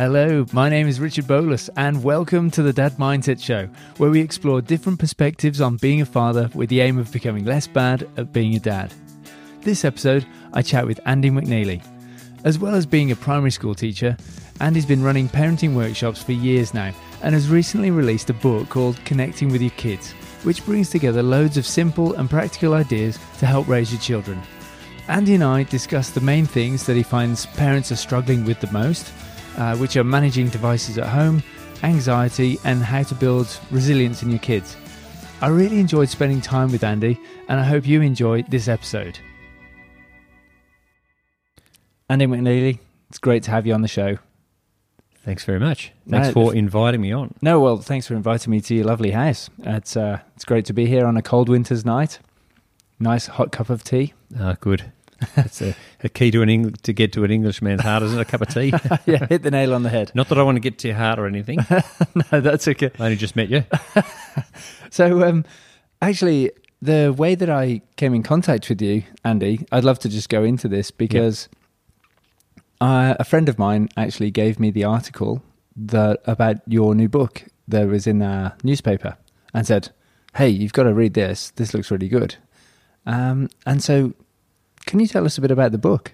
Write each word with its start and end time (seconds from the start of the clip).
Hello, 0.00 0.46
my 0.54 0.70
name 0.70 0.88
is 0.88 0.98
Richard 0.98 1.26
Bolus, 1.26 1.68
and 1.76 2.02
welcome 2.02 2.50
to 2.52 2.62
the 2.62 2.72
Dad 2.72 2.92
Mindset 2.92 3.38
Show, 3.38 3.68
where 3.98 4.08
we 4.08 4.22
explore 4.22 4.62
different 4.62 4.98
perspectives 4.98 5.60
on 5.60 5.76
being 5.76 6.00
a 6.00 6.06
father 6.06 6.48
with 6.54 6.70
the 6.70 6.80
aim 6.80 6.96
of 6.96 7.12
becoming 7.12 7.44
less 7.44 7.66
bad 7.66 8.08
at 8.16 8.32
being 8.32 8.54
a 8.54 8.58
dad. 8.58 8.94
This 9.60 9.84
episode, 9.84 10.26
I 10.54 10.62
chat 10.62 10.86
with 10.86 11.00
Andy 11.04 11.28
McNeilly. 11.28 11.84
As 12.44 12.58
well 12.58 12.74
as 12.74 12.86
being 12.86 13.10
a 13.10 13.14
primary 13.14 13.50
school 13.50 13.74
teacher, 13.74 14.16
Andy's 14.58 14.86
been 14.86 15.02
running 15.02 15.28
parenting 15.28 15.74
workshops 15.74 16.22
for 16.22 16.32
years 16.32 16.72
now 16.72 16.94
and 17.22 17.34
has 17.34 17.50
recently 17.50 17.90
released 17.90 18.30
a 18.30 18.32
book 18.32 18.70
called 18.70 19.04
Connecting 19.04 19.50
with 19.50 19.60
Your 19.60 19.70
Kids, 19.72 20.12
which 20.44 20.64
brings 20.64 20.88
together 20.88 21.22
loads 21.22 21.58
of 21.58 21.66
simple 21.66 22.14
and 22.14 22.30
practical 22.30 22.72
ideas 22.72 23.18
to 23.38 23.44
help 23.44 23.68
raise 23.68 23.92
your 23.92 24.00
children. 24.00 24.40
Andy 25.08 25.34
and 25.34 25.44
I 25.44 25.64
discuss 25.64 26.08
the 26.08 26.22
main 26.22 26.46
things 26.46 26.86
that 26.86 26.96
he 26.96 27.02
finds 27.02 27.44
parents 27.44 27.92
are 27.92 27.96
struggling 27.96 28.46
with 28.46 28.60
the 28.60 28.72
most, 28.72 29.12
uh, 29.60 29.76
which 29.76 29.96
are 29.96 30.02
managing 30.04 30.48
devices 30.48 30.98
at 30.98 31.06
home, 31.06 31.42
anxiety, 31.84 32.58
and 32.64 32.82
how 32.82 33.02
to 33.04 33.14
build 33.14 33.46
resilience 33.70 34.22
in 34.24 34.30
your 34.30 34.38
kids. 34.40 34.76
I 35.40 35.48
really 35.48 35.78
enjoyed 35.78 36.08
spending 36.08 36.40
time 36.40 36.72
with 36.72 36.82
Andy, 36.82 37.18
and 37.48 37.60
I 37.60 37.64
hope 37.64 37.86
you 37.86 38.00
enjoy 38.02 38.42
this 38.42 38.66
episode. 38.68 39.18
Andy 42.08 42.26
McNeilly, 42.26 42.78
it's 43.08 43.18
great 43.18 43.42
to 43.44 43.50
have 43.50 43.66
you 43.66 43.72
on 43.74 43.82
the 43.82 43.88
show. 43.88 44.18
Thanks 45.24 45.44
very 45.44 45.60
much. 45.60 45.92
Thanks 46.08 46.28
No, 46.28 46.32
for 46.32 46.52
if- 46.52 46.58
inviting 46.58 47.00
me 47.00 47.12
on. 47.12 47.34
No, 47.42 47.60
well, 47.60 47.76
thanks 47.76 48.06
for 48.06 48.14
inviting 48.14 48.50
me 48.50 48.60
to 48.62 48.74
your 48.74 48.84
lovely 48.86 49.10
house. 49.10 49.50
It's 49.60 49.96
uh, 49.96 50.20
it's 50.34 50.44
great 50.44 50.64
to 50.66 50.72
be 50.72 50.86
here 50.86 51.04
on 51.06 51.16
a 51.16 51.22
cold 51.22 51.48
winter's 51.48 51.84
night. 51.84 52.18
Nice 52.98 53.26
hot 53.26 53.52
cup 53.52 53.70
of 53.70 53.84
tea. 53.84 54.12
Ah, 54.38 54.56
good. 54.60 54.92
It's 55.36 55.60
a, 55.60 55.74
a 56.02 56.08
key 56.08 56.30
to 56.30 56.42
an 56.42 56.48
Eng- 56.48 56.72
to 56.72 56.92
get 56.92 57.12
to 57.12 57.24
an 57.24 57.30
Englishman's 57.30 57.82
heart, 57.82 58.02
isn't 58.02 58.18
it? 58.18 58.22
A 58.22 58.24
cup 58.24 58.40
of 58.40 58.48
tea. 58.48 58.72
yeah, 59.06 59.26
hit 59.26 59.42
the 59.42 59.50
nail 59.50 59.74
on 59.74 59.82
the 59.82 59.90
head. 59.90 60.12
Not 60.14 60.28
that 60.28 60.38
I 60.38 60.42
want 60.42 60.56
to 60.56 60.60
get 60.60 60.78
to 60.78 60.88
your 60.88 60.96
heart 60.96 61.18
or 61.18 61.26
anything. 61.26 61.58
no, 62.32 62.40
that's 62.40 62.66
okay. 62.68 62.90
I 62.98 63.04
only 63.04 63.16
just 63.16 63.36
met 63.36 63.50
you. 63.50 63.64
So, 64.90 65.26
um, 65.26 65.44
actually, 66.02 66.50
the 66.82 67.14
way 67.16 67.34
that 67.34 67.48
I 67.48 67.82
came 67.96 68.14
in 68.14 68.22
contact 68.22 68.68
with 68.68 68.82
you, 68.82 69.04
Andy, 69.24 69.66
I'd 69.70 69.84
love 69.84 69.98
to 70.00 70.08
just 70.08 70.28
go 70.28 70.42
into 70.42 70.68
this 70.68 70.90
because 70.90 71.48
uh, 72.80 73.14
a 73.18 73.24
friend 73.24 73.48
of 73.48 73.58
mine 73.58 73.88
actually 73.96 74.30
gave 74.30 74.58
me 74.58 74.70
the 74.70 74.84
article 74.84 75.42
that 75.76 76.20
about 76.26 76.56
your 76.66 76.94
new 76.94 77.08
book 77.08 77.44
that 77.68 77.86
was 77.86 78.06
in 78.06 78.20
a 78.20 78.56
newspaper 78.64 79.16
and 79.54 79.66
said, 79.66 79.90
"Hey, 80.34 80.48
you've 80.48 80.72
got 80.72 80.84
to 80.84 80.94
read 80.94 81.14
this. 81.14 81.50
This 81.50 81.72
looks 81.72 81.90
really 81.90 82.08
good." 82.08 82.36
Um, 83.06 83.48
and 83.64 83.82
so, 83.82 84.14
can 84.86 85.00
you 85.00 85.06
tell 85.06 85.24
us 85.24 85.38
a 85.38 85.40
bit 85.40 85.50
about 85.50 85.72
the 85.72 85.78
book? 85.78 86.12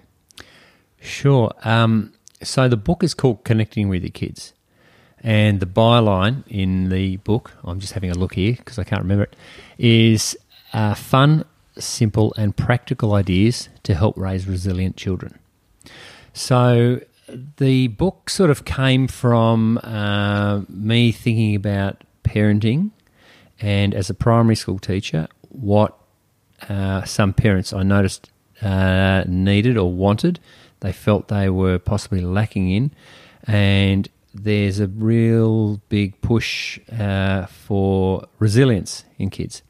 Sure. 1.01 1.53
Um, 1.65 2.13
so 2.43 2.69
the 2.69 2.77
book 2.77 3.03
is 3.03 3.15
called 3.15 3.45
Connecting 3.45 3.89
with 3.89 4.03
Your 4.03 4.11
Kids. 4.11 4.53
And 5.23 5.61
the 5.61 5.67
byline 5.67 6.45
in 6.47 6.89
the 6.89 7.17
book, 7.19 7.53
I'm 7.65 7.81
just 7.81 7.95
having 7.95 8.11
a 8.11 8.15
look 8.15 8.35
here 8.35 8.55
because 8.57 8.79
I 8.79 8.85
can't 8.85 9.03
remember 9.03 9.25
it, 9.25 9.37
is 9.79 10.37
uh, 10.73 10.95
fun, 10.95 11.45
simple, 11.79 12.35
and 12.37 12.57
practical 12.57 13.15
ideas 13.15 13.69
to 13.85 13.95
help 13.95 14.17
raise 14.17 14.47
resilient 14.47 14.97
children. 14.97 15.39
So 16.33 17.01
the 17.57 17.89
book 17.89 18.31
sort 18.31 18.51
of 18.51 18.65
came 18.65 19.09
from 19.09 19.79
uh, 19.79 20.63
me 20.69 21.13
thinking 21.13 21.57
about 21.57 22.05
parenting 22.23 22.91
and 23.61 23.95
as 23.95 24.11
a 24.11 24.15
primary 24.15 24.57
school 24.57 24.79
teacher, 24.79 25.29
what 25.49 25.99
uh, 26.69 27.05
some 27.05 27.33
parents 27.33 27.73
I 27.73 27.83
noticed 27.83 28.31
uh, 28.63 29.25
needed 29.27 29.77
or 29.77 29.93
wanted, 29.93 30.41
they 30.81 30.93
felt 30.93 31.29
they 31.29 31.49
were 31.49 31.79
possibly 31.79 32.21
lacking 32.21 32.71
in, 32.71 32.91
and 33.45 34.09
there's 34.35 34.81
a 34.81 34.87
real 34.87 35.81
big 35.89 36.21
push 36.21 36.79
uh, 36.93 37.47
for 37.47 38.27
resilience 38.39 39.05
in 39.19 39.31
kids. 39.31 39.63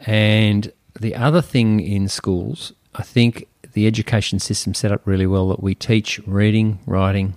And 0.00 0.72
the 0.98 1.14
other 1.14 1.42
thing 1.42 1.80
in 1.80 2.08
schools, 2.08 2.72
I 2.94 3.02
think 3.02 3.46
the 3.72 3.86
education 3.86 4.38
system 4.38 4.74
set 4.74 4.90
up 4.92 5.02
really 5.04 5.26
well 5.26 5.48
that 5.48 5.62
we 5.62 5.74
teach 5.74 6.18
reading, 6.26 6.80
writing, 6.86 7.34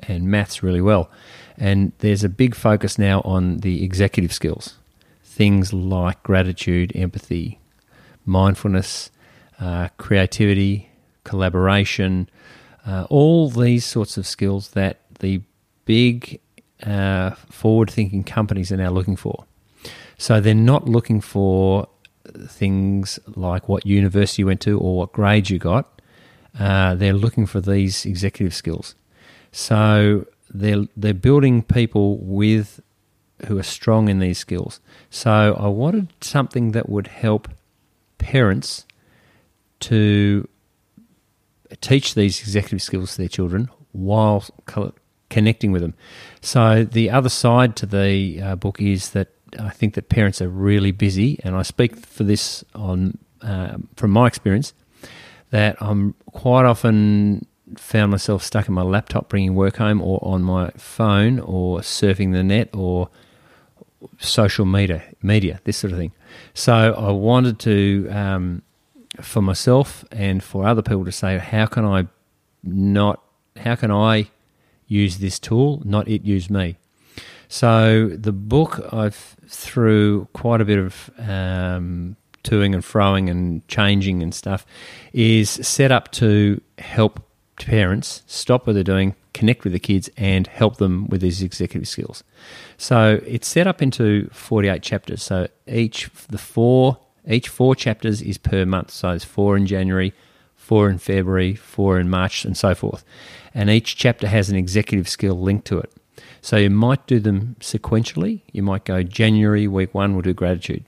and 0.00 0.24
maths 0.24 0.62
really 0.62 0.80
well. 0.80 1.10
And 1.56 1.92
there's 1.98 2.24
a 2.24 2.28
big 2.28 2.54
focus 2.54 2.98
now 2.98 3.20
on 3.22 3.58
the 3.58 3.84
executive 3.84 4.32
skills, 4.32 4.78
things 5.24 5.72
like 5.72 6.22
gratitude, 6.22 6.92
empathy, 6.94 7.58
mindfulness, 8.24 9.10
uh, 9.62 9.88
creativity, 9.96 10.90
collaboration, 11.22 12.28
uh, 12.84 13.06
all 13.08 13.48
these 13.48 13.84
sorts 13.84 14.16
of 14.16 14.26
skills 14.26 14.70
that 14.70 15.00
the 15.20 15.40
big 15.84 16.40
uh, 16.82 17.30
forward 17.48 17.88
thinking 17.88 18.24
companies 18.24 18.72
are 18.72 18.76
now 18.76 18.90
looking 18.90 19.14
for. 19.14 19.44
So 20.18 20.40
they're 20.40 20.54
not 20.54 20.88
looking 20.88 21.20
for 21.20 21.88
things 22.46 23.20
like 23.36 23.68
what 23.68 23.86
university 23.86 24.42
you 24.42 24.46
went 24.46 24.60
to 24.62 24.78
or 24.80 24.96
what 24.98 25.12
grades 25.12 25.48
you 25.48 25.58
got. 25.58 26.00
Uh, 26.58 26.96
they're 26.96 27.12
looking 27.12 27.46
for 27.46 27.60
these 27.60 28.04
executive 28.04 28.54
skills. 28.54 28.96
So 29.52 30.26
they're 30.52 30.86
they're 30.96 31.14
building 31.14 31.62
people 31.62 32.18
with 32.18 32.80
who 33.46 33.58
are 33.58 33.64
strong 33.64 34.08
in 34.08 34.18
these 34.18 34.38
skills. 34.38 34.80
So 35.08 35.56
I 35.58 35.68
wanted 35.68 36.12
something 36.20 36.72
that 36.72 36.88
would 36.88 37.06
help 37.06 37.48
parents 38.18 38.86
to 39.82 40.48
teach 41.80 42.14
these 42.14 42.40
executive 42.40 42.82
skills 42.82 43.12
to 43.12 43.18
their 43.18 43.28
children 43.28 43.68
while 43.92 44.44
co- 44.66 44.94
connecting 45.30 45.72
with 45.72 45.82
them. 45.82 45.94
So 46.40 46.84
the 46.84 47.10
other 47.10 47.28
side 47.28 47.76
to 47.76 47.86
the 47.86 48.40
uh, 48.40 48.56
book 48.56 48.80
is 48.80 49.10
that 49.10 49.28
I 49.58 49.70
think 49.70 49.94
that 49.94 50.08
parents 50.08 50.40
are 50.40 50.48
really 50.48 50.92
busy, 50.92 51.38
and 51.44 51.54
I 51.54 51.62
speak 51.62 51.96
for 51.96 52.24
this 52.24 52.64
on 52.74 53.18
uh, 53.42 53.76
from 53.96 54.10
my 54.10 54.26
experience 54.26 54.72
that 55.50 55.76
I'm 55.80 56.14
quite 56.32 56.64
often 56.64 57.46
found 57.76 58.10
myself 58.10 58.42
stuck 58.42 58.68
in 58.68 58.74
my 58.74 58.82
laptop 58.82 59.28
bringing 59.28 59.54
work 59.54 59.76
home 59.76 60.00
or 60.00 60.18
on 60.22 60.42
my 60.42 60.70
phone 60.70 61.38
or 61.40 61.80
surfing 61.80 62.32
the 62.32 62.42
net 62.42 62.68
or 62.74 63.08
social 64.18 64.66
media 64.66 65.02
media 65.22 65.60
this 65.64 65.76
sort 65.76 65.92
of 65.92 65.98
thing 65.98 66.12
so 66.54 66.72
i 66.74 67.10
wanted 67.10 67.58
to 67.58 68.08
um, 68.10 68.60
for 69.20 69.42
myself 69.42 70.04
and 70.10 70.42
for 70.42 70.66
other 70.66 70.82
people 70.82 71.04
to 71.04 71.12
say 71.12 71.38
how 71.38 71.66
can 71.66 71.84
i 71.84 72.06
not 72.62 73.22
how 73.56 73.74
can 73.74 73.90
i 73.90 74.28
use 74.86 75.18
this 75.18 75.38
tool 75.38 75.82
not 75.84 76.08
it 76.08 76.22
use 76.22 76.48
me 76.48 76.76
so 77.48 78.08
the 78.08 78.32
book 78.32 78.80
i've 78.92 79.36
through 79.46 80.26
quite 80.32 80.60
a 80.60 80.64
bit 80.64 80.78
of 80.78 81.10
um, 81.18 82.16
toing 82.42 82.74
and 82.74 82.82
froing 82.82 83.30
and 83.30 83.66
changing 83.68 84.22
and 84.22 84.34
stuff 84.34 84.66
is 85.12 85.50
set 85.50 85.92
up 85.92 86.10
to 86.12 86.60
help 86.78 87.22
parents 87.56 88.22
stop 88.26 88.66
what 88.66 88.74
they're 88.74 88.82
doing, 88.82 89.14
connect 89.34 89.64
with 89.64 89.72
the 89.72 89.78
kids, 89.78 90.10
and 90.16 90.46
help 90.46 90.76
them 90.76 91.06
with 91.08 91.20
these 91.20 91.42
executive 91.42 91.88
skills. 91.88 92.24
So 92.76 93.20
it's 93.26 93.46
set 93.46 93.66
up 93.66 93.82
into 93.82 94.28
48 94.32 94.82
chapters. 94.82 95.22
So 95.22 95.48
each 95.66 96.10
the 96.28 96.38
four 96.38 96.98
each 97.26 97.48
four 97.48 97.74
chapters 97.74 98.22
is 98.22 98.38
per 98.38 98.64
month. 98.64 98.90
So 98.90 99.08
there's 99.08 99.24
four 99.24 99.56
in 99.56 99.66
January, 99.66 100.12
four 100.56 100.88
in 100.90 100.98
February, 100.98 101.54
four 101.54 101.98
in 101.98 102.08
March, 102.10 102.44
and 102.44 102.56
so 102.56 102.74
forth. 102.74 103.04
And 103.54 103.70
each 103.70 103.96
chapter 103.96 104.26
has 104.28 104.48
an 104.48 104.56
executive 104.56 105.08
skill 105.08 105.40
linked 105.40 105.66
to 105.66 105.78
it. 105.78 105.92
So 106.40 106.56
you 106.56 106.70
might 106.70 107.06
do 107.06 107.20
them 107.20 107.56
sequentially. 107.60 108.40
You 108.52 108.62
might 108.62 108.84
go 108.84 109.02
January 109.02 109.68
week 109.68 109.94
one, 109.94 110.14
we'll 110.14 110.22
do 110.22 110.34
gratitude. 110.34 110.84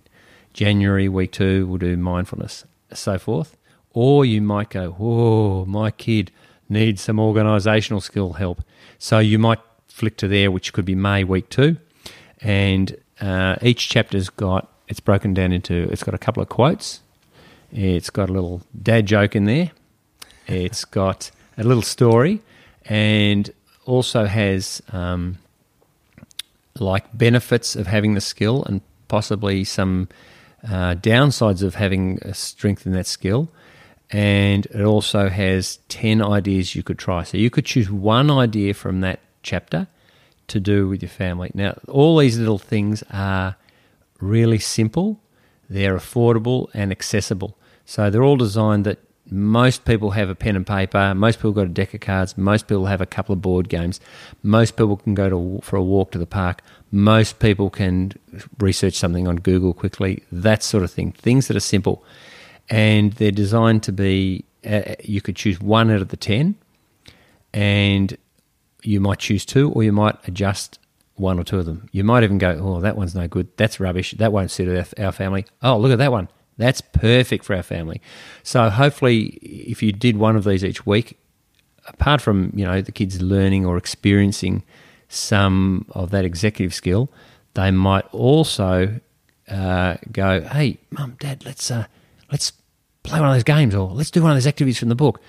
January 0.53 1.09
week 1.09 1.33
two, 1.33 1.67
we'll 1.67 1.78
do 1.78 1.97
mindfulness, 1.97 2.65
so 2.93 3.19
forth. 3.19 3.56
Or 3.91 4.25
you 4.25 4.41
might 4.41 4.71
go, 4.71 4.91
whoa, 4.91 5.65
my 5.67 5.91
kid 5.91 6.31
needs 6.69 7.03
some 7.03 7.17
organisational 7.17 8.03
skill 8.03 8.35
help. 8.35 8.62
So 8.99 9.19
you 9.19 9.38
might 9.38 9.61
flick 9.88 10.17
to 10.19 10.29
there, 10.29 10.50
which 10.50 10.73
could 10.73 10.85
be 10.85 10.94
May 10.97 11.23
week 11.23 11.49
two, 11.49 11.76
and 12.41 12.97
uh, 13.20 13.56
each 13.62 13.88
chapter's 13.88 14.29
got 14.29 14.70
it's 14.88 15.00
broken 15.00 15.34
down 15.34 15.52
into 15.52 15.88
it's 15.90 16.02
got 16.02 16.14
a 16.14 16.19
couple 16.19 16.42
of 16.42 16.48
quotes, 16.48 17.00
it's 17.72 18.10
got 18.10 18.28
a 18.28 18.32
little 18.32 18.62
dad 18.81 19.06
joke 19.06 19.34
in 19.34 19.44
there, 19.44 19.72
it's 20.46 20.84
got 21.00 21.31
a 21.56 21.64
little 21.64 21.82
story, 21.82 22.40
and 22.84 23.50
also 23.86 24.25
has 24.25 24.82
um, 24.92 25.38
like 26.78 27.16
benefits 27.16 27.76
of 27.76 27.86
having 27.86 28.14
the 28.14 28.20
skill 28.20 28.64
and 28.64 28.81
possibly 29.08 29.64
some 29.64 30.08
uh, 30.66 30.94
downsides 30.94 31.62
of 31.62 31.75
having 31.75 32.19
a 32.22 32.34
strength 32.34 32.86
in 32.86 32.92
that 32.92 33.06
skill. 33.06 33.48
And 34.10 34.66
it 34.66 34.82
also 34.82 35.28
has 35.28 35.78
10 35.88 36.22
ideas 36.22 36.75
you 36.75 36.82
could 36.82 36.98
try. 36.98 37.25
So 37.25 37.36
you 37.36 37.50
could 37.50 37.64
choose 37.64 37.90
one 37.90 38.31
idea 38.31 38.75
from 38.75 39.00
that 39.00 39.20
chapter 39.42 39.86
to 40.48 40.60
do 40.60 40.88
with 40.88 41.02
your 41.02 41.10
family. 41.10 41.50
Now, 41.54 41.78
all 41.88 42.19
these 42.19 42.38
little 42.38 42.58
things 42.58 43.02
are 43.10 43.56
really 44.20 44.58
simple, 44.58 45.20
they're 45.69 45.96
affordable 45.96 46.69
and 46.75 46.90
accessible. 46.90 47.56
So 47.84 48.11
they're 48.11 48.22
all 48.22 48.37
designed 48.37 48.84
that 48.87 48.99
most 49.31 49.84
people 49.84 50.11
have 50.11 50.28
a 50.28 50.34
pen 50.34 50.55
and 50.55 50.66
paper. 50.66 51.14
Most 51.14 51.37
people 51.37 51.52
got 51.52 51.66
a 51.66 51.70
deck 51.70 51.94
of 51.94 52.00
cards. 52.00 52.37
Most 52.37 52.66
people 52.66 52.87
have 52.87 53.00
a 53.00 53.06
couple 53.06 53.32
of 53.32 53.40
board 53.40 53.69
games. 53.69 54.00
Most 54.43 54.76
people 54.76 54.96
can 54.96 55.14
go 55.14 55.31
to 55.31 55.61
for 55.62 55.76
a 55.76 55.82
walk 55.82 56.11
to 56.12 56.19
the 56.19 56.26
park. 56.26 56.61
Most 56.90 57.38
people 57.38 57.70
can 57.70 58.12
research 58.58 58.94
something 58.94 59.26
on 59.26 59.37
Google 59.37 59.72
quickly. 59.72 60.22
That 60.31 60.62
sort 60.62 60.84
of 60.84 60.90
thing. 60.90 61.12
Things 61.12 61.49
that 61.49 61.56
are 61.56 61.60
simple, 61.60 62.05
and 62.69 63.14
they're 63.14 63.31
designed 63.31 63.82
to 63.84 63.93
be. 63.93 64.44
Uh, 64.64 64.94
you 65.02 65.20
could 65.20 65.37
choose 65.37 65.60
one 65.60 65.90
out 65.90 66.00
of 66.00 66.08
the 66.08 66.17
ten, 66.17 66.55
and 67.52 68.17
you 68.82 69.00
might 69.00 69.19
choose 69.19 69.44
two, 69.46 69.70
or 69.70 69.82
you 69.82 69.93
might 69.93 70.17
adjust 70.28 70.78
one 71.16 71.38
or 71.38 71.44
two 71.44 71.58
of 71.58 71.66
them. 71.66 71.88
You 71.93 72.05
might 72.05 72.25
even 72.25 72.38
go, 72.38 72.50
"Oh, 72.61 72.81
that 72.81 72.96
one's 72.96 73.14
no 73.14 73.28
good. 73.28 73.49
That's 73.56 73.78
rubbish. 73.81 74.12
That 74.12 74.32
won't 74.32 74.50
suit 74.50 74.87
our, 74.99 75.12
family." 75.12 75.46
Oh, 75.62 75.78
look 75.78 75.93
at 75.93 75.99
that 75.99 76.12
one. 76.12 76.28
That's 76.56 76.81
perfect 76.81 77.44
for 77.44 77.55
our 77.56 77.62
family. 77.62 78.00
So 78.43 78.70
hopefully, 78.70 79.38
if 79.43 79.82
you 79.82 79.93
did 79.93 80.16
one 80.16 80.37
of 80.37 80.44
these 80.44 80.64
each 80.64 80.87
week, 80.87 81.19
apart 81.87 82.20
from 82.20 82.52
you 82.55 82.64
know 82.64 82.81
the 82.81 82.93
kids 82.93 83.20
learning 83.20 83.64
or 83.66 83.76
experiencing 83.76 84.62
some 85.08 85.87
of 85.90 86.11
that 86.11 86.25
executive 86.25 86.75
skill, 86.75 87.11
they 87.55 87.70
might 87.70 88.06
also 88.12 89.00
uh, 89.49 89.96
go, 90.12 90.40
"Hey, 90.43 90.78
mum, 90.90 91.17
dad, 91.20 91.44
let's 91.44 91.70
uh, 91.70 91.87
let's 92.31 92.52
play 93.02 93.20
one 93.20 93.28
of 93.28 93.34
those 93.34 93.44
games, 93.44 93.75
or 93.75 93.90
let's 93.90 94.10
do 94.10 94.22
one 94.22 94.31
of 94.32 94.37
those 94.37 94.46
activities 94.46 94.78
from 94.78 94.88
the 94.88 94.94
book." 94.94 95.20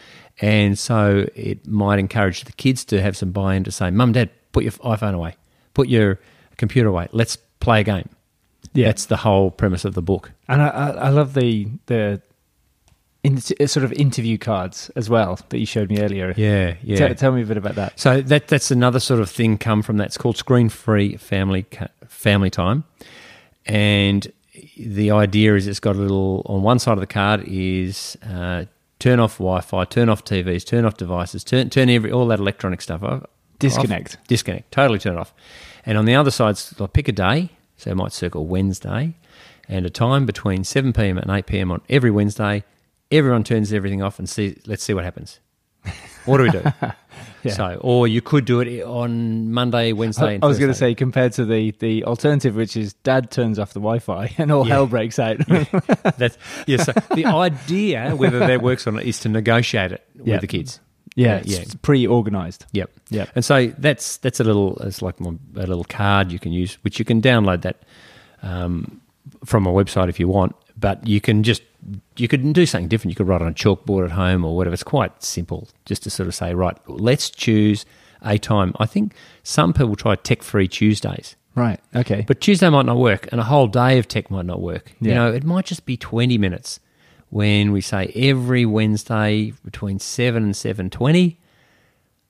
And 0.42 0.78
so 0.78 1.28
it 1.34 1.66
might 1.66 1.98
encourage 1.98 2.44
the 2.44 2.52
kids 2.52 2.84
to 2.86 3.02
have 3.02 3.16
some 3.16 3.32
buy-in 3.32 3.64
to 3.66 3.72
say, 3.72 3.90
"Mum, 3.90 4.12
dad, 4.12 4.30
put 4.52 4.64
your 4.64 4.74
iPhone 4.74 5.14
away, 5.14 5.36
put 5.76 5.88
your 5.88 6.20
computer 6.58 6.90
away. 6.90 7.08
Let's 7.12 7.36
play 7.60 7.82
a 7.82 7.84
game." 7.84 8.10
Yeah. 8.74 8.88
That's 8.88 9.06
the 9.06 9.18
whole 9.18 9.52
premise 9.52 9.86
of 9.86 9.94
the 9.94 10.02
book. 10.02 10.32
And 10.48 10.62
I, 10.62 10.68
I, 10.68 11.10
love 11.10 11.34
the 11.34 11.68
the 11.86 12.22
in, 13.24 13.40
sort 13.40 13.84
of 13.84 13.94
interview 13.94 14.38
cards 14.38 14.92
as 14.96 15.10
well 15.10 15.40
that 15.50 15.60
you 15.60 15.66
showed 15.66 15.90
me 15.90 16.00
earlier. 16.02 16.34
Yeah, 16.36 16.76
yeah. 16.84 17.08
T- 17.08 17.14
tell 17.16 17.32
me 17.32 17.42
a 17.42 17.46
bit 17.46 17.58
about 17.58 17.76
that. 17.76 18.00
So 18.00 18.22
that 18.22 18.48
that's 18.48 18.72
another 18.72 19.00
sort 19.00 19.20
of 19.20 19.30
thing 19.30 19.58
come 19.58 19.82
from 19.82 19.98
that. 19.98 20.08
It's 20.08 20.18
called 20.18 20.38
screen 20.38 20.70
free 20.70 21.16
family 21.18 21.66
family 22.08 22.50
time, 22.50 22.84
and 23.66 24.32
the 24.78 25.12
idea 25.12 25.56
is 25.56 25.68
it's 25.68 25.80
got 25.80 25.96
a 25.96 26.00
little 26.00 26.44
on 26.46 26.62
one 26.62 26.80
side 26.80 26.94
of 26.94 27.00
the 27.00 27.08
card 27.08 27.44
is 27.48 28.18
uh, 28.30 28.66
turn 29.00 29.20
off 29.20 29.38
Wi-Fi, 29.38 29.86
turn 29.86 30.10
off 30.10 30.24
TVs, 30.24 30.66
turn 30.66 30.86
off 30.86 30.98
devices, 30.98 31.44
turn 31.44 31.70
turn 31.70 31.90
every 31.90 32.12
all 32.12 32.28
that 32.28 32.40
electronic 32.40 32.82
stuff 32.82 33.04
off. 33.04 33.24
Disconnect. 33.60 34.16
Off, 34.18 34.28
disconnect. 34.28 34.72
Totally 34.72 35.00
turn 35.00 35.14
it 35.14 35.20
off. 35.20 35.34
And 35.86 35.98
on 35.98 36.06
the 36.06 36.16
other 36.16 36.32
side, 36.32 36.58
like 36.80 36.94
pick 36.94 37.08
a 37.08 37.12
day. 37.12 37.50
So 37.78 37.92
I 37.92 37.94
might 37.94 38.14
circle 38.14 38.46
Wednesday, 38.46 39.16
and 39.68 39.86
a 39.86 39.90
time 39.90 40.26
between 40.26 40.64
seven 40.64 40.94
pm 40.94 41.18
and 41.18 41.30
eight 41.30 41.46
pm 41.46 41.72
on 41.72 41.82
every 41.90 42.10
Wednesday. 42.12 42.64
Everyone 43.12 43.44
turns 43.44 43.72
everything 43.74 44.02
off 44.02 44.18
and 44.18 44.28
see. 44.30 44.58
Let's 44.66 44.84
see 44.84 44.94
what 44.94 45.04
happens. 45.04 45.40
What 46.26 46.38
do 46.38 46.44
we 46.44 46.50
do? 46.52 46.64
Yeah. 47.44 47.54
So, 47.54 47.78
or 47.82 48.08
you 48.08 48.24
could 48.24 48.46
do 48.46 48.60
it 48.62 48.82
on 48.82 49.52
Monday, 49.52 49.94
Wednesday. 49.94 50.26
I, 50.26 50.32
and 50.32 50.44
I 50.44 50.48
was 50.48 50.58
going 50.58 50.72
to 50.72 50.78
say 50.78 50.96
compared 50.96 51.34
to 51.34 51.46
the 51.46 51.70
the 51.78 52.04
alternative, 52.06 52.56
which 52.56 52.76
is 52.76 52.94
dad 52.94 53.30
turns 53.30 53.60
off 53.60 53.72
the 53.74 53.80
Wi-Fi 53.80 54.34
and 54.40 54.52
all 54.52 54.68
Yeah. 54.68 54.74
hell 54.74 54.88
breaks 54.88 55.20
out. 55.20 55.38
That's 56.18 56.40
yeah. 56.66 56.78
So 56.78 56.92
the 57.14 57.26
idea, 57.28 58.16
whether 58.16 58.40
that 58.40 58.64
works 58.64 58.88
or 58.88 58.94
not, 58.94 59.04
is 59.04 59.20
to 59.20 59.30
negotiate 59.30 59.92
it 59.92 60.04
with 60.16 60.42
the 60.42 60.48
kids. 60.48 60.80
Yeah, 61.16 61.42
Yeah. 61.46 61.60
it's 61.60 61.76
pre-organized. 61.76 62.66
Yep. 62.74 62.92
Yep. 63.10 63.30
And 63.36 63.44
so 63.46 63.68
that's 63.78 64.18
that's 64.18 64.40
a 64.40 64.44
little 64.44 64.78
it's 64.82 65.02
like 65.02 65.20
a 65.20 65.34
little 65.56 65.84
card 65.86 66.32
you 66.32 66.40
can 66.40 66.52
use, 66.52 66.78
which 66.84 67.00
you 67.00 67.06
can 67.06 67.22
download 67.22 67.62
that 67.64 67.84
um, 68.44 69.02
from 69.44 69.66
a 69.66 69.72
website 69.72 70.10
if 70.10 70.20
you 70.20 70.28
want. 70.28 70.56
But 70.78 71.08
you 71.08 71.22
can 71.22 71.44
just 71.44 71.64
you 72.18 72.28
could 72.28 72.52
do 72.54 72.66
something 72.66 72.88
different. 72.90 73.12
You 73.12 73.16
could 73.16 73.28
write 73.28 73.42
on 73.42 73.48
a 73.48 73.54
chalkboard 73.54 74.06
at 74.06 74.12
home 74.12 74.44
or 74.44 74.56
whatever. 74.56 74.74
It's 74.74 74.84
quite 74.84 75.24
simple, 75.24 75.68
just 75.86 76.04
to 76.04 76.10
sort 76.10 76.28
of 76.28 76.36
say, 76.36 76.54
right, 76.54 76.78
let's 76.88 77.30
choose 77.30 77.86
a 78.22 78.38
time. 78.38 78.74
I 78.80 78.86
think 78.86 79.14
some 79.44 79.72
people 79.72 79.96
try 79.96 80.16
tech-free 80.16 80.68
Tuesdays. 80.68 81.36
Right. 81.54 81.80
Okay. 81.96 82.26
But 82.28 82.42
Tuesday 82.42 82.68
might 82.70 82.86
not 82.86 82.98
work, 82.98 83.30
and 83.32 83.40
a 83.40 83.44
whole 83.46 83.68
day 83.68 83.98
of 84.00 84.08
tech 84.10 84.30
might 84.30 84.46
not 84.46 84.62
work. 84.62 84.92
You 85.00 85.14
know, 85.14 85.32
it 85.32 85.44
might 85.46 85.66
just 85.66 85.86
be 85.86 85.96
twenty 85.96 86.38
minutes. 86.38 86.80
When 87.30 87.72
we 87.72 87.82
say 87.82 88.08
every 88.16 88.66
Wednesday 88.66 89.52
between 89.64 90.00
seven 90.00 90.44
and 90.44 90.56
seven 90.56 90.90
twenty, 90.90 91.40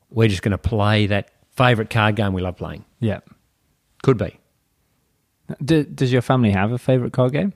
we're 0.10 0.28
just 0.30 0.42
going 0.42 0.52
to 0.52 0.58
play 0.58 1.06
that 1.08 1.30
favourite 1.56 1.90
card 1.90 2.16
game 2.16 2.34
we 2.34 2.42
love 2.42 2.58
playing. 2.58 2.86
yeah. 3.00 3.20
Could 4.04 4.18
be. 4.18 4.38
D- 5.64 5.84
does 5.84 6.12
your 6.14 6.22
family 6.22 6.52
have 6.52 6.72
a 6.72 6.78
favorite 6.78 7.12
card 7.14 7.32
game, 7.34 7.54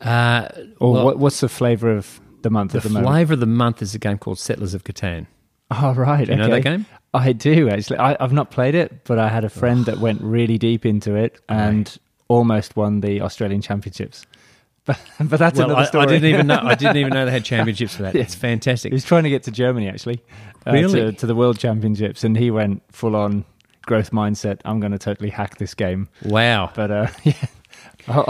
Uh, 0.00 0.48
or 0.80 0.92
well, 0.92 1.04
what, 1.04 1.18
what's 1.18 1.40
the 1.40 1.48
flavor 1.48 1.90
of 1.96 2.20
the 2.42 2.50
month 2.50 2.72
the 2.72 2.78
at 2.78 2.84
the 2.84 2.90
moment? 2.90 3.06
flavour 3.12 3.34
of 3.34 3.40
the 3.40 3.46
month 3.46 3.80
is 3.82 3.94
a 3.94 3.98
game 3.98 4.18
called 4.18 4.38
Settlers 4.38 4.74
of 4.74 4.84
Catan. 4.84 5.26
Oh, 5.70 5.94
right. 5.94 6.24
Do 6.26 6.32
you 6.32 6.38
know 6.38 6.48
that 6.48 6.62
game? 6.62 6.86
I 7.12 7.32
do 7.32 7.68
actually. 7.68 7.98
I, 7.98 8.16
I've 8.20 8.32
not 8.32 8.50
played 8.50 8.74
it, 8.74 9.04
but 9.04 9.18
I 9.18 9.28
had 9.28 9.44
a 9.44 9.48
friend 9.48 9.84
that 9.86 9.98
went 9.98 10.20
really 10.22 10.58
deep 10.58 10.84
into 10.84 11.14
it 11.14 11.40
and 11.48 11.96
almost 12.28 12.76
won 12.76 13.00
the 13.00 13.20
Australian 13.22 13.60
Championships. 13.62 14.26
But, 14.86 15.00
but 15.18 15.38
that's 15.38 15.58
Well, 15.58 15.70
another 15.70 15.86
story. 15.86 16.04
I 16.04 16.08
didn't 16.08 16.28
even 16.28 16.46
know. 16.46 16.60
I 16.62 16.74
didn't 16.74 16.98
even 16.98 17.12
know 17.14 17.24
they 17.24 17.30
had 17.30 17.44
championships 17.52 17.96
for 17.96 18.02
that. 18.02 18.14
Yeah. 18.14 18.20
It's 18.22 18.34
fantastic. 18.34 18.92
He 18.92 18.94
was 18.94 19.04
trying 19.04 19.24
to 19.24 19.30
get 19.30 19.42
to 19.44 19.50
Germany 19.50 19.88
actually, 19.88 20.22
uh, 20.66 20.72
Really? 20.72 21.00
to, 21.00 21.12
to 21.12 21.26
the 21.26 21.34
World 21.34 21.58
Championships, 21.58 22.22
and 22.24 22.36
he 22.36 22.50
went 22.50 22.82
full 22.92 23.16
on 23.16 23.44
growth 23.86 24.10
mindset. 24.10 24.60
I'm 24.64 24.80
going 24.80 24.92
to 24.92 24.98
totally 24.98 25.30
hack 25.30 25.56
this 25.58 25.72
game. 25.74 26.08
Wow. 26.22 26.70
But 26.74 26.90
uh, 26.90 27.06
yeah, 27.24 27.32
I'll 28.08 28.28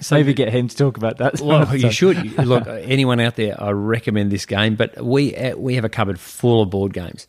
So- 0.00 0.16
maybe 0.16 0.34
get 0.34 0.50
him 0.52 0.68
to 0.68 0.76
talk 0.76 0.96
about 0.98 1.16
that. 1.18 1.40
Well, 1.40 1.74
you 1.74 1.90
should 2.00 2.38
look. 2.38 2.66
Anyone 2.66 3.20
out 3.20 3.36
there, 3.36 3.60
I 3.62 3.70
recommend 3.70 4.30
this 4.30 4.44
game. 4.44 4.74
But 4.76 5.02
we 5.02 5.34
uh, 5.34 5.56
we 5.56 5.74
have 5.76 5.84
a 5.84 5.88
cupboard 5.90 6.20
full 6.20 6.60
of 6.62 6.68
board 6.70 6.92
games. 6.92 7.26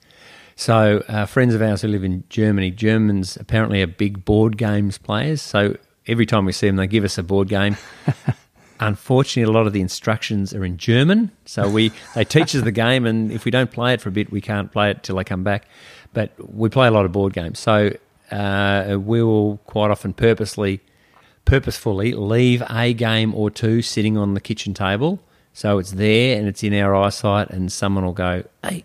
So 0.58 1.04
uh, 1.10 1.26
friends 1.26 1.54
of 1.54 1.62
ours 1.62 1.82
who 1.82 1.88
live 1.90 2.04
in 2.04 2.24
Germany, 2.30 2.72
Germans 2.72 3.36
apparently 3.38 3.82
are 3.82 3.88
big 3.88 4.24
board 4.26 4.58
games 4.58 4.98
players. 4.98 5.42
So 5.42 5.76
every 6.08 6.26
time 6.26 6.46
we 6.46 6.52
see 6.54 6.68
them, 6.68 6.76
they 6.78 6.88
give 6.88 7.04
us 7.04 7.18
a 7.18 7.24
board 7.24 7.48
game. 7.50 7.76
Unfortunately, 8.80 9.50
a 9.50 9.54
lot 9.54 9.68
of 9.68 9.74
the 9.74 9.82
instructions 9.82 10.54
are 10.54 10.66
in 10.66 10.78
German, 10.78 11.32
so 11.46 11.70
we 11.70 11.92
they 12.14 12.26
teach 12.26 12.56
us 12.56 12.62
the 12.62 12.72
game, 12.72 13.06
and 13.06 13.32
if 13.32 13.46
we 13.46 13.52
don't 13.52 13.72
play 13.72 13.94
it 13.94 14.02
for 14.02 14.10
a 14.10 14.12
bit, 14.12 14.32
we 14.32 14.42
can't 14.42 14.72
play 14.72 14.92
it 14.92 15.04
till 15.04 15.16
they 15.16 15.24
come 15.24 15.44
back. 15.44 15.66
But 16.14 16.32
we 16.54 16.70
play 16.70 16.88
a 16.88 16.92
lot 16.92 17.06
of 17.06 17.12
board 17.12 17.34
games, 17.34 17.60
so 17.60 17.92
uh, 18.32 18.98
we 19.00 19.24
will 19.24 19.58
quite 19.66 19.92
often 19.92 20.14
purposely 20.14 20.82
purposefully 21.46 22.14
leave 22.14 22.64
a 22.70 22.94
game 22.94 23.34
or 23.36 23.52
two 23.52 23.82
sitting 23.82 24.18
on 24.18 24.34
the 24.34 24.42
kitchen 24.42 24.74
table 24.74 25.20
so 25.54 25.78
it's 25.78 25.92
there 25.92 26.38
and 26.38 26.48
it's 26.48 26.64
in 26.64 26.74
our 26.74 26.96
eyesight 26.96 27.50
and 27.52 27.72
someone 27.72 28.04
will 28.04 28.14
go 28.14 28.44
hey 28.64 28.84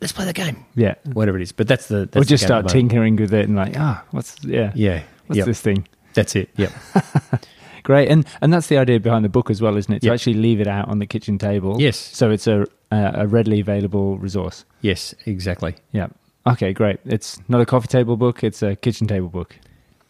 let's 0.00 0.12
play 0.12 0.24
the 0.24 0.32
game 0.32 0.64
yeah, 0.74 0.94
whatever 1.12 1.38
it 1.38 1.42
is 1.42 1.52
but 1.52 1.68
that's 1.68 1.86
the 1.86 2.06
that's 2.10 2.26
the 2.26 2.30
just 2.30 2.42
start 2.42 2.66
the 2.66 2.74
moment. 2.74 2.90
tinkering 2.90 3.16
with 3.16 3.32
it 3.32 3.46
and 3.46 3.56
like, 3.56 3.74
ah, 3.78 4.04
what's 4.10 4.36
yeah, 4.44 4.72
yeah 4.74 5.02
what's 5.26 5.38
yep. 5.38 5.46
this 5.46 5.60
thing? 5.60 5.86
that's 6.14 6.34
it 6.34 6.50
yep 6.56 6.72
Great, 7.82 8.08
and 8.10 8.24
and 8.40 8.52
that's 8.52 8.66
the 8.68 8.78
idea 8.78 9.00
behind 9.00 9.24
the 9.24 9.28
book 9.28 9.50
as 9.50 9.60
well, 9.60 9.76
isn't 9.76 9.92
it? 9.94 10.00
To 10.00 10.06
Yep. 10.06 10.14
actually 10.14 10.34
leave 10.34 10.60
it 10.60 10.66
out 10.68 10.88
on 10.88 10.98
the 10.98 11.06
kitchen 11.06 11.38
table. 11.38 11.80
Yes. 11.80 11.96
So 11.96 12.30
it's 12.30 12.46
a 12.46 12.66
a 12.90 13.10
a 13.14 13.26
readily 13.26 13.60
available 13.60 14.18
resource. 14.18 14.64
yes 14.82 15.14
exactly 15.26 15.74
Yeah. 15.92 16.08
Okay, 16.46 16.72
great. 16.72 16.98
It's 17.04 17.38
not 17.48 17.60
a 17.60 17.66
coffee 17.66 17.88
table 17.88 18.16
book; 18.16 18.42
it's 18.44 18.62
a 18.62 18.74
kitchen 18.76 19.06
table 19.06 19.28
book. 19.28 19.56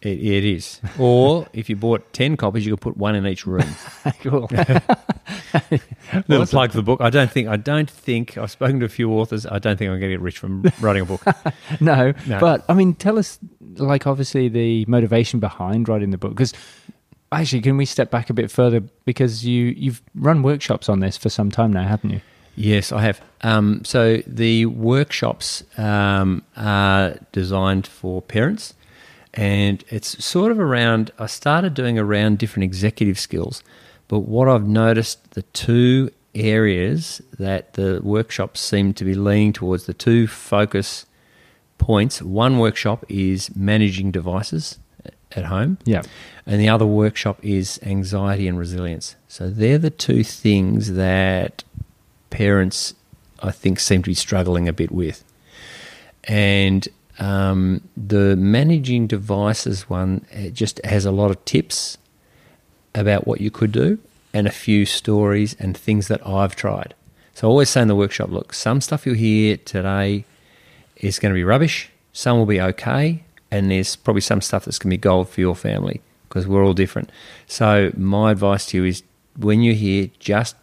it, 0.03 0.19
it 0.19 0.45
is 0.45 0.81
or 0.99 1.47
if 1.53 1.69
you 1.71 1.77
bought 1.77 2.13
10 2.13 2.37
copies 2.37 2.67
you 2.67 2.73
could 2.73 2.81
put 2.81 2.97
one 2.97 3.15
in 3.15 3.25
each 3.27 3.47
room 3.47 3.69
cool. 4.23 4.49
little 6.29 6.47
plug 6.47 6.71
for 6.71 6.77
the 6.77 6.83
book 6.83 7.01
i 7.01 7.09
don't 7.11 7.31
think 7.31 7.47
i 7.49 7.57
don't 7.57 7.89
think 7.91 8.37
i've 8.37 8.51
spoken 8.51 8.81
to 8.81 8.87
a 8.87 8.89
few 8.89 9.13
authors 9.13 9.47
i 9.47 9.59
don't 9.61 9.77
think 9.77 9.89
i'm 9.91 10.01
going 10.01 10.11
to 10.11 10.17
get 10.17 10.21
rich 10.21 10.39
from 10.39 10.65
writing 10.81 11.03
a 11.03 11.05
book 11.05 11.23
no, 11.81 12.13
No. 12.27 12.41
but 12.41 12.65
I 12.69 12.75
mean, 12.75 12.95
tell 12.95 13.17
us, 13.19 13.39
like, 13.77 14.07
obviously 14.07 14.49
the 14.49 14.85
motivation 14.87 15.41
behind 15.41 15.89
writing 15.89 16.11
the 16.11 16.19
book. 16.19 16.33
Because 16.33 16.53
actually, 17.33 17.63
can 17.63 17.77
we 17.77 17.87
step 17.87 18.11
back 18.11 18.31
a 18.31 18.35
bit 18.35 18.51
further? 18.51 18.81
Because 19.05 19.45
you 19.45 19.75
you've 19.77 20.03
run 20.15 20.43
workshops 20.43 20.89
on 20.89 21.01
this 21.01 21.17
for 21.17 21.29
some 21.29 21.51
time 21.51 21.73
now, 21.73 21.87
haven't 21.87 22.11
you? 22.11 22.21
Yes, 22.55 22.93
I 22.93 23.03
have. 23.03 23.21
Um, 23.41 23.83
so 23.85 24.19
the 24.27 24.67
workshops 24.67 25.65
um, 25.79 26.43
are 26.57 27.19
designed 27.33 27.87
for 27.87 28.21
parents, 28.21 28.75
and 29.33 29.83
it's 29.89 30.23
sort 30.25 30.53
of 30.53 30.61
around. 30.61 31.11
I 31.19 31.27
started 31.27 31.75
doing 31.75 31.99
around 31.99 32.39
different 32.39 32.65
executive 32.65 33.19
skills, 33.19 33.63
but 34.09 34.21
what 34.21 34.49
I've 34.49 34.69
noticed 34.69 35.33
the 35.33 35.43
two 35.43 36.11
areas 36.35 37.21
that 37.39 37.75
the 37.75 38.01
workshops 38.03 38.61
seem 38.61 38.95
to 38.95 39.05
be 39.05 39.15
leaning 39.15 39.53
towards 39.53 39.87
the 39.87 39.95
two 39.95 40.27
focus 40.27 41.07
points. 41.79 42.23
One 42.23 42.59
workshop 42.59 43.05
is 43.09 43.55
managing 43.57 44.13
devices 44.13 44.79
at 45.37 45.45
home, 45.45 45.79
Yeah. 45.85 46.03
and 46.47 46.61
the 46.61 46.69
other 46.69 46.87
workshop 46.87 47.39
is 47.43 47.79
anxiety 47.83 48.47
and 48.49 48.59
resilience. 48.59 49.17
So 49.29 49.49
they're 49.51 49.79
the 49.79 49.91
two 49.91 50.23
things 50.25 50.93
that 50.95 51.65
parents, 52.31 52.95
I 53.43 53.51
think, 53.51 53.81
seem 53.81 54.03
to 54.03 54.11
be 54.11 54.15
struggling 54.15 54.69
a 54.69 54.73
bit 54.73 54.91
with. 54.93 55.25
And 56.25 56.87
um, 57.19 57.83
the 57.97 58.37
managing 58.37 59.07
devices 59.07 59.89
one 59.89 60.25
it 60.31 60.55
just 60.55 60.81
has 60.85 61.05
a 61.05 61.11
lot 61.11 61.31
of 61.31 61.45
tips 61.45 61.99
about 62.95 63.27
what 63.27 63.41
you 63.41 63.51
could 63.51 63.73
do 63.73 63.99
and 64.35 64.47
a 64.47 64.51
few 64.51 64.87
stories 64.87 65.55
and 65.59 65.77
things 65.77 66.09
that 66.09 66.27
I've 66.27 66.57
tried. 66.57 66.95
So 67.35 67.47
I 67.47 67.51
always 67.51 67.71
say 67.71 67.83
in 67.83 67.89
the 67.89 67.95
workshop, 67.97 68.31
look, 68.31 68.53
some 68.55 68.81
stuff 68.81 69.05
you'll 69.07 69.15
hear 69.15 69.57
today 69.57 70.25
is 70.97 71.19
going 71.19 71.33
to 71.33 71.35
be 71.35 71.45
rubbish, 71.45 71.91
some 72.13 72.39
will 72.39 72.47
be 72.47 72.61
okay, 72.61 73.23
and 73.53 73.71
there's 73.71 73.95
probably 73.95 74.23
some 74.23 74.41
stuff 74.41 74.65
that's 74.65 74.79
going 74.79 74.91
to 74.91 74.97
be 74.97 75.01
gold 75.01 75.29
for 75.29 75.41
your 75.41 75.55
family 75.55 76.01
because 76.29 76.49
we're 76.49 76.65
all 76.65 76.73
different. 76.73 77.13
So 77.47 77.93
my 77.97 78.33
advice 78.33 78.65
to 78.67 78.79
you 78.79 78.85
is 78.87 79.03
when 79.37 79.61
you're 79.61 79.75
here, 79.75 80.09
just 80.19 80.57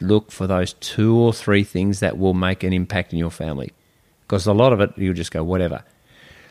look 0.00 0.32
for 0.32 0.46
those 0.46 0.72
two 0.74 1.14
or 1.14 1.34
three 1.34 1.62
things 1.62 2.00
that 2.00 2.16
will 2.16 2.32
make 2.32 2.62
an 2.62 2.72
impact 2.72 3.12
in 3.12 3.18
your 3.18 3.30
family 3.30 3.72
because 4.22 4.46
a 4.46 4.54
lot 4.54 4.72
of 4.72 4.80
it 4.80 4.90
you'll 4.96 5.14
just 5.14 5.30
go 5.30 5.44
whatever. 5.44 5.84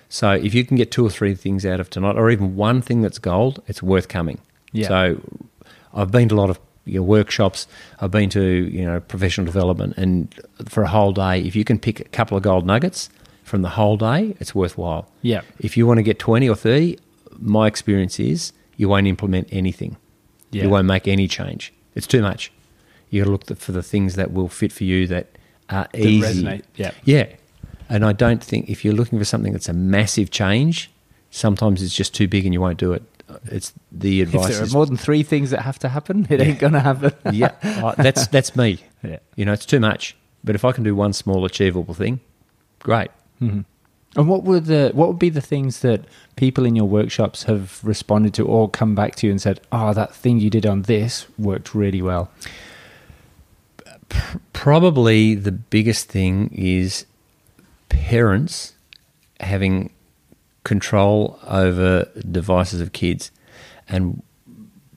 So 0.10 0.32
if 0.32 0.54
you 0.54 0.64
can 0.64 0.78
get 0.78 0.92
two 0.92 1.06
or 1.06 1.10
three 1.10 1.34
things 1.34 1.66
out 1.66 1.80
of 1.80 1.90
tonight, 1.90 2.16
or 2.16 2.30
even 2.30 2.56
one 2.56 2.82
thing 2.82 3.02
that's 3.02 3.20
gold, 3.20 3.62
it's 3.68 3.82
worth 3.82 4.08
coming. 4.08 4.40
Yeah. 4.72 4.88
So 4.88 5.22
I've 5.94 6.12
been 6.12 6.30
to 6.30 6.36
a 6.36 6.38
lot 6.38 6.52
of 6.52 6.60
you 6.86 7.00
know, 7.00 7.04
workshops. 7.04 7.68
I've 8.00 8.12
been 8.12 8.30
to 8.30 8.42
you 8.42 8.86
know 8.86 9.00
professional 9.00 9.46
development, 9.46 9.98
and 9.98 10.34
for 10.66 10.84
a 10.84 10.88
whole 10.88 11.14
day, 11.14 11.42
if 11.42 11.56
you 11.56 11.64
can 11.66 11.80
pick 11.80 12.00
a 12.00 12.06
couple 12.06 12.38
of 12.38 12.44
gold 12.44 12.66
nuggets 12.66 13.10
from 13.48 13.62
the 13.62 13.70
whole 13.70 13.98
day, 13.98 14.36
it's 14.40 14.54
worthwhile. 14.54 15.10
Yeah. 15.22 15.42
If 15.60 15.78
you 15.78 15.88
want 15.88 15.98
to 16.00 16.04
get 16.04 16.20
twenty 16.20 16.48
or 16.50 16.56
thirty, 16.56 17.00
my 17.40 17.68
experience 17.68 18.20
is 18.20 18.52
you 18.76 18.90
won't 18.90 19.08
implement 19.08 19.48
anything. 19.52 19.98
Yeah. 20.52 20.64
You 20.64 20.70
won't 20.70 20.86
make 20.88 21.08
any 21.08 21.28
change. 21.28 21.74
It's 21.96 22.08
too 22.08 22.22
much. 22.22 22.52
You 23.10 23.22
got 23.22 23.26
to 23.26 23.32
look 23.32 23.58
for 23.60 23.72
the 23.72 23.84
things 23.84 24.16
that 24.16 24.32
will 24.34 24.50
fit 24.50 24.72
for 24.72 24.84
you 24.84 25.08
that 25.08 25.28
are 25.70 25.88
That 25.94 26.00
easy. 26.00 26.44
resonate. 26.44 26.64
Yeah. 26.76 26.92
Yeah. 27.06 27.28
And 27.90 28.04
I 28.06 28.12
don't 28.14 28.44
think 28.44 28.70
if 28.70 28.84
you're 28.84 28.94
looking 28.94 29.18
for 29.18 29.26
something 29.26 29.54
that's 29.54 29.70
a 29.70 29.74
massive 29.74 30.30
change, 30.30 30.92
sometimes 31.32 31.82
it's 31.82 31.96
just 31.96 32.14
too 32.14 32.28
big 32.28 32.44
and 32.46 32.54
you 32.54 32.60
won't 32.62 32.78
do 32.80 32.92
it. 32.94 33.04
It's 33.46 33.74
the 33.92 34.22
advice. 34.22 34.50
If 34.50 34.56
there 34.58 34.64
are 34.68 34.70
more 34.72 34.86
than 34.86 34.98
three 34.98 35.24
things 35.24 35.52
that 35.52 35.62
have 35.62 35.80
to 35.80 35.90
happen, 35.90 36.28
it 36.30 36.40
ain't 36.42 36.60
going 36.60 36.74
to 36.74 36.80
happen. 36.82 37.14
yeah, 37.34 37.52
I- 37.64 37.96
that's 37.98 38.28
that's 38.28 38.56
me. 38.56 38.80
Yeah. 39.04 39.20
You 39.36 39.46
know, 39.46 39.54
it's 39.54 39.66
too 39.66 39.80
much. 39.80 40.16
But 40.44 40.56
if 40.56 40.66
I 40.66 40.72
can 40.72 40.84
do 40.84 40.96
one 40.96 41.14
small 41.14 41.46
achievable 41.46 41.94
thing, 41.94 42.20
great. 42.80 43.10
Mm-hmm. 43.42 43.62
And 44.16 44.28
what 44.28 44.44
would 44.44 44.66
the 44.66 44.92
what 44.94 45.10
would 45.10 45.20
be 45.20 45.30
the 45.30 45.42
things 45.42 45.82
that 45.82 46.06
people 46.36 46.66
in 46.66 46.76
your 46.76 46.86
workshops 46.86 47.44
have 47.44 47.80
responded 47.84 48.34
to 48.36 48.46
or 48.46 48.70
come 48.70 48.96
back 48.96 49.16
to 49.18 49.28
you 49.28 49.32
and 49.32 49.42
said, 49.42 49.60
"Oh, 49.72 49.94
that 49.94 50.16
thing 50.16 50.40
you 50.40 50.50
did 50.50 50.66
on 50.66 50.84
this 50.84 51.28
worked 51.38 51.76
really 51.76 52.02
well." 52.02 52.32
Probably 54.54 55.36
the 55.36 55.52
biggest 55.52 56.10
thing 56.10 56.50
is 56.54 57.06
parents 57.90 58.74
having 59.40 59.92
control 60.64 61.40
over 61.48 62.10
devices 62.30 62.82
of 62.82 62.92
kids. 62.92 63.32
And 63.88 64.22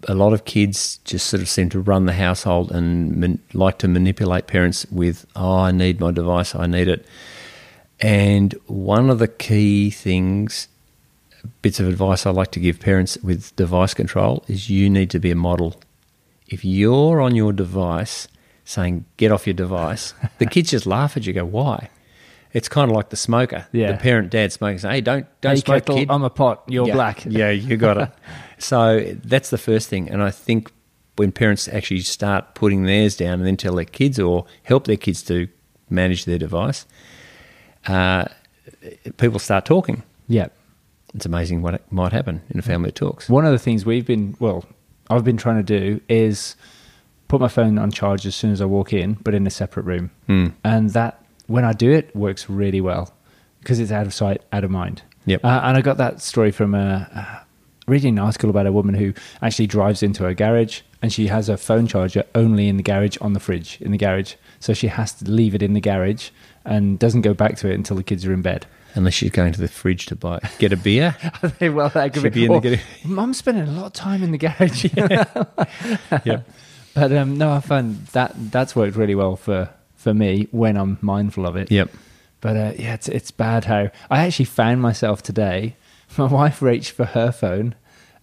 a 0.09 0.15
lot 0.15 0.33
of 0.33 0.45
kids 0.45 0.99
just 1.05 1.27
sort 1.27 1.43
of 1.43 1.49
seem 1.49 1.69
to 1.71 1.81
run 1.81 2.07
the 2.07 2.15
household 2.15 2.73
and 2.73 3.17
man- 3.17 3.39
like 3.53 3.79
to 3.79 3.89
manipulate 3.89 4.47
parents 4.47 4.87
with, 4.91 5.27
oh, 5.37 5.59
I 5.59 5.71
need 5.71 6.01
my 6.01 6.11
device, 6.11 6.55
I 6.55 6.67
need 6.67 6.89
it. 6.89 7.07
And 8.01 8.55
one 8.67 9.11
of 9.11 9.19
the 9.19 9.29
key 9.29 9.91
things, 9.91 10.69
bits 11.63 11.81
of 11.81 11.87
advice 11.89 12.27
I 12.27 12.31
like 12.31 12.51
to 12.53 12.61
give 12.61 12.81
parents 12.81 13.19
with 13.19 13.55
device 13.57 13.95
control 13.95 14.45
is 14.49 14.71
you 14.71 14.89
need 14.89 15.11
to 15.11 15.19
be 15.19 15.31
a 15.31 15.37
model. 15.37 15.81
If 16.49 16.65
you're 16.65 17.21
on 17.21 17.35
your 17.35 17.53
device 17.53 18.27
saying, 18.65 19.05
get 19.17 19.33
off 19.33 19.47
your 19.47 19.55
device, 19.55 20.15
the 20.39 20.47
kids 20.47 20.71
just 20.71 20.87
laugh 20.87 21.17
at 21.17 21.27
you, 21.27 21.33
go, 21.33 21.45
why? 21.45 21.91
It's 22.53 22.69
kind 22.69 22.91
of 22.91 22.97
like 22.97 23.11
the 23.11 23.17
smoker. 23.17 23.67
Yeah. 23.71 23.93
The 23.93 23.99
parent, 23.99 24.31
dad 24.31 24.51
smoking, 24.53 24.79
saying, 24.79 24.95
hey, 24.95 25.01
don't, 25.03 25.27
don't 25.41 25.55
Hey, 25.57 25.61
smoke, 25.61 25.83
kettle, 25.85 25.97
kid. 25.99 26.11
I'm 26.11 26.25
a 26.25 26.31
pot. 26.31 26.65
You're 26.67 26.89
Yeah. 26.89 26.95
black. 26.95 27.25
Yeah, 27.25 27.51
you 27.51 27.77
got 27.77 27.97
it. 27.99 28.11
so 28.59 29.15
that's 29.23 29.51
the 29.51 29.59
first 29.59 29.89
thing. 29.89 30.09
And 30.11 30.21
I 30.23 30.31
think 30.31 30.73
when 31.17 31.31
parents 31.33 31.69
actually 31.69 32.01
start 32.01 32.55
putting 32.55 32.85
theirs 32.85 33.17
down 33.17 33.35
and 33.35 33.47
then 33.47 33.57
tell 33.57 33.75
their 33.77 33.85
kids 33.85 34.19
or 34.19 34.47
help 34.65 34.87
their 34.87 34.97
kids 34.97 35.23
to 35.25 35.47
manage 35.91 36.25
their 36.25 36.39
device, 36.39 36.87
uh, 37.87 38.27
people 39.17 39.39
start 39.39 39.65
talking. 39.65 40.03
Yeah. 40.29 40.49
It's 41.15 41.27
amazing 41.27 41.63
what 41.63 41.91
might 41.93 42.13
happen 42.13 42.43
in 42.51 42.59
a 42.59 42.63
family 42.63 42.89
that 42.89 42.95
talks. 42.95 43.29
One 43.29 43.45
of 43.45 43.53
the 43.53 43.59
things 43.59 43.85
we've 43.85 44.07
been, 44.07 44.37
well, 44.39 44.65
I've 45.09 45.25
been 45.25 45.37
trying 45.37 45.57
to 45.57 45.63
do 45.63 46.01
is 46.09 46.55
put 47.29 47.41
my 47.41 47.49
phone 47.49 47.79
on 47.79 47.91
charge 47.91 48.27
as 48.27 48.37
soon 48.37 48.53
as 48.53 48.61
I 48.61 48.65
walk 48.65 48.93
in, 48.93 49.15
but 49.15 49.35
in 49.35 49.47
a 49.47 49.51
separate 49.51 49.85
room. 49.85 50.11
Hmm. 50.27 50.49
And 50.63 50.91
that, 50.91 51.25
when 51.49 51.65
I 51.65 51.73
do 51.73 51.91
it, 51.91 52.15
works 52.15 52.49
really 52.49 52.81
well 52.81 53.13
because 53.61 53.81
it's 53.81 53.91
out 53.91 54.07
of 54.07 54.15
sight, 54.15 54.43
out 54.53 54.65
of 54.65 54.71
mind. 54.71 55.03
Yep. 55.27 55.45
Uh, 55.45 55.61
and 55.65 55.77
I 55.77 55.81
got 55.81 55.97
that 55.99 56.21
story 56.21 56.53
from 56.53 56.75
a, 56.75 57.09
uh, 57.13 57.45
reading 57.89 58.19
an 58.19 58.25
article 58.25 58.51
about 58.51 58.67
a 58.67 58.73
woman 58.73 58.95
who 58.95 59.13
actually 59.43 59.67
drives 59.67 60.03
into 60.03 60.23
her 60.23 60.33
garage 60.33 60.83
and 61.03 61.13
she 61.13 61.27
has 61.27 61.49
her 61.49 61.57
phone 61.57 61.87
charger 61.87 62.25
only 62.35 62.69
in 62.69 62.77
the 62.77 62.83
garage 62.83 63.17
on 63.21 63.33
the 63.33 63.41
fridge 63.41 63.79
in 63.81 63.91
the 63.91 63.99
garage. 63.99 64.35
So 64.61 64.73
she 64.75 64.87
has 64.89 65.13
to 65.15 65.31
leave 65.31 65.55
it 65.55 65.63
in 65.63 65.73
the 65.73 65.81
garage 65.81 66.31
and 66.65 66.99
doesn't 66.99 67.23
go 67.23 67.35
back 67.35 67.57
to 67.57 67.69
it 67.71 67.75
until 67.75 67.97
the 67.97 68.03
kids 68.03 68.25
are 68.27 68.33
in 68.33 68.43
bed. 68.43 68.67
Unless 68.95 69.15
she's 69.15 69.31
going 69.31 69.53
to 69.53 69.61
the 69.61 69.69
fridge 69.69 70.07
to 70.07 70.17
buy 70.17 70.41
get 70.59 70.73
a 70.73 70.77
beer. 70.77 71.17
well, 71.61 71.91
that 71.91 72.13
could 72.13 72.25
be, 72.25 72.31
be 72.31 72.45
in 72.47 72.61
the. 72.61 72.81
Mum's 73.05 73.39
spending 73.39 73.69
a 73.69 73.71
lot 73.71 73.87
of 73.87 73.93
time 73.93 74.23
in 74.23 74.33
the 74.33 74.39
garage. 74.39 74.87
yeah. 76.25 76.41
But 76.95 77.13
um, 77.13 77.39
no, 77.39 77.53
I 77.53 77.61
find 77.61 78.05
that 78.09 78.33
that's 78.51 78.75
worked 78.75 78.97
really 78.97 79.15
well 79.15 79.37
for, 79.37 79.71
for 79.95 80.13
me 80.13 80.49
when 80.51 80.77
I'm 80.77 80.99
mindful 81.03 81.47
of 81.47 81.55
it. 81.55 81.71
Yep. 81.71 81.91
But 82.41 82.57
uh, 82.57 82.73
yeah, 82.77 82.95
it's 82.95 83.09
it's 83.09 83.31
bad 83.31 83.67
how 83.67 83.91
I 84.11 84.27
actually 84.27 84.47
found 84.47 84.83
myself 84.83 85.23
today. 85.23 85.77
My 86.19 86.25
wife 86.27 86.61
reached 86.61 86.91
for 86.91 87.05
her 87.05 87.31
phone, 87.31 87.77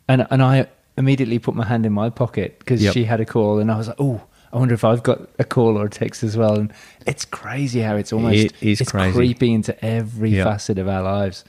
and 0.09 0.27
and 0.29 0.43
I 0.43 0.67
immediately 0.97 1.39
put 1.39 1.55
my 1.55 1.65
hand 1.65 1.85
in 1.85 1.93
my 1.93 2.09
pocket 2.09 2.59
because 2.59 2.83
Yep. 2.83 2.93
she 2.93 3.05
had 3.05 3.21
a 3.21 3.25
call, 3.25 3.59
and 3.59 3.71
I 3.71 3.77
was 3.77 3.87
like, 3.87 3.97
oh. 3.99 4.21
I 4.53 4.57
wonder 4.57 4.73
if 4.73 4.83
I've 4.83 5.03
got 5.03 5.29
a 5.39 5.43
call 5.43 5.77
or 5.77 5.85
a 5.85 5.89
text 5.89 6.23
as 6.23 6.37
well, 6.37 6.55
and 6.57 6.73
it's 7.05 7.25
crazy 7.25 7.81
how 7.81 7.95
it's 7.95 8.13
almost 8.13 8.37
It 8.37 8.53
is 8.61 8.81
it's 8.81 8.91
crazy. 8.91 9.13
creeping 9.13 9.53
into 9.53 9.85
every 9.85 10.35
facet 10.35 10.77
of 10.79 10.87
our 10.87 11.03
lives. 11.03 11.43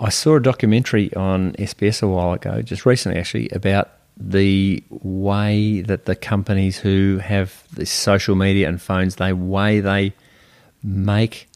I 0.00 0.10
saw 0.10 0.36
a 0.36 0.40
documentary 0.40 1.12
on 1.14 1.52
SBS 1.54 2.02
a 2.02 2.08
while 2.08 2.32
ago, 2.32 2.62
just 2.62 2.86
recently 2.86 3.18
actually, 3.18 3.48
about 3.50 3.90
the 4.16 4.82
way 4.90 5.80
that 5.82 6.04
the 6.04 6.14
companies 6.16 6.78
who 6.78 7.18
have 7.18 7.64
the 7.72 7.86
social 7.86 8.34
media 8.34 8.68
and 8.68 8.80
phones, 8.80 9.16
they 9.16 9.32
way 9.32 9.80
they 9.80 10.12
make 10.82 11.48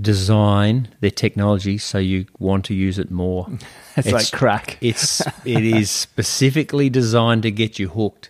design 0.00 0.88
their 1.00 1.10
technology 1.10 1.78
so 1.78 1.98
you 1.98 2.26
want 2.38 2.64
to 2.66 2.74
use 2.74 2.98
it 2.98 3.10
more. 3.10 3.48
It's, 3.98 4.12
like 4.12 4.30
crack. 4.30 4.76
It's 4.82 5.22
it 5.46 5.64
is 5.64 5.90
specifically 5.90 6.90
designed 6.90 7.44
to 7.44 7.50
get 7.50 7.78
you 7.78 7.88
hooked. 7.88 8.28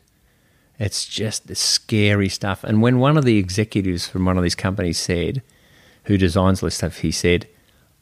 It's 0.78 1.06
just 1.06 1.47
the 1.47 1.54
scary 1.54 2.28
stuff. 2.28 2.62
And 2.64 2.83
when 2.83 2.99
one 2.99 3.16
of 3.16 3.25
the 3.25 3.38
executives 3.38 4.06
from 4.09 4.25
one 4.26 4.37
of 4.37 4.42
these 4.42 4.54
companies 4.54 4.99
said, 4.99 5.42
who 6.04 6.16
designs 6.18 6.61
this 6.61 6.75
stuff, 6.76 6.99
he 6.99 7.11
said, 7.11 7.49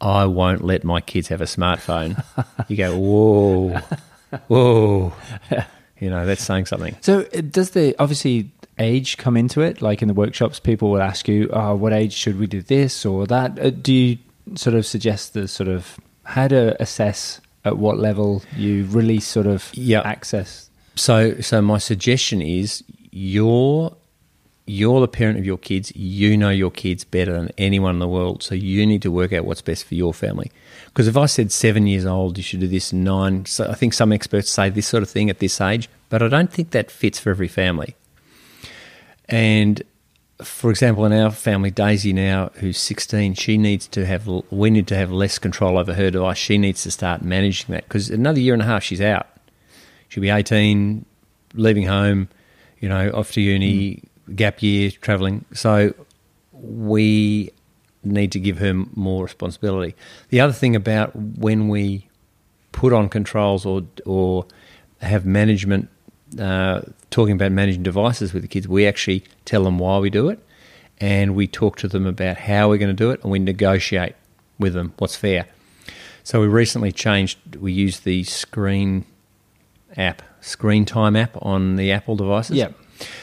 I 0.00 0.26
won't 0.26 0.64
let 0.64 0.84
my 0.84 1.00
kids 1.00 1.28
have 1.28 1.40
a 1.40 1.44
smartphone. 1.44 2.22
you 2.68 2.76
go, 2.76 2.96
whoa, 2.98 3.80
whoa. 4.48 5.12
You 6.00 6.10
know, 6.10 6.26
that's 6.26 6.42
saying 6.42 6.66
something. 6.66 6.96
So 7.00 7.20
uh, 7.34 7.40
does 7.40 7.70
the 7.70 7.94
obviously 8.00 8.50
age 8.78 9.16
come 9.16 9.36
into 9.36 9.60
it? 9.60 9.80
Like 9.80 10.02
in 10.02 10.08
the 10.08 10.12
workshops, 10.12 10.58
people 10.58 10.90
will 10.90 11.00
ask 11.00 11.28
you, 11.28 11.48
"Oh, 11.52 11.76
what 11.76 11.92
age 11.92 12.12
should 12.12 12.38
we 12.38 12.46
do 12.48 12.60
this 12.60 13.06
or 13.06 13.26
that?" 13.28 13.58
Uh, 13.58 13.70
do 13.70 13.92
you 13.94 14.18
sort 14.56 14.74
of 14.74 14.84
suggest 14.84 15.32
the 15.34 15.46
sort 15.46 15.68
of 15.68 15.96
how 16.24 16.48
to 16.48 16.76
assess 16.82 17.40
at 17.64 17.78
what 17.78 17.98
level 17.98 18.42
you 18.56 18.86
release 18.90 19.26
sort 19.26 19.46
of 19.46 19.70
Yeah. 19.72 20.00
access? 20.00 20.68
So, 20.94 21.40
so 21.40 21.60
my 21.60 21.78
suggestion 21.78 22.40
is 22.40 22.84
you're 23.10 23.96
you're 24.66 25.00
the 25.00 25.08
parent 25.08 25.38
of 25.38 25.44
your 25.44 25.58
kids. 25.58 25.94
You 25.94 26.36
know 26.36 26.48
your 26.48 26.70
kids 26.70 27.04
better 27.04 27.32
than 27.32 27.50
anyone 27.58 27.96
in 27.96 27.98
the 27.98 28.08
world. 28.08 28.42
So 28.42 28.54
you 28.54 28.86
need 28.86 29.02
to 29.02 29.10
work 29.10 29.32
out 29.32 29.44
what's 29.44 29.60
best 29.60 29.84
for 29.84 29.94
your 29.94 30.14
family. 30.14 30.50
Because 30.86 31.06
if 31.06 31.16
I 31.16 31.26
said 31.26 31.52
seven 31.52 31.86
years 31.86 32.06
old, 32.06 32.38
you 32.38 32.42
should 32.42 32.60
do 32.60 32.68
this. 32.68 32.92
Nine. 32.92 33.44
So 33.44 33.68
I 33.68 33.74
think 33.74 33.92
some 33.92 34.12
experts 34.12 34.50
say 34.50 34.70
this 34.70 34.86
sort 34.86 35.02
of 35.02 35.10
thing 35.10 35.28
at 35.28 35.38
this 35.38 35.60
age, 35.60 35.88
but 36.08 36.22
I 36.22 36.28
don't 36.28 36.50
think 36.50 36.70
that 36.70 36.90
fits 36.90 37.18
for 37.18 37.30
every 37.30 37.48
family. 37.48 37.94
And 39.28 39.82
for 40.42 40.70
example, 40.70 41.04
in 41.04 41.12
our 41.12 41.30
family, 41.30 41.70
Daisy 41.70 42.12
now, 42.12 42.50
who's 42.54 42.78
16, 42.78 43.34
she 43.34 43.56
needs 43.58 43.86
to 43.88 44.04
have, 44.06 44.26
we 44.50 44.70
need 44.70 44.86
to 44.88 44.96
have 44.96 45.10
less 45.10 45.38
control 45.38 45.78
over 45.78 45.94
her 45.94 46.10
device. 46.10 46.38
She 46.38 46.58
needs 46.58 46.82
to 46.82 46.90
start 46.90 47.22
managing 47.22 47.72
that 47.72 47.84
because 47.84 48.10
another 48.10 48.40
year 48.40 48.54
and 48.54 48.62
a 48.62 48.66
half, 48.66 48.82
she's 48.82 49.00
out. 49.00 49.28
She'll 50.14 50.22
be 50.22 50.30
18, 50.30 51.04
leaving 51.54 51.86
home, 51.86 52.28
you 52.78 52.88
know, 52.88 53.10
off 53.10 53.32
to 53.32 53.40
uni, 53.40 54.04
gap 54.36 54.62
year, 54.62 54.92
travelling. 54.92 55.44
So 55.52 55.92
we 56.52 57.50
need 58.04 58.30
to 58.30 58.38
give 58.38 58.58
her 58.58 58.74
more 58.94 59.24
responsibility. 59.24 59.96
The 60.28 60.40
other 60.40 60.52
thing 60.52 60.76
about 60.76 61.16
when 61.16 61.66
we 61.66 62.06
put 62.70 62.92
on 62.92 63.08
controls 63.08 63.66
or 63.66 63.82
or 64.06 64.46
have 65.00 65.26
management 65.26 65.88
uh, 66.38 66.82
talking 67.10 67.34
about 67.34 67.50
managing 67.50 67.82
devices 67.82 68.32
with 68.32 68.42
the 68.42 68.48
kids, 68.48 68.68
we 68.68 68.86
actually 68.86 69.24
tell 69.44 69.64
them 69.64 69.80
why 69.80 69.98
we 69.98 70.10
do 70.10 70.28
it, 70.28 70.38
and 70.98 71.34
we 71.34 71.48
talk 71.48 71.76
to 71.78 71.88
them 71.88 72.06
about 72.06 72.36
how 72.36 72.68
we're 72.68 72.78
going 72.78 72.86
to 72.86 73.04
do 73.04 73.10
it, 73.10 73.20
and 73.24 73.32
we 73.32 73.40
negotiate 73.40 74.14
with 74.60 74.74
them 74.74 74.92
what's 74.98 75.16
fair. 75.16 75.46
So 76.22 76.40
we 76.40 76.46
recently 76.46 76.92
changed. 76.92 77.56
We 77.56 77.72
use 77.72 77.98
the 77.98 78.22
screen 78.22 79.06
app, 79.96 80.22
Screen 80.40 80.84
Time 80.84 81.16
app 81.16 81.36
on 81.42 81.76
the 81.76 81.92
Apple 81.92 82.16
devices. 82.16 82.56
Yep. 82.56 82.74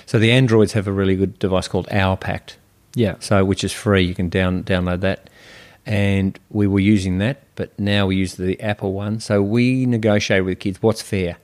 So 0.06 0.20
the 0.20 0.32
Androids 0.32 0.74
have 0.74 0.88
a 0.88 0.92
really 0.92 1.16
good 1.16 1.40
device 1.40 1.68
called 1.68 1.88
OurPact, 1.88 2.56
Yeah. 2.96 3.16
so 3.20 3.46
which 3.46 3.64
is 3.64 3.72
free. 3.72 4.04
You 4.04 4.14
can 4.16 4.30
down 4.30 4.64
download 4.64 5.00
that, 5.02 5.30
and 5.86 6.38
we 6.50 6.68
were 6.68 6.80
using 6.80 7.18
that, 7.20 7.42
but 7.56 7.78
now 7.80 8.08
we 8.08 8.16
use 8.18 8.36
the 8.36 8.60
Apple 8.62 8.94
one. 8.94 9.20
So 9.20 9.42
we 9.42 9.86
negotiate 9.86 10.44
with 10.46 10.60
kids 10.60 10.82
what's 10.82 11.02
fair. 11.02 11.38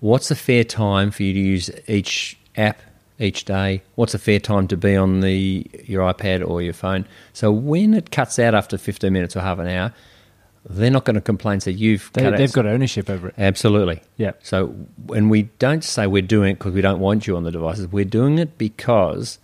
What's 0.00 0.30
a 0.30 0.34
fair 0.34 0.64
time 0.64 1.10
for 1.10 1.22
you 1.22 1.32
to 1.34 1.40
use 1.40 1.70
each 1.86 2.36
app 2.56 2.80
each 3.18 3.44
day? 3.44 3.82
What's 3.94 4.12
a 4.14 4.18
fair 4.18 4.40
time 4.40 4.66
to 4.68 4.76
be 4.76 4.96
on 4.96 5.20
the 5.20 5.66
your 5.84 6.12
iPad 6.12 6.46
or 6.46 6.60
your 6.62 6.72
phone? 6.74 7.06
So 7.32 7.52
when 7.52 7.94
it 7.94 8.10
cuts 8.10 8.38
out 8.38 8.54
after 8.54 8.76
15 8.78 9.12
minutes 9.12 9.36
or 9.36 9.40
half 9.40 9.58
an 9.58 9.68
hour, 9.68 9.92
they're 10.68 10.90
not 10.90 11.04
going 11.04 11.14
to 11.14 11.20
complain. 11.20 11.60
So 11.60 11.70
you've 11.70 12.10
they, 12.12 12.30
they've 12.30 12.52
got 12.52 12.66
ownership 12.66 13.10
over 13.10 13.28
it. 13.28 13.34
absolutely. 13.36 14.00
Yeah. 14.16 14.32
So, 14.42 14.74
and 15.14 15.30
we 15.30 15.42
don't 15.58 15.84
say 15.84 16.06
we're 16.06 16.22
doing 16.22 16.52
it 16.52 16.54
because 16.54 16.72
we 16.72 16.80
don't 16.80 17.00
want 17.00 17.26
you 17.26 17.36
on 17.36 17.44
the 17.44 17.50
devices. 17.50 17.88
We're 17.88 18.04
doing 18.04 18.38
it 18.38 18.56
because 18.56 19.38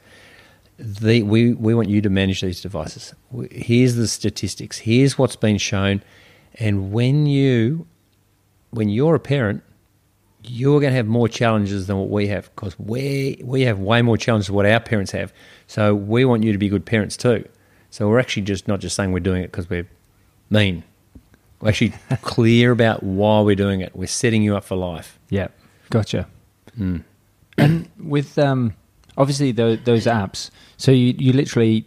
the, 0.78 1.22
we, 1.22 1.52
we 1.52 1.74
want 1.74 1.88
you 1.88 2.00
to 2.00 2.10
manage 2.10 2.40
these 2.40 2.60
devices. 2.60 3.14
Here's 3.50 3.96
the 3.96 4.08
statistics. 4.08 4.78
Here's 4.78 5.18
what's 5.18 5.36
been 5.36 5.58
shown. 5.58 6.02
And 6.54 6.90
when 6.90 7.26
you, 7.26 7.86
when 8.70 8.88
you're 8.88 9.14
a 9.14 9.20
parent, 9.20 9.62
you're 10.42 10.80
going 10.80 10.90
to 10.92 10.96
have 10.96 11.06
more 11.06 11.28
challenges 11.28 11.86
than 11.86 11.98
what 11.98 12.08
we 12.08 12.28
have 12.28 12.50
because 12.54 12.78
we 12.78 13.38
we 13.44 13.60
have 13.62 13.78
way 13.78 14.00
more 14.00 14.16
challenges 14.16 14.46
than 14.46 14.56
what 14.56 14.64
our 14.64 14.80
parents 14.80 15.12
have. 15.12 15.34
So 15.66 15.94
we 15.94 16.24
want 16.24 16.44
you 16.44 16.52
to 16.52 16.58
be 16.58 16.70
good 16.70 16.86
parents 16.86 17.16
too. 17.16 17.46
So 17.90 18.08
we're 18.08 18.18
actually 18.18 18.44
just 18.44 18.66
not 18.66 18.80
just 18.80 18.96
saying 18.96 19.12
we're 19.12 19.20
doing 19.20 19.42
it 19.42 19.52
because 19.52 19.68
we're 19.68 19.86
mean. 20.48 20.82
We're 21.60 21.68
actually 21.68 21.92
clear 22.22 22.72
about 22.72 23.02
why 23.02 23.40
we're 23.40 23.56
doing 23.56 23.80
it. 23.80 23.94
We're 23.94 24.06
setting 24.06 24.42
you 24.42 24.56
up 24.56 24.64
for 24.64 24.76
life. 24.76 25.18
Yeah. 25.28 25.48
Gotcha. 25.90 26.26
Hmm. 26.76 26.98
And 27.58 27.88
with 27.98 28.38
um, 28.38 28.74
obviously 29.16 29.52
tho- 29.52 29.76
those 29.76 30.06
apps, 30.06 30.50
so 30.76 30.90
you, 30.92 31.14
you 31.18 31.32
literally 31.32 31.84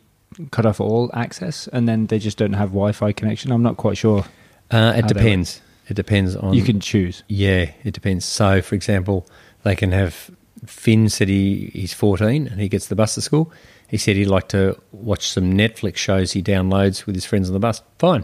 cut 0.51 0.65
off 0.65 0.79
all 0.79 1.09
access 1.13 1.67
and 1.69 1.87
then 1.87 2.07
they 2.07 2.19
just 2.19 2.37
don't 2.37 2.53
have 2.53 2.69
Wi 2.69 2.91
Fi 2.91 3.11
connection. 3.11 3.51
I'm 3.51 3.63
not 3.63 3.77
quite 3.77 3.97
sure. 3.97 4.25
Uh, 4.69 4.93
it 4.95 5.07
depends. 5.07 5.61
It 5.87 5.95
depends 5.95 6.35
on. 6.35 6.53
You 6.53 6.63
can 6.63 6.79
choose. 6.79 7.23
Yeah, 7.27 7.71
it 7.83 7.93
depends. 7.93 8.25
So, 8.25 8.61
for 8.61 8.75
example, 8.75 9.27
they 9.63 9.75
can 9.75 9.91
have. 9.91 10.31
Finn 10.65 11.09
said 11.09 11.27
he, 11.27 11.71
he's 11.73 11.93
14 11.93 12.47
and 12.47 12.61
he 12.61 12.69
gets 12.69 12.87
the 12.87 12.95
bus 12.95 13.15
to 13.15 13.21
school. 13.21 13.51
He 13.89 13.97
said 13.97 14.15
he'd 14.15 14.27
like 14.27 14.47
to 14.49 14.79
watch 14.93 15.27
some 15.27 15.51
Netflix 15.53 15.97
shows 15.97 16.31
he 16.31 16.41
downloads 16.41 17.05
with 17.05 17.15
his 17.15 17.25
friends 17.25 17.49
on 17.49 17.53
the 17.53 17.59
bus. 17.59 17.81
Fine. 17.99 18.23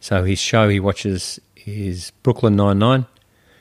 So 0.00 0.24
his 0.24 0.38
show 0.38 0.68
he 0.68 0.80
watches 0.80 1.38
is 1.66 2.12
Brooklyn 2.22 2.56
Nine-Nine, 2.56 3.06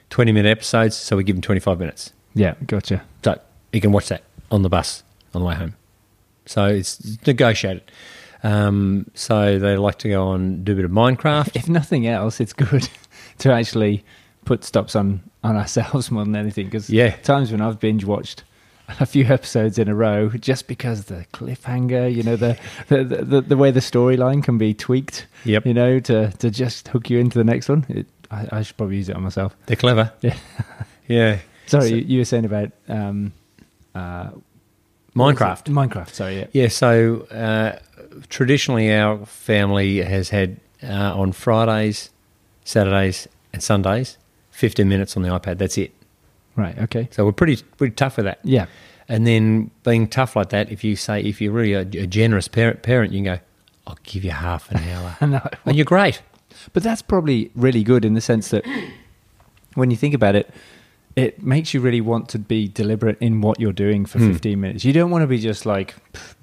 20 0.09 0.31
minute 0.31 0.49
episodes. 0.49 0.95
So 0.95 1.17
we 1.17 1.23
give 1.23 1.35
him 1.35 1.41
25 1.41 1.79
minutes. 1.79 2.13
Yeah. 2.33 2.55
Gotcha. 2.65 3.03
So 3.23 3.39
he 3.73 3.79
can 3.81 3.91
watch 3.91 4.07
that 4.09 4.23
on 4.51 4.61
the 4.61 4.69
bus 4.69 5.03
on 5.33 5.41
the 5.41 5.47
way 5.47 5.55
home. 5.55 5.75
So 6.45 6.65
it's 6.65 7.17
negotiated. 7.27 7.83
Um, 8.41 9.11
so 9.13 9.59
they 9.59 9.75
like 9.75 9.99
to 9.99 10.09
go 10.09 10.31
and 10.31 10.63
do 10.63 10.71
a 10.71 10.75
bit 10.75 10.85
of 10.85 10.91
Minecraft. 10.91 11.55
If 11.55 11.67
nothing 11.67 12.07
else, 12.07 12.39
it's 12.39 12.53
good 12.53 12.87
to 13.39 13.51
actually 13.51 14.03
put 14.45 14.63
stops 14.63 14.95
on, 14.95 15.21
on 15.43 15.57
ourselves 15.57 16.09
more 16.11 16.23
than 16.23 16.35
anything. 16.35 16.65
Because 16.65 16.89
Yeah. 16.89 17.15
times 17.17 17.51
when 17.51 17.59
I've 17.61 17.79
binge 17.79 18.05
watched 18.05 18.43
a 18.99 19.05
few 19.05 19.25
episodes 19.25 19.77
in 19.77 19.87
a 19.87 19.95
row 19.95 20.29
just 20.29 20.67
because 20.67 21.05
the 21.05 21.25
cliffhanger, 21.33 22.13
you 22.13 22.23
know, 22.23 22.35
the 22.35 22.57
the, 22.87 23.03
the, 23.03 23.41
the 23.41 23.57
way 23.57 23.71
the 23.71 23.79
storyline 23.79 24.43
can 24.43 24.57
be 24.57 24.73
tweaked, 24.73 25.27
Yep. 25.45 25.65
you 25.65 25.73
know, 25.73 25.99
to, 26.01 26.31
to 26.31 26.49
just 26.49 26.87
hook 26.89 27.09
you 27.09 27.19
into 27.19 27.37
the 27.37 27.43
next 27.43 27.69
one. 27.69 27.85
It, 27.89 28.07
I, 28.31 28.47
I 28.51 28.61
should 28.63 28.77
probably 28.77 28.97
use 28.97 29.09
it 29.09 29.15
on 29.15 29.23
myself. 29.23 29.55
They're 29.65 29.75
clever. 29.77 30.11
Yeah. 30.21 30.35
Yeah. 31.07 31.39
Sorry, 31.67 31.89
So- 31.89 31.95
you, 31.95 32.01
you 32.01 32.19
were 32.19 32.25
saying 32.25 32.45
about 32.45 32.71
um, 32.87 33.31
uh, 33.95 34.29
Minecraft. 35.15 35.65
Minecraft, 35.65 36.09
sorry, 36.13 36.37
yeah. 36.39 36.45
Yeah, 36.53 36.67
so 36.67 37.21
uh, 37.31 37.79
traditionally 38.29 38.93
our 38.93 39.25
family 39.25 39.97
has 40.03 40.29
had 40.29 40.59
uh, 40.83 41.17
on 41.19 41.31
Fridays, 41.31 42.09
Saturdays, 42.63 43.27
and 43.51 43.61
Sundays, 43.63 44.17
15 44.51 44.87
minutes 44.87 45.17
on 45.17 45.23
the 45.23 45.29
iPad. 45.29 45.57
That's 45.57 45.77
it. 45.77 45.91
Right, 46.55 46.77
okay. 46.79 47.07
So 47.11 47.25
we're 47.25 47.31
pretty 47.31 47.57
pretty 47.77 47.95
tough 47.95 48.17
with 48.17 48.25
that. 48.25 48.39
Yeah. 48.43 48.65
And 49.07 49.25
then 49.25 49.71
being 49.83 50.07
tough 50.07 50.35
like 50.35 50.49
that, 50.49 50.71
if 50.71 50.83
you 50.83 50.95
say 50.95 51.21
if 51.21 51.41
you're 51.41 51.51
really 51.51 51.73
a, 51.73 51.81
a 51.81 52.07
generous 52.07 52.47
parent, 52.47 52.83
parent, 52.83 53.11
you 53.11 53.19
can 53.23 53.35
go, 53.37 53.39
"I'll 53.87 53.97
give 54.03 54.23
you 54.23 54.31
half 54.31 54.71
an 54.71 54.77
hour," 54.77 55.17
No, 55.27 55.41
and 55.65 55.75
you're 55.75 55.85
great. 55.85 56.21
But 56.73 56.83
that's 56.83 57.01
probably 57.01 57.51
really 57.55 57.83
good 57.83 58.05
in 58.05 58.13
the 58.13 58.21
sense 58.21 58.49
that 58.49 58.65
when 59.75 59.91
you 59.91 59.97
think 59.97 60.13
about 60.13 60.35
it, 60.35 60.49
it 61.15 61.41
makes 61.43 61.73
you 61.73 61.81
really 61.81 61.99
want 62.01 62.29
to 62.29 62.39
be 62.39 62.67
deliberate 62.67 63.17
in 63.19 63.41
what 63.41 63.59
you're 63.59 63.73
doing 63.73 64.05
for 64.05 64.19
Hmm. 64.19 64.31
15 64.31 64.61
minutes. 64.61 64.85
You 64.85 64.93
don't 64.93 65.09
want 65.11 65.23
to 65.23 65.27
be 65.27 65.39
just 65.39 65.65
like 65.65 65.95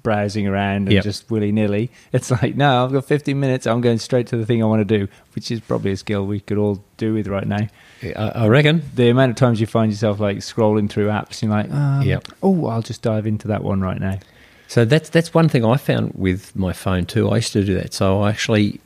browsing 0.03 0.45
around 0.45 0.83
and 0.87 0.91
Yep. 0.91 1.03
just 1.03 1.31
willy 1.31 1.51
nilly. 1.51 1.89
It's 2.13 2.29
like, 2.29 2.55
no, 2.55 2.83
I've 2.85 2.91
got 2.91 3.05
15 3.05 3.39
minutes. 3.39 3.65
I'm 3.65 3.81
going 3.81 3.97
straight 3.97 4.27
to 4.27 4.37
the 4.37 4.45
thing 4.45 4.61
I 4.61 4.65
want 4.67 4.87
to 4.87 4.97
do, 4.97 5.07
which 5.35 5.49
is 5.51 5.59
probably 5.61 5.91
a 5.91 5.97
skill 5.97 6.25
we 6.27 6.39
could 6.41 6.57
all 6.57 6.83
do 6.97 7.13
with 7.13 7.27
right 7.27 7.47
now. 7.47 7.67
I, 8.03 8.13
I 8.43 8.47
reckon. 8.47 8.83
The 8.93 9.09
amount 9.09 9.31
of 9.31 9.35
times 9.37 9.59
you 9.59 9.65
find 9.67 9.91
yourself 9.91 10.19
like 10.19 10.37
scrolling 10.37 10.89
through 10.89 11.07
apps, 11.07 11.41
you're 11.41 11.49
like, 11.51 11.71
um, 11.71 12.03
Yep. 12.03 12.27
oh, 12.43 12.67
I'll 12.67 12.81
just 12.83 13.01
dive 13.01 13.25
into 13.25 13.47
that 13.47 13.63
one 13.63 13.81
right 13.81 13.99
now. 13.99 14.19
So 14.67 14.83
that's 14.85 15.09
that's 15.09 15.33
one 15.33 15.47
thing 15.49 15.63
I 15.63 15.77
found 15.77 16.11
with 16.13 16.55
my 16.55 16.73
phone 16.73 17.05
too. 17.05 17.29
I 17.31 17.37
used 17.37 17.53
to 17.53 17.63
do 17.63 17.73
that. 17.75 17.93
So 17.93 18.21
I 18.21 18.29
actually, 18.29 18.79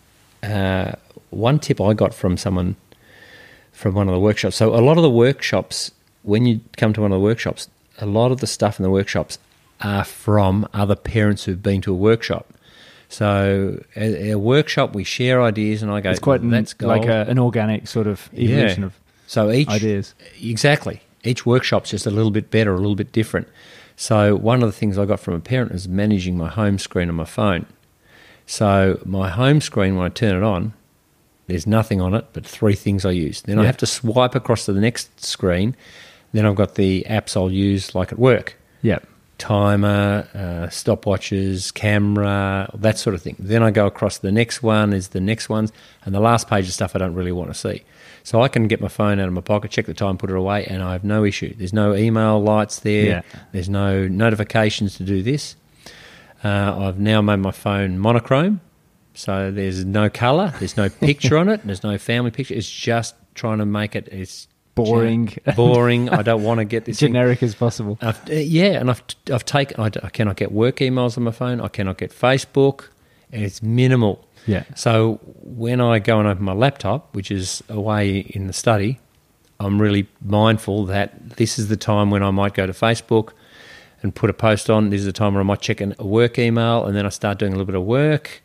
uh, 0.43 0.91
one 1.31 1.57
tip 1.59 1.81
I 1.81 1.93
got 1.93 2.13
from 2.13 2.37
someone 2.37 2.75
from 3.71 3.95
one 3.95 4.07
of 4.07 4.13
the 4.13 4.19
workshops. 4.19 4.55
So 4.55 4.75
a 4.75 4.81
lot 4.81 4.97
of 4.97 5.03
the 5.03 5.10
workshops, 5.10 5.91
when 6.23 6.45
you 6.45 6.60
come 6.77 6.93
to 6.93 7.01
one 7.01 7.12
of 7.12 7.15
the 7.17 7.23
workshops, 7.23 7.67
a 7.99 8.05
lot 8.05 8.31
of 8.31 8.39
the 8.39 8.47
stuff 8.47 8.79
in 8.79 8.84
the 8.84 8.89
workshops 8.91 9.38
are 9.81 10.03
from 10.03 10.67
other 10.73 10.95
parents 10.95 11.43
who've 11.45 11.62
been 11.62 11.81
to 11.81 11.91
a 11.91 11.95
workshop. 11.95 12.47
So 13.10 13.84
a, 13.95 14.31
a 14.31 14.39
workshop, 14.39 14.95
we 14.95 15.03
share 15.03 15.41
ideas, 15.41 15.81
and 15.84 15.91
I 15.91 15.99
go, 16.01 16.12
It's 16.12 16.19
quite 16.19 16.41
an, 16.41 16.51
like 16.79 17.05
a, 17.05 17.25
an 17.27 17.39
organic 17.39 17.88
sort 17.88 18.07
of 18.07 18.29
evolution 18.34 18.81
Yeah. 18.84 18.88
of 18.88 18.93
So 19.27 19.51
each 19.51 19.67
ideas. 19.67 20.13
Exactly. 20.41 21.01
Each 21.23 21.45
workshop's 21.45 21.89
just 21.91 22.05
a 22.05 22.12
little 22.12 22.31
bit 22.31 22.49
better, 22.51 22.73
a 22.73 22.77
little 22.77 22.95
bit 22.95 23.12
different. 23.12 23.47
So 23.95 24.36
one 24.36 24.63
of 24.63 24.69
the 24.69 24.73
things 24.73 24.97
I 24.97 25.05
got 25.05 25.19
from 25.19 25.34
a 25.34 25.39
parent 25.39 25.71
is 25.73 25.88
managing 25.88 26.38
my 26.38 26.47
home 26.49 26.79
screen 26.79 27.10
on 27.10 27.15
my 27.15 27.25
phone. 27.25 27.65
So 28.45 28.99
my 29.05 29.29
home 29.29 29.62
screen, 29.62 29.95
when 29.95 30.05
I 30.05 30.10
turn 30.10 30.36
it 30.36 30.43
on, 30.43 30.73
there's 31.51 31.67
nothing 31.67 32.01
on 32.01 32.13
it 32.13 32.25
but 32.33 32.45
three 32.45 32.75
things 32.75 33.05
I 33.05 33.11
use. 33.11 33.41
Then 33.41 33.59
I 33.59 33.65
have 33.65 33.77
to 33.77 33.85
swipe 33.85 34.35
across 34.35 34.65
to 34.65 34.73
the 34.73 34.81
next 34.81 35.23
screen. 35.23 35.75
Then 36.33 36.45
I've 36.45 36.55
got 36.55 36.75
the 36.75 37.05
apps 37.09 37.35
I'll 37.35 37.51
use 37.51 37.93
like 37.93 38.11
at 38.11 38.19
work. 38.19 38.57
Yeah. 38.81 38.99
Timer, 39.37 40.27
uh, 40.33 40.67
stopwatches, 40.67 41.73
camera, 41.73 42.69
that 42.75 42.97
sort 42.97 43.15
of 43.15 43.21
thing. 43.21 43.35
Then 43.39 43.63
I 43.63 43.71
go 43.71 43.87
across 43.87 44.17
to 44.17 44.21
the 44.21 44.31
next 44.31 44.61
one, 44.63 44.93
is 44.93 45.09
the 45.09 45.19
next 45.19 45.49
ones, 45.49 45.71
and 46.05 46.13
the 46.13 46.19
last 46.19 46.47
page 46.47 46.67
of 46.67 46.73
stuff 46.73 46.95
I 46.95 46.99
don't 46.99 47.15
really 47.15 47.31
want 47.31 47.49
to 47.49 47.55
see. 47.55 47.83
So 48.23 48.41
I 48.41 48.47
can 48.47 48.67
get 48.67 48.79
my 48.79 48.87
phone 48.87 49.19
out 49.19 49.27
of 49.27 49.33
my 49.33 49.41
pocket, 49.41 49.71
check 49.71 49.87
the 49.87 49.95
time, 49.95 50.17
put 50.17 50.29
it 50.29 50.35
away, 50.35 50.65
and 50.65 50.83
I 50.83 50.91
have 50.91 51.03
no 51.03 51.25
issue. 51.25 51.55
There's 51.55 51.73
no 51.73 51.95
email 51.95 52.41
lights 52.41 52.81
there. 52.81 53.05
Yeah. 53.05 53.21
There's 53.51 53.67
no 53.69 54.07
notifications 54.07 54.95
to 54.97 55.03
do 55.03 55.23
this. 55.23 55.55
Uh, 56.43 56.87
I've 56.87 56.99
now 56.99 57.21
made 57.21 57.37
my 57.37 57.51
phone 57.51 57.97
monochrome, 57.97 58.61
so 59.13 59.52
there's 59.52 59.84
no 59.86 60.10
colour, 60.10 60.54
there's 60.60 60.78
no 60.78 60.89
picture 60.89 61.38
on 61.38 61.50
it, 61.50 61.62
there's 61.65 61.84
no 61.84 61.97
family 61.97 62.32
picture. 62.32 62.54
It's 62.54 62.69
just 62.69 63.15
trying 63.36 63.58
to 63.60 63.65
make 63.65 63.95
it 63.95 64.08
as 64.10 64.47
Boring. 64.74 65.36
boring. 65.58 66.10
I 66.10 66.21
don't 66.21 66.43
want 66.43 66.60
to 66.60 66.65
get 66.65 66.86
this 66.86 67.00
thing 67.02 67.10
Generic 67.10 67.43
as 67.43 67.54
possible. 67.54 68.00
I've, 68.02 68.17
uh, 68.30 68.34
yeah, 68.36 68.80
and 68.80 68.89
I've 68.89 69.04
I've 69.32 69.43
taken. 69.43 69.80
I, 69.82 69.88
I 70.02 70.10
cannot 70.10 70.38
get 70.38 70.54
work 70.54 70.78
emails 70.78 71.17
on 71.17 71.24
my 71.26 71.32
phone. 71.32 71.60
I 71.60 71.67
cannot 71.67 71.97
get 71.97 72.12
Facebook, 72.12 72.86
and 73.34 73.43
it's 73.43 73.62
minimal. 73.62 74.26
Yeah. 74.47 74.63
So 74.76 75.19
when 75.43 75.82
I 75.82 76.00
go 76.00 76.19
and 76.19 76.28
open 76.28 76.45
my 76.45 76.54
laptop, 76.54 77.13
which 77.13 77.32
is 77.32 77.62
away 77.67 78.19
in 78.19 78.47
the 78.47 78.54
study, 78.54 78.97
I'm 79.60 79.80
really 79.80 80.08
mindful 80.21 80.86
that 80.86 81.32
this 81.36 81.60
is 81.60 81.67
the 81.67 81.78
time 81.78 82.10
when 82.10 82.24
I 82.24 82.32
might 82.32 82.54
go 82.54 82.65
to 82.65 82.74
Facebook 82.74 83.34
and 84.02 84.15
put 84.15 84.30
a 84.30 84.34
post 84.34 84.69
on. 84.69 84.89
This 84.89 85.02
is 85.02 85.06
the 85.06 85.12
time 85.12 85.34
where 85.34 85.41
I 85.41 85.45
might 85.45 85.60
check 85.62 85.82
an- 85.82 85.95
a 86.00 86.08
work 86.08 86.39
email, 86.39 86.86
and 86.86 86.95
then 86.95 87.06
I 87.06 87.10
start 87.10 87.39
doing 87.39 87.52
a 87.52 87.56
little 87.58 87.65
bit 87.67 87.76
of 87.76 87.84
work. 87.84 88.41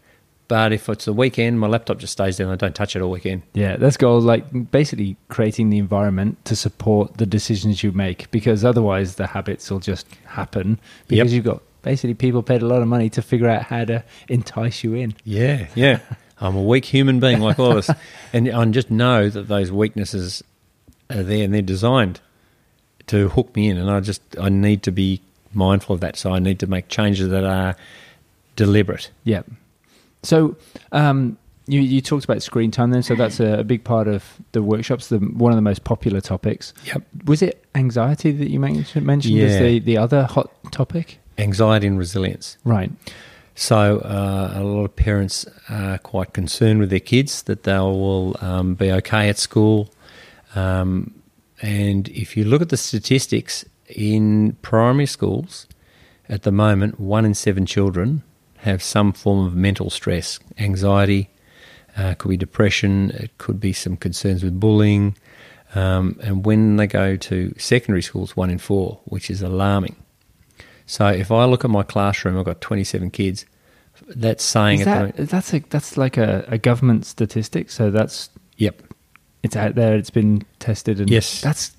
But 0.48 0.72
if 0.72 0.88
it's 0.88 1.06
the 1.06 1.12
weekend, 1.12 1.58
my 1.58 1.66
laptop 1.66 1.98
just 1.98 2.12
stays 2.12 2.36
there 2.36 2.46
and 2.46 2.52
I 2.52 2.56
don't 2.56 2.74
touch 2.74 2.94
it 2.94 3.02
all 3.02 3.10
weekend. 3.10 3.42
Yeah, 3.52 3.76
let's 3.80 3.96
go 3.96 4.16
like 4.18 4.70
basically 4.70 5.16
creating 5.28 5.70
the 5.70 5.78
environment 5.78 6.44
to 6.44 6.54
support 6.54 7.16
the 7.16 7.26
decisions 7.26 7.82
you 7.82 7.90
make 7.92 8.30
because 8.30 8.64
otherwise 8.64 9.16
the 9.16 9.26
habits 9.26 9.68
will 9.70 9.80
just 9.80 10.06
happen 10.24 10.78
because 11.08 11.32
Yep. 11.32 11.34
you've 11.36 11.44
got 11.44 11.62
basically 11.82 12.14
people 12.14 12.42
paid 12.44 12.62
a 12.62 12.66
lot 12.66 12.80
of 12.80 12.86
money 12.88 13.10
to 13.10 13.22
figure 13.22 13.48
out 13.48 13.62
how 13.62 13.84
to 13.84 14.04
entice 14.28 14.84
you 14.84 14.94
in. 14.94 15.14
Yeah, 15.24 15.66
yeah. 15.74 15.98
I'm 16.40 16.54
a 16.54 16.62
weak 16.62 16.84
human 16.84 17.18
being 17.18 17.40
like 17.40 17.58
all 17.58 17.70
of 17.72 17.78
us. 17.78 17.90
And 18.32 18.48
I 18.48 18.64
just 18.66 18.90
know 18.90 19.28
that 19.30 19.48
those 19.48 19.72
weaknesses 19.72 20.44
are 21.10 21.22
there 21.22 21.44
and 21.44 21.54
they're 21.54 21.62
designed 21.62 22.20
to 23.06 23.30
hook 23.30 23.56
me 23.56 23.68
in. 23.68 23.78
And 23.78 23.90
I 23.90 24.00
just, 24.00 24.20
I 24.38 24.48
need 24.48 24.82
to 24.84 24.92
be 24.92 25.22
mindful 25.54 25.94
of 25.94 26.00
that. 26.02 26.16
So 26.16 26.32
I 26.32 26.38
need 26.38 26.58
to 26.60 26.66
make 26.66 26.88
changes 26.88 27.30
that 27.30 27.44
are 27.44 27.74
deliberate. 28.54 29.10
Yeah. 29.24 29.42
So, 30.26 30.56
um, 30.92 31.38
you 31.66 31.80
you 31.80 32.00
talked 32.00 32.24
about 32.24 32.42
screen 32.42 32.70
time 32.70 32.90
then, 32.90 33.02
so 33.02 33.14
that's 33.14 33.40
a, 33.40 33.60
a 33.60 33.64
big 33.64 33.82
part 33.84 34.08
of 34.08 34.24
the 34.52 34.62
workshops. 34.62 35.08
The 35.08 35.18
one 35.18 35.52
of 35.52 35.56
the 35.56 35.62
most 35.62 35.84
popular 35.84 36.20
topics. 36.20 36.72
Yep. 36.84 37.02
Was 37.24 37.42
it 37.42 37.64
anxiety 37.74 38.32
that 38.32 38.50
you 38.50 38.60
mentioned, 38.60 39.04
mentioned 39.04 39.38
as 39.40 39.58
the 39.58 39.78
the 39.80 39.98
other 39.98 40.24
hot 40.24 40.50
topic? 40.70 41.18
Anxiety 41.38 41.86
and 41.86 41.98
resilience. 41.98 42.56
Right. 42.64 42.90
So 43.54 43.98
uh, 44.00 44.52
a 44.54 44.62
lot 44.62 44.84
of 44.84 44.94
parents 44.96 45.46
are 45.68 45.98
quite 45.98 46.34
concerned 46.34 46.78
with 46.78 46.90
their 46.90 47.00
kids 47.00 47.42
that 47.44 47.62
they 47.62 47.78
will 47.78 48.36
um, 48.40 48.74
be 48.74 48.92
okay 48.92 49.28
at 49.28 49.38
school. 49.38 49.92
Um, 50.54 51.14
and 51.62 52.08
if 52.08 52.36
you 52.36 52.44
look 52.44 52.60
at 52.60 52.68
the 52.68 52.76
statistics 52.76 53.64
in 53.88 54.58
primary 54.60 55.06
schools, 55.06 55.66
at 56.28 56.42
the 56.42 56.52
moment, 56.52 57.00
one 57.00 57.24
in 57.24 57.34
seven 57.34 57.64
children 57.64 58.22
have 58.66 58.82
some 58.82 59.12
form 59.12 59.46
of 59.46 59.54
mental 59.54 59.90
stress, 59.90 60.38
anxiety, 60.58 61.30
uh, 61.96 62.14
could 62.18 62.28
be 62.28 62.36
depression, 62.36 63.10
it 63.12 63.38
could 63.38 63.58
be 63.60 63.72
some 63.72 63.96
concerns 63.96 64.42
with 64.42 64.58
bullying. 64.60 65.16
Um, 65.74 66.18
and 66.22 66.44
when 66.44 66.76
they 66.76 66.86
go 66.86 67.16
to 67.16 67.54
secondary 67.58 68.02
schools, 68.02 68.36
one 68.36 68.50
in 68.50 68.58
four, 68.58 69.00
which 69.04 69.30
is 69.30 69.40
alarming. 69.40 69.96
So 70.84 71.06
if 71.06 71.30
I 71.30 71.44
look 71.44 71.64
at 71.64 71.70
my 71.70 71.82
classroom, 71.82 72.38
I've 72.38 72.44
got 72.44 72.60
27 72.60 73.10
kids. 73.10 73.46
That's 74.08 74.44
saying 74.44 74.84
that, 74.84 75.16
that's 75.16 75.54
a 75.54 75.60
that's 75.60 75.96
like 75.96 76.18
a, 76.18 76.44
a 76.48 76.58
government 76.58 77.06
statistic. 77.06 77.70
So 77.70 77.90
that's 77.90 78.28
yep, 78.58 78.82
it's 79.42 79.56
out 79.56 79.74
there. 79.74 79.96
It's 79.96 80.10
been 80.10 80.42
tested. 80.58 81.00
And 81.00 81.08
Yes. 81.08 81.40
That's 81.40 81.74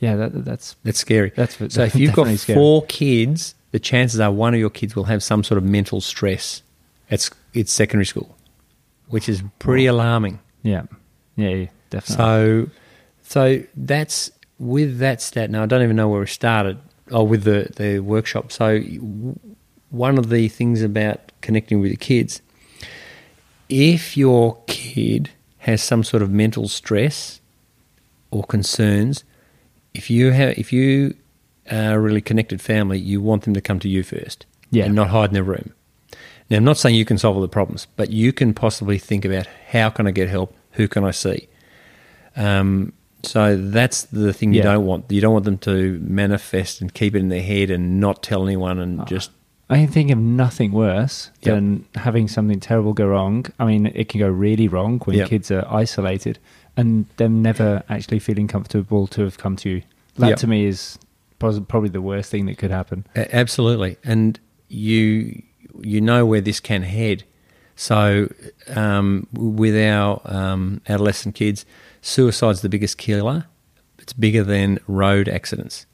yeah. 0.00 0.16
That, 0.16 0.44
that's 0.44 0.76
that's 0.84 0.98
scary. 0.98 1.32
that's 1.34 1.56
So 1.72 1.84
if 1.84 1.96
you've 1.96 2.12
got 2.12 2.28
scary. 2.36 2.58
four 2.58 2.84
kids, 2.86 3.54
the 3.74 3.80
chances 3.80 4.20
are 4.20 4.30
one 4.30 4.54
of 4.54 4.60
your 4.60 4.70
kids 4.70 4.94
will 4.94 5.02
have 5.02 5.20
some 5.20 5.42
sort 5.42 5.58
of 5.58 5.64
mental 5.64 6.00
stress. 6.00 6.62
at, 7.10 7.28
it's 7.54 7.72
secondary 7.72 8.06
school, 8.06 8.36
which 9.08 9.28
is 9.28 9.42
pretty 9.58 9.86
alarming. 9.86 10.38
Yeah. 10.62 10.84
Yeah. 11.34 11.48
yeah 11.48 11.66
definitely. 11.90 12.14
So, 12.14 12.70
so 13.24 13.62
that's 13.76 14.30
with 14.60 14.98
that 14.98 15.20
stat. 15.20 15.50
Now 15.50 15.64
I 15.64 15.66
don't 15.66 15.82
even 15.82 15.96
know 15.96 16.08
where 16.08 16.20
we 16.20 16.26
started. 16.28 16.78
Oh, 17.10 17.24
with 17.24 17.42
the 17.42 17.68
the 17.74 17.98
workshop. 17.98 18.52
So, 18.52 18.78
one 19.90 20.18
of 20.18 20.28
the 20.30 20.46
things 20.46 20.80
about 20.82 21.32
connecting 21.40 21.80
with 21.80 21.90
your 21.90 21.96
kids, 21.96 22.42
if 23.68 24.16
your 24.16 24.56
kid 24.68 25.30
has 25.58 25.82
some 25.82 26.04
sort 26.04 26.22
of 26.22 26.30
mental 26.30 26.68
stress 26.68 27.40
or 28.30 28.44
concerns, 28.44 29.24
if 29.94 30.10
you 30.10 30.30
have 30.30 30.56
if 30.56 30.72
you 30.72 31.16
a 31.70 31.98
really 31.98 32.20
connected 32.20 32.60
family, 32.60 32.98
you 32.98 33.20
want 33.20 33.42
them 33.44 33.54
to 33.54 33.60
come 33.60 33.78
to 33.80 33.88
you 33.88 34.02
first, 34.02 34.46
Yeah. 34.70 34.84
and 34.86 34.94
not 34.94 35.08
hide 35.10 35.30
in 35.30 35.34
their 35.34 35.42
room. 35.42 35.72
Now, 36.50 36.58
I'm 36.58 36.64
not 36.64 36.76
saying 36.76 36.94
you 36.96 37.04
can 37.06 37.16
solve 37.18 37.36
all 37.36 37.42
the 37.42 37.48
problems, 37.48 37.86
but 37.96 38.10
you 38.10 38.32
can 38.32 38.52
possibly 38.52 38.98
think 38.98 39.24
about 39.24 39.46
how 39.70 39.88
can 39.90 40.06
I 40.06 40.10
get 40.10 40.28
help, 40.28 40.54
who 40.72 40.86
can 40.88 41.02
I 41.04 41.10
see. 41.10 41.48
Um, 42.36 42.92
so 43.22 43.56
that's 43.56 44.02
the 44.02 44.32
thing 44.34 44.52
you 44.52 44.58
Yeah. 44.58 44.74
don't 44.74 44.84
want. 44.84 45.10
You 45.10 45.20
don't 45.20 45.32
want 45.32 45.46
them 45.46 45.58
to 45.58 45.98
manifest 46.06 46.80
and 46.82 46.92
keep 46.92 47.14
it 47.14 47.20
in 47.20 47.28
their 47.28 47.42
head 47.42 47.70
and 47.70 47.98
not 48.00 48.22
tell 48.22 48.44
anyone 48.44 48.78
and 48.78 49.06
just 49.06 49.30
I 49.70 49.76
can 49.78 49.88
think 49.88 50.10
of 50.10 50.18
nothing 50.18 50.72
worse 50.72 51.30
Yep. 51.40 51.54
than 51.54 51.84
having 51.94 52.28
something 52.28 52.60
terrible 52.60 52.92
go 52.92 53.06
wrong. 53.06 53.46
I 53.58 53.64
mean, 53.64 53.86
it 53.94 54.10
can 54.10 54.20
go 54.20 54.28
really 54.28 54.68
wrong 54.68 55.00
when 55.06 55.16
Yep. 55.16 55.28
kids 55.30 55.50
are 55.50 55.66
isolated 55.70 56.38
and 56.76 57.06
them 57.16 57.40
never 57.40 57.82
actually 57.88 58.18
feeling 58.18 58.46
comfortable 58.46 59.06
to 59.06 59.22
have 59.22 59.38
come 59.38 59.56
to 59.56 59.70
you. 59.70 59.82
That 60.18 60.28
Yep. 60.28 60.38
to 60.40 60.46
me 60.48 60.66
is 60.66 60.98
probably 61.38 61.88
the 61.88 62.02
worst 62.02 62.30
thing 62.30 62.46
that 62.46 62.58
could 62.58 62.70
happen. 62.70 63.06
Absolutely, 63.16 63.96
and 64.04 64.38
you 64.68 65.42
you 65.80 66.00
know 66.00 66.24
where 66.24 66.40
this 66.40 66.60
can 66.60 66.82
head. 66.82 67.24
So, 67.76 68.32
um, 68.68 69.26
with 69.32 69.76
our 69.76 70.20
um, 70.24 70.80
adolescent 70.88 71.34
kids, 71.34 71.66
suicide's 72.02 72.60
the 72.60 72.68
biggest 72.68 72.98
killer. 72.98 73.46
It's 73.98 74.12
bigger 74.12 74.44
than 74.44 74.78
road 74.86 75.28
accidents. 75.28 75.86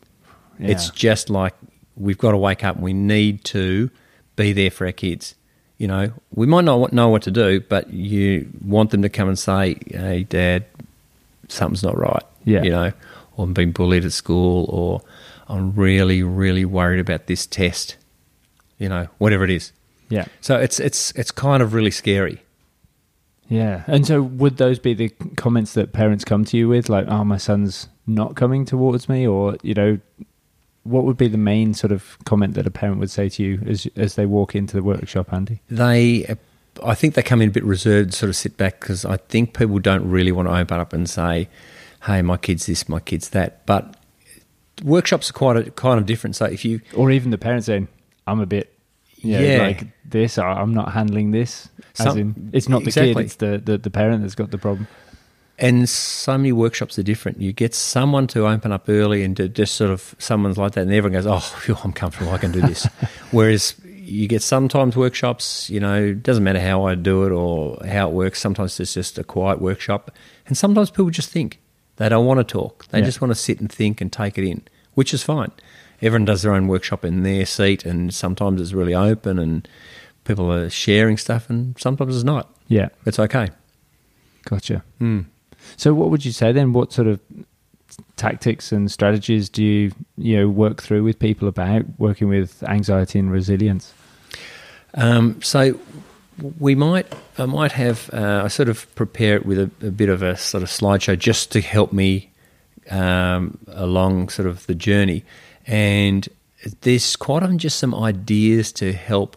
It's 0.58 0.90
just 0.90 1.30
like 1.30 1.54
we've 1.96 2.18
got 2.18 2.32
to 2.32 2.36
wake 2.36 2.62
up. 2.64 2.74
and 2.74 2.84
We 2.84 2.92
need 2.92 3.44
to 3.44 3.90
be 4.36 4.52
there 4.52 4.70
for 4.70 4.84
our 4.84 4.92
kids. 4.92 5.34
You 5.78 5.88
know, 5.88 6.12
we 6.34 6.46
might 6.46 6.64
not 6.64 6.92
know 6.92 7.08
what 7.08 7.22
to 7.22 7.30
do, 7.30 7.60
but 7.60 7.90
you 7.90 8.50
want 8.62 8.90
them 8.90 9.00
to 9.00 9.08
come 9.08 9.28
and 9.28 9.38
say, 9.38 9.78
"Hey, 9.86 10.24
Dad, 10.24 10.66
something's 11.48 11.82
not 11.82 11.96
right." 11.96 12.22
Yeah. 12.44 12.62
You 12.62 12.70
know, 12.70 12.92
or 13.36 13.44
I'm 13.44 13.54
being 13.54 13.72
bullied 13.72 14.04
at 14.04 14.12
school, 14.12 14.66
or 14.68 15.00
I'm 15.50 15.74
really, 15.74 16.22
really 16.22 16.64
worried 16.64 17.00
about 17.00 17.26
this 17.26 17.46
test. 17.46 17.96
You 18.78 18.88
know, 18.88 19.08
whatever 19.18 19.44
it 19.44 19.50
is. 19.50 19.72
Yeah. 20.08 20.26
So 20.40 20.56
it's 20.58 20.80
it's 20.80 21.12
it's 21.12 21.30
kind 21.30 21.62
of 21.62 21.74
really 21.74 21.90
scary. 21.90 22.42
Yeah. 23.48 23.82
And 23.86 24.06
so 24.06 24.22
would 24.22 24.58
those 24.58 24.78
be 24.78 24.94
the 24.94 25.08
comments 25.36 25.74
that 25.74 25.92
parents 25.92 26.24
come 26.24 26.44
to 26.46 26.56
you 26.56 26.68
with 26.68 26.88
like, 26.88 27.06
"Oh, 27.08 27.24
my 27.24 27.36
son's 27.36 27.88
not 28.06 28.36
coming 28.36 28.64
towards 28.64 29.08
me," 29.08 29.26
or, 29.26 29.56
you 29.62 29.74
know, 29.74 29.98
what 30.84 31.04
would 31.04 31.16
be 31.16 31.28
the 31.28 31.38
main 31.38 31.74
sort 31.74 31.92
of 31.92 32.16
comment 32.24 32.54
that 32.54 32.66
a 32.66 32.70
parent 32.70 32.98
would 33.00 33.10
say 33.10 33.28
to 33.28 33.42
you 33.42 33.60
as 33.66 33.86
as 33.96 34.14
they 34.14 34.24
walk 34.24 34.54
into 34.54 34.76
the 34.76 34.82
workshop, 34.82 35.32
Andy? 35.32 35.60
They, 35.68 36.36
I 36.82 36.94
think 36.94 37.14
they 37.14 37.22
come 37.22 37.42
in 37.42 37.48
a 37.48 37.52
bit 37.52 37.64
reserved, 37.64 38.14
sort 38.14 38.30
of 38.30 38.36
sit 38.36 38.56
back 38.56 38.80
because 38.80 39.04
I 39.04 39.16
think 39.16 39.56
people 39.56 39.78
don't 39.80 40.08
really 40.08 40.32
want 40.32 40.48
to 40.48 40.54
open 40.56 40.78
up 40.78 40.92
and 40.92 41.10
say, 41.10 41.48
"Hey, 42.04 42.22
my 42.22 42.36
kid's 42.36 42.66
this, 42.66 42.88
my 42.88 43.00
kid's 43.00 43.30
that." 43.30 43.66
But 43.66 43.96
workshops 44.82 45.30
are 45.30 45.32
quite 45.34 45.56
a, 45.56 45.70
kind 45.70 45.98
of 46.00 46.06
different. 46.06 46.36
So 46.36 46.46
if 46.46 46.64
you 46.64 46.80
Or 46.94 47.10
even 47.10 47.30
the 47.30 47.38
parents 47.38 47.66
saying, 47.66 47.88
"I'm 48.26 48.40
a 48.40 48.46
bit 48.46 48.72
you 49.22 49.32
know, 49.34 49.40
Yeah. 49.40 49.58
like 49.62 49.86
this, 50.08 50.38
or 50.38 50.46
I'm 50.46 50.72
not 50.74 50.92
handling 50.92 51.30
this." 51.32 51.68
As 51.98 52.06
Some- 52.06 52.18
in, 52.18 52.50
it's 52.52 52.68
not 52.68 52.80
the 52.82 52.88
exactly. 52.88 53.14
kid; 53.14 53.24
it's 53.24 53.36
the, 53.36 53.58
the 53.64 53.78
the 53.78 53.90
parent 53.90 54.22
that's 54.22 54.34
got 54.34 54.50
the 54.50 54.58
problem. 54.58 54.86
And 55.58 55.86
so 55.90 56.38
many 56.38 56.52
workshops 56.52 56.98
are 56.98 57.02
different. 57.02 57.38
You 57.42 57.52
get 57.52 57.74
someone 57.74 58.26
to 58.28 58.46
open 58.46 58.72
up 58.72 58.88
early 58.88 59.22
and 59.22 59.36
to 59.36 59.46
just 59.46 59.74
sort 59.74 59.90
of 59.90 60.14
someone's 60.18 60.56
like 60.56 60.72
that, 60.72 60.82
and 60.82 60.92
everyone 60.92 61.12
goes, 61.20 61.26
"Oh, 61.26 61.40
phew, 61.40 61.76
I'm 61.84 61.92
comfortable. 61.92 62.32
I 62.32 62.38
can 62.38 62.50
do 62.52 62.62
this." 62.62 62.86
Whereas 63.30 63.74
you 63.84 64.26
get 64.26 64.42
sometimes 64.42 64.96
workshops, 64.96 65.68
you 65.68 65.78
know, 65.78 66.14
doesn't 66.14 66.42
matter 66.42 66.60
how 66.60 66.84
I 66.84 66.94
do 66.94 67.24
it 67.26 67.30
or 67.32 67.78
how 67.86 68.08
it 68.08 68.14
works. 68.14 68.40
Sometimes 68.40 68.80
it's 68.80 68.94
just 68.94 69.18
a 69.18 69.24
quiet 69.24 69.60
workshop, 69.60 70.10
and 70.46 70.56
sometimes 70.56 70.90
people 70.90 71.10
just 71.10 71.28
think 71.30 71.60
they 72.00 72.08
don't 72.08 72.24
want 72.26 72.38
to 72.38 72.44
talk. 72.44 72.86
They 72.88 72.98
Yeah. 73.00 73.04
just 73.04 73.20
want 73.20 73.30
to 73.30 73.34
sit 73.34 73.60
and 73.60 73.70
think 73.70 74.00
and 74.00 74.10
take 74.10 74.38
it 74.38 74.44
in, 74.44 74.62
which 74.94 75.12
is 75.12 75.22
fine. 75.22 75.52
Everyone 76.02 76.24
does 76.24 76.40
their 76.42 76.54
own 76.54 76.66
workshop 76.66 77.04
in 77.04 77.22
their 77.24 77.44
seat, 77.44 77.84
and 77.84 78.12
sometimes 78.12 78.60
it's 78.60 78.72
really 78.72 78.94
open 78.94 79.38
and 79.38 79.68
people 80.24 80.50
are 80.50 80.70
sharing 80.70 81.18
stuff, 81.18 81.50
and 81.50 81.78
sometimes 81.78 82.14
it's 82.16 82.24
not. 82.24 82.48
Yeah, 82.68 82.88
It's 83.04 83.18
okay. 83.18 83.48
gotcha. 84.46 84.82
Mm. 85.00 85.26
So, 85.76 85.92
what 85.92 86.08
would 86.10 86.24
you 86.24 86.32
say 86.32 86.52
then? 86.52 86.72
What 86.72 86.90
sort 86.92 87.06
of 87.06 87.20
tactics 88.16 88.72
and 88.72 88.90
strategies 88.90 89.48
do 89.50 89.62
you 89.64 89.92
you 90.16 90.36
know 90.38 90.48
work 90.48 90.80
through 90.82 91.02
with 91.04 91.18
people 91.18 91.48
about 91.48 91.82
working 91.98 92.28
with 92.28 92.62
anxiety 92.62 93.18
and 93.18 93.30
resilience? 93.30 93.92
Um, 94.94 95.40
so 95.42 95.78
we 96.58 96.74
might, 96.74 97.06
I 97.38 97.46
might 97.46 97.72
have, 97.72 98.10
uh, 98.12 98.42
I 98.44 98.48
sort 98.48 98.68
of 98.68 98.92
prepare 98.94 99.36
it 99.36 99.46
with 99.46 99.58
a, 99.58 99.70
a 99.86 99.90
bit 99.90 100.08
of 100.08 100.22
a 100.22 100.36
sort 100.36 100.62
of 100.62 100.68
slideshow 100.68 101.18
just 101.18 101.52
to 101.52 101.60
help 101.60 101.92
me 101.92 102.30
um, 102.90 103.58
along 103.68 104.28
sort 104.30 104.48
of 104.48 104.66
the 104.66 104.74
journey. 104.74 105.24
And 105.66 106.28
there's 106.82 107.16
quite 107.16 107.42
often 107.42 107.58
just 107.58 107.78
some 107.78 107.94
ideas 107.94 108.72
to 108.72 108.92
help 108.92 109.36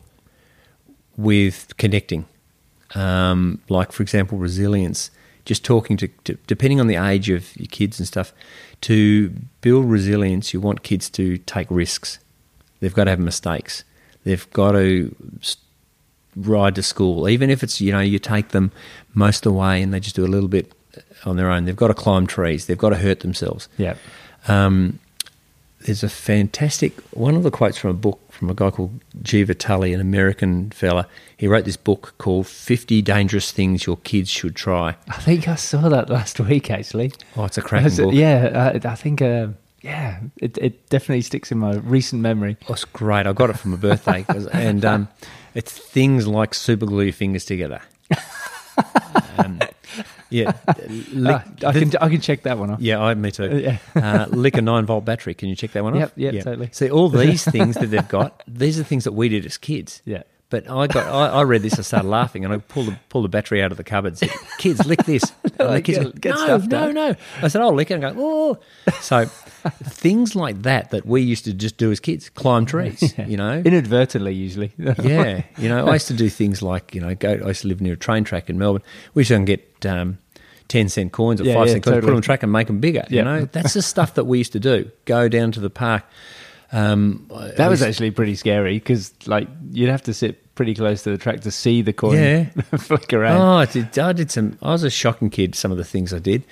with 1.18 1.76
connecting. 1.78 2.26
Um, 2.96 3.62
like, 3.70 3.92
for 3.92 4.04
example, 4.04 4.38
resilience. 4.38 5.12
Just 5.46 5.66
talking 5.66 5.98
to, 5.98 6.08
to, 6.24 6.38
depending 6.48 6.80
on 6.80 6.88
the 6.88 6.96
age 6.96 7.30
of 7.30 7.56
your 7.58 7.68
kids 7.68 8.00
and 8.00 8.08
stuff, 8.08 8.34
to 8.82 9.30
build 9.62 9.90
resilience, 9.90 10.54
you 10.54 10.62
want 10.62 10.84
kids 10.84 11.10
to 11.12 11.38
take 11.40 11.68
risks. 11.70 12.20
They've 12.80 12.94
got 12.94 13.06
to 13.06 13.12
have 13.12 13.20
mistakes. 13.20 13.84
They've 14.24 14.50
got 14.52 14.72
to 14.74 15.14
ride 16.36 16.76
to 16.76 16.84
school, 16.84 17.28
even 17.30 17.50
if 17.50 17.64
it's 17.64 17.80
you 17.82 17.92
know 17.92 18.00
you 18.00 18.20
take 18.20 18.50
them 18.50 18.72
most 19.14 19.46
of 19.46 19.54
the 19.54 19.58
way 19.58 19.82
and 19.82 19.94
they 19.94 20.00
just 20.00 20.16
do 20.16 20.26
a 20.26 20.28
little 20.28 20.50
bit 20.50 20.72
on 21.26 21.38
their 21.38 21.50
own. 21.50 21.66
They've 21.66 21.76
got 21.76 21.88
to 21.88 21.94
climb 21.94 22.28
trees. 22.28 22.66
They've 22.66 22.78
got 22.78 22.90
to 22.90 22.98
hurt 22.98 23.22
themselves. 23.22 23.68
Yeah, 23.78 23.96
Um, 24.48 25.00
there's 25.86 26.04
a 26.04 26.10
fantastic 26.10 26.94
one 27.12 27.36
of 27.36 27.44
the 27.44 27.52
quotes 27.52 27.78
from 27.78 27.90
a 27.90 27.94
book 27.94 28.20
from 28.32 28.50
a 28.50 28.54
guy 28.54 28.70
called 28.72 29.00
Gever 29.22 29.54
Tulley, 29.56 29.94
an 29.94 30.00
American 30.02 30.70
fella. 30.72 31.08
He 31.38 31.48
wrote 31.48 31.66
this 31.66 31.78
book 31.78 32.14
called 32.18 32.48
50 32.48 33.02
Dangerous 33.02 33.52
Things 33.52 33.86
Your 33.86 33.98
Kids 33.98 34.30
Should 34.30 34.56
Try. 34.56 34.96
I 35.10 35.18
think 35.18 35.48
I 35.48 35.56
saw 35.56 35.90
that 35.90 36.10
last 36.10 36.40
week 36.40 36.72
actually. 36.72 37.12
Oh, 37.36 37.44
it's 37.46 37.58
a 37.58 37.62
cracking 37.62 37.92
it, 37.94 37.98
book. 37.98 38.14
Yeah, 38.14 38.72
I, 38.84 38.88
I 38.90 38.96
think. 38.96 39.22
Uh, 39.22 39.48
yeah, 39.82 40.22
it 40.38 40.58
it 40.60 40.88
definitely 40.90 41.22
sticks 41.22 41.52
in 41.52 41.58
my 41.58 41.74
recent 41.76 42.22
memory. 42.22 42.56
Oh, 42.70 42.74
it's 42.74 42.86
great. 42.86 43.28
I 43.28 43.34
got 43.34 43.50
it 43.50 43.60
for 43.60 43.68
my 43.68 43.76
birthday. 43.76 44.26
and 44.54 44.86
um, 44.86 45.10
it's 45.56 45.72
things 45.72 46.28
like 46.28 46.54
super 46.54 46.86
glue 46.86 47.04
your 47.06 47.14
fingers 47.14 47.46
together. 47.46 47.82
um, 49.38 49.60
yeah. 50.30 50.54
Lick, 51.14 51.36
Ah, 51.64 51.68
I 51.68 51.72
can 51.74 51.92
I 52.02 52.10
can 52.10 52.22
check 52.22 52.44
that 52.44 52.58
one 52.58 52.72
off. 52.72 52.82
yeah, 52.82 53.00
I, 53.02 53.14
me 53.14 53.32
too. 53.32 53.58
Yeah. 53.64 53.78
uh, 53.96 54.26
lick 54.36 54.58
a 54.58 54.62
nine 54.62 54.86
volt 54.86 55.06
battery. 55.06 55.34
Can 55.34 55.50
you 55.50 55.56
check 55.56 55.72
that 55.74 55.84
one 55.84 55.96
Yep, 55.96 56.04
off? 56.04 56.14
yep, 56.18 56.34
yeah, 56.34 56.42
totally. 56.42 56.70
See, 56.72 56.90
all 56.90 57.10
these 57.26 57.46
things 57.46 57.76
that 57.76 57.88
they've 57.88 58.08
got, 58.08 58.42
these 58.48 58.80
are 58.80 58.84
things 58.84 59.04
that 59.04 59.12
we 59.14 59.30
did 59.30 59.46
as 59.46 59.58
kids. 59.58 60.02
Yeah. 60.06 60.24
But 60.50 60.70
I 60.70 60.86
got 60.86 61.08
I, 61.08 61.40
I 61.40 61.42
read 61.44 61.64
this, 61.64 61.80
I 61.80 61.82
started 61.82 62.08
laughing, 62.08 62.46
and 62.46 62.54
I 62.54 62.58
pulled 62.58 62.88
the 62.88 62.98
pulled 63.10 63.26
the 63.26 63.30
battery 63.30 63.64
out 63.64 63.72
of 63.72 63.78
the 63.78 63.84
cupboard. 63.84 64.10
and 64.10 64.18
Said, 64.20 64.30
"Kids, 64.60 64.86
lick 64.86 65.04
this." 65.06 65.24
And 65.58 65.74
the 65.76 65.82
kids 65.82 65.98
Get- 65.98 66.04
go, 66.04 66.12
get 66.20 66.30
no, 66.36 66.44
stuff 66.44 66.62
no, 66.64 66.68
done." 66.68 66.94
no. 66.94 67.16
I 67.42 67.48
said, 67.48 67.62
"I'll 67.64 67.74
lick 67.74 67.90
it." 67.90 67.96
And 67.96 68.04
go, 68.04 68.14
"Oh." 68.18 68.92
So 69.02 69.26
things 69.72 70.36
like 70.36 70.62
that 70.64 70.92
that 70.92 71.06
we 71.06 71.22
used 71.22 71.46
to 71.46 71.54
just 71.54 71.78
do 71.78 71.92
as 71.92 72.00
kids, 72.00 72.30
climb 72.30 72.66
trees. 72.66 73.14
You 73.18 73.38
know, 73.38 73.62
Inadvertently, 73.66 74.34
usually. 74.34 74.72
yeah, 74.78 75.44
you 75.58 75.70
know, 75.70 75.88
I 75.88 75.94
used 75.94 76.08
to 76.08 76.14
do 76.14 76.30
things 76.30 76.62
like 76.62 76.94
you 76.96 77.02
know, 77.02 77.16
go. 77.16 77.32
I 77.44 77.48
used 77.50 77.62
to 77.62 77.68
live 77.68 77.82
near 77.82 77.94
a 77.94 77.98
train 77.98 78.24
track 78.24 78.50
in 78.50 78.58
Melbourne. 78.58 78.84
We 79.14 79.22
used 79.22 79.30
to 79.30 79.40
get 79.44 79.86
um, 79.86 80.18
ten 80.68 80.90
cent 80.90 81.12
coins 81.12 81.42
or 81.42 81.46
Yeah, 81.46 81.54
five 81.56 81.68
yeah, 81.68 81.74
cent 81.74 81.84
coins, 81.86 81.96
put 81.98 82.02
them 82.06 82.10
on 82.16 82.22
the 82.22 82.26
track 82.26 82.44
and 82.44 82.52
make 82.52 82.68
them 82.68 82.80
bigger. 82.80 83.06
You 83.10 83.24
know, 83.24 83.46
that's 83.52 83.74
the 83.74 83.82
stuff 83.82 84.16
that 84.16 84.26
we 84.26 84.38
used 84.38 84.54
to 84.54 84.60
do. 84.60 84.92
Go 85.06 85.28
down 85.30 85.52
to 85.54 85.60
the 85.60 85.70
park. 85.70 86.04
Um, 86.72 87.30
That 87.58 87.70
was 87.70 87.84
actually 87.84 88.10
pretty 88.12 88.34
scary 88.36 88.80
because, 88.80 89.14
like, 89.28 89.48
you'd 89.72 89.90
have 89.92 90.02
to 90.04 90.14
sit 90.14 90.56
pretty 90.56 90.74
close 90.74 91.04
to 91.04 91.12
the 91.12 91.20
track 91.20 91.42
to 91.42 91.52
see 91.52 91.84
the 91.84 91.94
coin 91.94 92.18
Yeah. 92.18 92.46
flick 92.78 93.14
around. 93.14 93.42
Oh, 93.42 93.58
I 93.58 93.66
did, 93.68 94.00
I 94.00 94.12
did 94.12 94.32
some. 94.32 94.58
I 94.62 94.72
was 94.72 94.84
a 94.84 94.90
shocking 94.90 95.30
kid. 95.30 95.54
Some 95.54 95.72
of 95.72 95.78
the 95.78 95.84
things 95.84 96.14
I 96.14 96.18
did. 96.20 96.44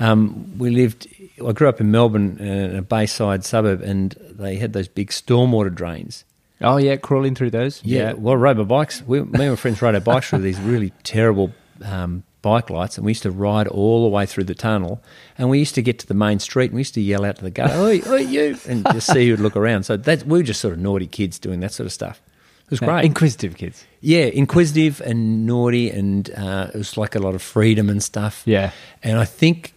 Um, 0.00 0.58
we 0.58 0.70
lived. 0.70 1.06
I 1.46 1.52
grew 1.52 1.68
up 1.68 1.80
in 1.80 1.90
Melbourne, 1.90 2.38
uh, 2.40 2.44
in 2.44 2.76
a 2.76 2.82
bayside 2.82 3.44
suburb, 3.44 3.82
and 3.82 4.12
they 4.30 4.56
had 4.56 4.72
those 4.72 4.88
big 4.88 5.10
stormwater 5.10 5.74
drains. 5.74 6.24
Oh, 6.62 6.76
yeah, 6.76 6.96
crawling 6.96 7.34
through 7.34 7.50
those. 7.50 7.80
Yeah, 7.84 8.12
well, 8.12 8.36
rode 8.36 8.58
my 8.58 8.64
bikes. 8.64 9.02
We, 9.06 9.20
me 9.20 9.28
and 9.46 9.50
my 9.50 9.56
friends 9.56 9.80
rode 9.80 9.94
our 9.94 10.00
bikes 10.00 10.28
through 10.28 10.40
these 10.40 10.60
really 10.60 10.92
terrible 11.04 11.52
um, 11.82 12.22
bike 12.42 12.68
lights, 12.68 12.98
and 12.98 13.06
we 13.06 13.12
used 13.12 13.22
to 13.22 13.30
ride 13.30 13.66
all 13.68 14.02
the 14.02 14.10
way 14.10 14.26
through 14.26 14.44
the 14.44 14.54
tunnel. 14.54 15.02
And 15.38 15.48
we 15.48 15.58
used 15.58 15.74
to 15.76 15.82
get 15.82 15.98
to 16.00 16.06
the 16.06 16.12
main 16.14 16.38
street, 16.38 16.66
and 16.66 16.74
we 16.74 16.80
used 16.80 16.94
to 16.94 17.00
yell 17.00 17.24
out 17.24 17.36
to 17.36 17.42
the 17.44 17.50
guy, 17.50 17.74
"Oi, 17.78 18.02
oi, 18.06 18.16
you!" 18.20 18.58
and 18.68 18.84
just 18.92 19.10
see 19.10 19.28
who'd 19.30 19.40
look 19.40 19.56
around. 19.56 19.84
So 19.84 19.96
that 19.96 20.24
we 20.26 20.38
were 20.38 20.42
just 20.44 20.60
sort 20.60 20.74
of 20.74 20.80
naughty 20.80 21.06
kids 21.06 21.38
doing 21.38 21.60
that 21.60 21.72
sort 21.72 21.86
of 21.86 21.92
stuff. 21.92 22.20
It 22.66 22.70
was 22.72 22.80
Yeah, 22.82 22.88
great. 22.88 23.04
Inquisitive 23.06 23.56
kids. 23.56 23.84
yeah, 24.00 24.24
inquisitive 24.26 25.00
and 25.00 25.46
naughty, 25.46 25.90
and 25.90 26.30
uh, 26.36 26.68
it 26.74 26.76
was 26.76 26.96
like 26.98 27.14
a 27.14 27.20
lot 27.20 27.34
of 27.34 27.40
freedom 27.42 27.88
and 27.88 28.02
stuff. 28.02 28.42
Yeah. 28.44 28.70
And 29.02 29.18
I 29.18 29.24
think 29.24 29.72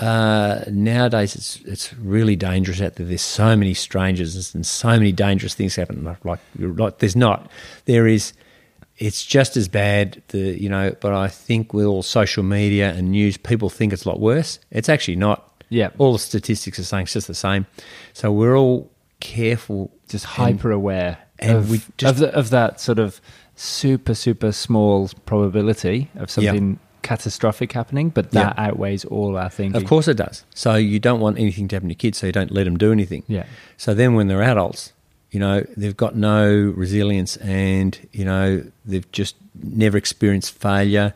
uh, 0.00 0.64
nowadays 0.70 1.36
it's 1.36 1.60
it's 1.64 1.94
really 1.94 2.36
dangerous 2.36 2.80
out 2.80 2.96
there. 2.96 3.06
There's 3.06 3.22
so 3.22 3.56
many 3.56 3.74
strangers 3.74 4.54
and 4.54 4.66
so 4.66 4.88
many 4.88 5.12
dangerous 5.12 5.54
things 5.54 5.76
happen. 5.76 6.02
Like, 6.04 6.24
like, 6.24 6.40
like 6.58 6.98
there's 6.98 7.16
not. 7.16 7.50
There 7.84 8.06
is. 8.06 8.32
It's 8.96 9.24
just 9.24 9.56
as 9.56 9.68
bad. 9.68 10.22
The 10.28 10.60
you 10.60 10.68
know, 10.68 10.94
but 11.00 11.12
I 11.12 11.28
think 11.28 11.72
with 11.74 11.86
all 11.86 12.02
social 12.02 12.42
media 12.42 12.92
and 12.92 13.10
news, 13.10 13.36
people 13.36 13.68
think 13.70 13.92
it's 13.92 14.04
a 14.04 14.08
lot 14.08 14.20
worse. 14.20 14.58
It's 14.70 14.88
actually 14.88 15.16
not. 15.16 15.50
Yeah. 15.68 15.90
All 15.98 16.12
the 16.12 16.18
statistics 16.18 16.78
are 16.78 16.84
saying 16.84 17.04
it's 17.04 17.14
just 17.14 17.26
the 17.26 17.34
same. 17.34 17.66
So 18.12 18.30
we're 18.30 18.56
all 18.56 18.90
careful, 19.20 19.90
Just 20.08 20.24
hyper 20.24 20.70
aware 20.70 21.18
and 21.38 21.56
of, 21.56 21.70
we 21.70 21.80
just- 21.98 22.02
of, 22.04 22.18
the, 22.18 22.34
of 22.34 22.50
that 22.50 22.80
sort 22.80 22.98
of 23.00 23.20
super, 23.56 24.14
super 24.14 24.52
small 24.52 25.08
probability 25.26 26.10
of 26.16 26.30
something 26.30 26.78
catastrophic 27.04 27.70
happening, 27.72 28.08
but 28.08 28.32
that 28.32 28.58
outweighs 28.58 29.04
all 29.04 29.36
our 29.36 29.48
thinking. 29.48 29.80
Of 29.80 29.88
course 29.88 30.08
it 30.08 30.16
does. 30.16 30.44
So 30.54 30.74
you 30.74 30.98
don't 30.98 31.20
want 31.20 31.38
anything 31.38 31.68
to 31.68 31.76
happen 31.76 31.88
to 31.90 31.94
your 31.94 31.98
kids, 31.98 32.18
so 32.18 32.26
you 32.26 32.32
don't 32.32 32.50
let 32.50 32.64
them 32.64 32.76
do 32.76 32.90
anything. 32.90 33.22
Yeah. 33.28 33.46
So 33.76 33.94
then 33.94 34.14
when 34.14 34.26
they're 34.26 34.42
adults, 34.42 34.92
you 35.30 35.38
know, 35.38 35.64
they've 35.76 35.96
got 35.96 36.16
no 36.16 36.72
resilience 36.76 37.36
and, 37.36 37.96
you 38.12 38.24
know, 38.24 38.64
they've 38.84 39.10
just 39.12 39.36
never 39.62 39.96
experienced 39.96 40.52
failure. 40.54 41.14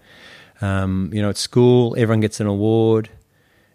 Um, 0.61 1.11
you 1.13 1.23
know, 1.23 1.31
at 1.31 1.37
school, 1.37 1.95
everyone 1.97 2.21
gets 2.21 2.41
an 2.41 2.47
award. 2.47 3.11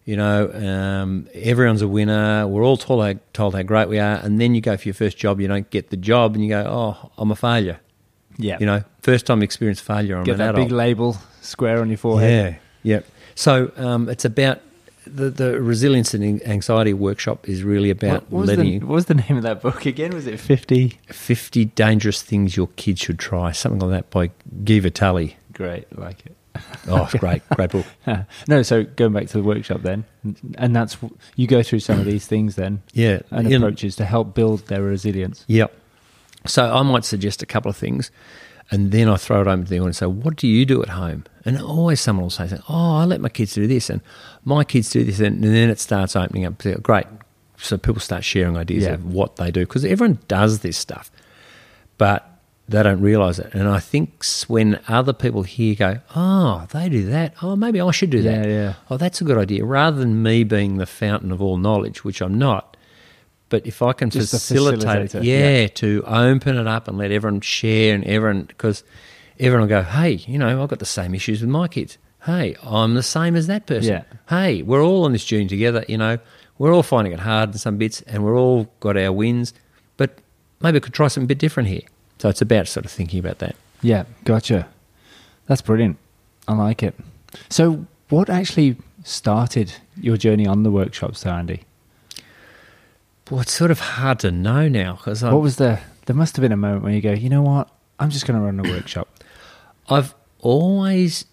You 0.05 0.17
know, 0.17 0.51
um, 0.51 1.29
everyone's 1.33 1.81
a 1.81 1.87
winner. 1.87 2.45
We're 2.45 2.65
all 2.65 2.75
told 2.75 3.05
how, 3.05 3.13
told 3.31 3.55
how 3.55 3.63
great 3.63 3.87
we 3.87 3.99
are. 3.99 4.17
And 4.17 4.39
then 4.39 4.53
you 4.53 4.59
go 4.59 4.75
for 4.75 4.87
your 4.89 4.93
first 4.93 5.17
job, 5.17 5.39
you 5.39 5.47
don't 5.47 5.69
get 5.69 5.91
the 5.91 5.97
job, 5.97 6.35
and 6.35 6.43
you 6.43 6.49
go, 6.49 6.65
oh, 6.67 7.11
I'm 7.17 7.31
a 7.31 7.37
failure. 7.37 7.79
Yeah. 8.37 8.57
You 8.59 8.65
know, 8.65 8.83
first 9.01 9.25
time 9.25 9.43
experience 9.43 9.79
failure, 9.79 10.17
I'm 10.17 10.23
Get 10.23 10.37
that 10.37 10.49
adult. 10.49 10.67
big 10.67 10.71
label 10.71 11.17
square 11.41 11.81
on 11.81 11.89
your 11.89 11.97
forehead. 11.97 12.59
Yeah, 12.83 12.95
yeah. 12.95 13.01
So 13.35 13.71
um, 13.77 14.09
it's 14.09 14.25
about 14.25 14.61
the, 15.05 15.29
the 15.29 15.61
resilience 15.61 16.13
and 16.13 16.41
anxiety 16.47 16.93
workshop 16.93 17.47
is 17.49 17.63
really 17.63 17.89
about 17.89 18.23
What, 18.23 18.31
what 18.31 18.39
was 18.41 18.47
letting 18.49 18.65
the, 18.65 18.71
you 18.71 18.79
what 18.81 18.95
was 18.95 19.05
the 19.05 19.15
name 19.15 19.37
of 19.37 19.43
that 19.43 19.61
book 19.61 19.85
again? 19.85 20.13
Was 20.13 20.27
it 20.27 20.39
50? 20.39 20.99
50 21.07 21.65
dangerous 21.65 22.21
things 22.21 22.55
your 22.55 22.67
kids 22.75 23.01
should 23.01 23.19
try, 23.19 23.51
something 23.51 23.79
like 23.79 23.91
that 23.91 24.09
by 24.09 24.31
Guy 24.63 24.79
Vitale. 24.79 25.35
Great, 25.53 25.97
like 25.97 26.25
it. 26.25 26.35
Oh, 26.87 27.03
it's 27.03 27.15
great, 27.15 27.41
great 27.49 27.71
book. 27.71 27.85
no, 28.47 28.61
so 28.61 28.83
going 28.83 29.13
back 29.13 29.27
to 29.27 29.37
the 29.37 29.43
workshop 29.43 29.81
then, 29.81 30.05
and 30.57 30.75
that's 30.75 30.97
you 31.35 31.47
go 31.47 31.63
through 31.63 31.79
some 31.79 31.99
of 31.99 32.05
these 32.05 32.27
things 32.27 32.55
then 32.55 32.83
Yeah, 32.93 33.21
and 33.31 33.51
approaches 33.51 33.95
to 33.97 34.05
help 34.05 34.35
build 34.35 34.67
their 34.67 34.83
resilience. 34.83 35.45
Yep. 35.47 35.75
So 36.45 36.73
I 36.73 36.81
might 36.83 37.05
suggest 37.05 37.41
a 37.41 37.45
couple 37.45 37.69
of 37.69 37.77
things, 37.77 38.11
and 38.71 38.91
then 38.91 39.07
I 39.09 39.15
throw 39.17 39.41
it 39.41 39.47
open 39.47 39.63
to 39.65 39.69
the 39.69 39.77
audience 39.79 40.01
and 40.01 40.11
say, 40.11 40.13
"What 40.23 40.35
do 40.35 40.47
you 40.47 40.65
do 40.65 40.81
at 40.81 40.89
home?" 40.89 41.23
And 41.45 41.57
always 41.59 42.01
someone 42.01 42.23
will 42.23 42.29
say, 42.29 42.49
"Oh, 42.69 42.97
I 42.97 43.05
let 43.05 43.21
my 43.21 43.29
kids 43.29 43.53
do 43.53 43.67
this, 43.67 43.89
and 43.89 44.01
my 44.43 44.63
kids 44.63 44.89
do 44.89 45.03
this," 45.03 45.19
and, 45.19 45.43
then 45.43 45.69
it 45.69 45.79
starts 45.79 46.15
opening 46.15 46.45
up. 46.45 46.61
Great. 46.81 47.05
So 47.57 47.77
people 47.77 48.01
start 48.01 48.23
sharing 48.25 48.57
ideas 48.57 48.83
Yeah. 48.83 48.93
of 48.95 49.05
what 49.13 49.37
they 49.37 49.51
do 49.51 49.61
because 49.61 49.85
everyone 49.85 50.19
does 50.27 50.59
this 50.59 50.75
stuff, 50.77 51.09
but 51.97 52.29
they 52.67 52.81
don't 52.81 53.01
realise 53.01 53.39
it. 53.39 53.49
And 53.53 53.67
I 53.67 53.79
think 53.79 54.25
when 54.47 54.79
other 54.87 55.13
people 55.13 55.43
hear 55.43 55.75
go, 55.75 55.99
"Oh, 56.15 56.65
they 56.73 56.89
do 56.89 57.05
that. 57.07 57.33
Oh, 57.41 57.55
maybe 57.55 57.79
I 57.79 57.91
should 57.91 58.09
do 58.09 58.21
that." 58.21 58.45
Yeah, 58.47 58.51
yeah. 58.51 58.73
Oh, 58.89 58.97
that's 58.97 59.21
a 59.21 59.23
good 59.23 59.37
idea. 59.37 59.63
Rather 59.65 59.97
than 59.97 60.23
me 60.23 60.43
being 60.43 60.77
the 60.77 60.85
fountain 60.85 61.31
of 61.31 61.41
all 61.41 61.57
knowledge, 61.57 62.03
which 62.03 62.21
I'm 62.21 62.37
not, 62.37 62.72
but 63.53 63.67
if 63.67 63.83
I 63.83 63.93
can 63.93 64.09
Just 64.09 64.31
facilitate 64.31 65.13
it, 65.13 65.23
yeah, 65.23 65.59
yeah. 65.59 65.67
to 65.67 66.03
open 66.07 66.57
it 66.57 66.65
up 66.65 66.87
and 66.87 66.97
let 66.97 67.11
everyone 67.11 67.39
share 67.39 67.93
and 67.93 68.03
everyone 68.03 68.45
because 68.45 68.83
everyone 69.39 69.69
will 69.69 69.83
go, 69.83 69.83
hey, 69.83 70.13
you 70.13 70.39
know, 70.39 70.63
I've 70.63 70.69
got 70.69 70.79
the 70.79 70.87
same 70.87 71.13
issues 71.13 71.41
with 71.41 71.51
my 71.51 71.67
kids. 71.67 71.99
Hey, 72.25 72.55
I'm 72.63 72.95
the 72.95 73.03
same 73.03 73.35
as 73.35 73.45
that 73.45 73.67
person. 73.67 73.91
Yeah. 73.91 74.03
Hey, 74.27 74.63
we're 74.63 74.83
all 74.83 75.03
on 75.03 75.11
this 75.11 75.23
journey 75.23 75.45
together. 75.45 75.85
You 75.87 75.99
know, 75.99 76.17
we're 76.57 76.73
all 76.73 76.81
finding 76.81 77.13
it 77.13 77.19
hard 77.19 77.51
in 77.51 77.59
some 77.59 77.77
bits, 77.77 78.01
and 78.07 78.23
we're 78.23 78.35
all 78.35 78.73
got 78.79 78.97
our 78.97 79.11
wins. 79.11 79.53
But 79.97 80.17
maybe 80.59 80.77
we 80.77 80.79
could 80.79 80.95
try 80.95 81.07
something 81.07 81.27
a 81.27 81.27
bit 81.27 81.37
different 81.37 81.69
here. 81.69 81.83
So 82.17 82.29
it's 82.29 82.41
about 82.41 82.67
sort 82.67 82.87
of 82.87 82.91
thinking 82.91 83.19
about 83.19 83.37
that. 83.37 83.55
Yeah, 83.83 84.05
gotcha. 84.23 84.67
That's 85.45 85.61
brilliant. 85.61 85.97
I 86.47 86.55
like 86.55 86.81
it. 86.81 86.95
So, 87.49 87.85
what 88.09 88.31
actually 88.31 88.77
started 89.03 89.71
your 89.95 90.17
journey 90.17 90.47
on 90.47 90.63
the 90.63 90.71
workshops, 90.71 91.21
there, 91.21 91.33
Andy? 91.33 91.65
Well, 93.29 93.41
it's 93.41 93.53
sort 93.53 93.71
of 93.71 93.79
hard 93.79 94.19
to 94.19 94.31
know 94.31 94.67
now 94.67 94.93
because 94.93 95.23
What 95.23 95.41
was 95.41 95.55
the? 95.57 95.79
There 96.05 96.15
must 96.15 96.35
have 96.35 96.41
been 96.41 96.51
a 96.51 96.57
moment 96.57 96.83
where 96.83 96.93
you 96.93 97.01
go, 97.01 97.13
you 97.13 97.29
know 97.29 97.41
what? 97.41 97.69
I'm 97.99 98.09
just 98.09 98.27
going 98.27 98.37
to 98.37 98.45
run 98.45 98.59
a 98.59 98.69
workshop. 98.69 99.07
I've 99.89 100.13
always 100.39 101.25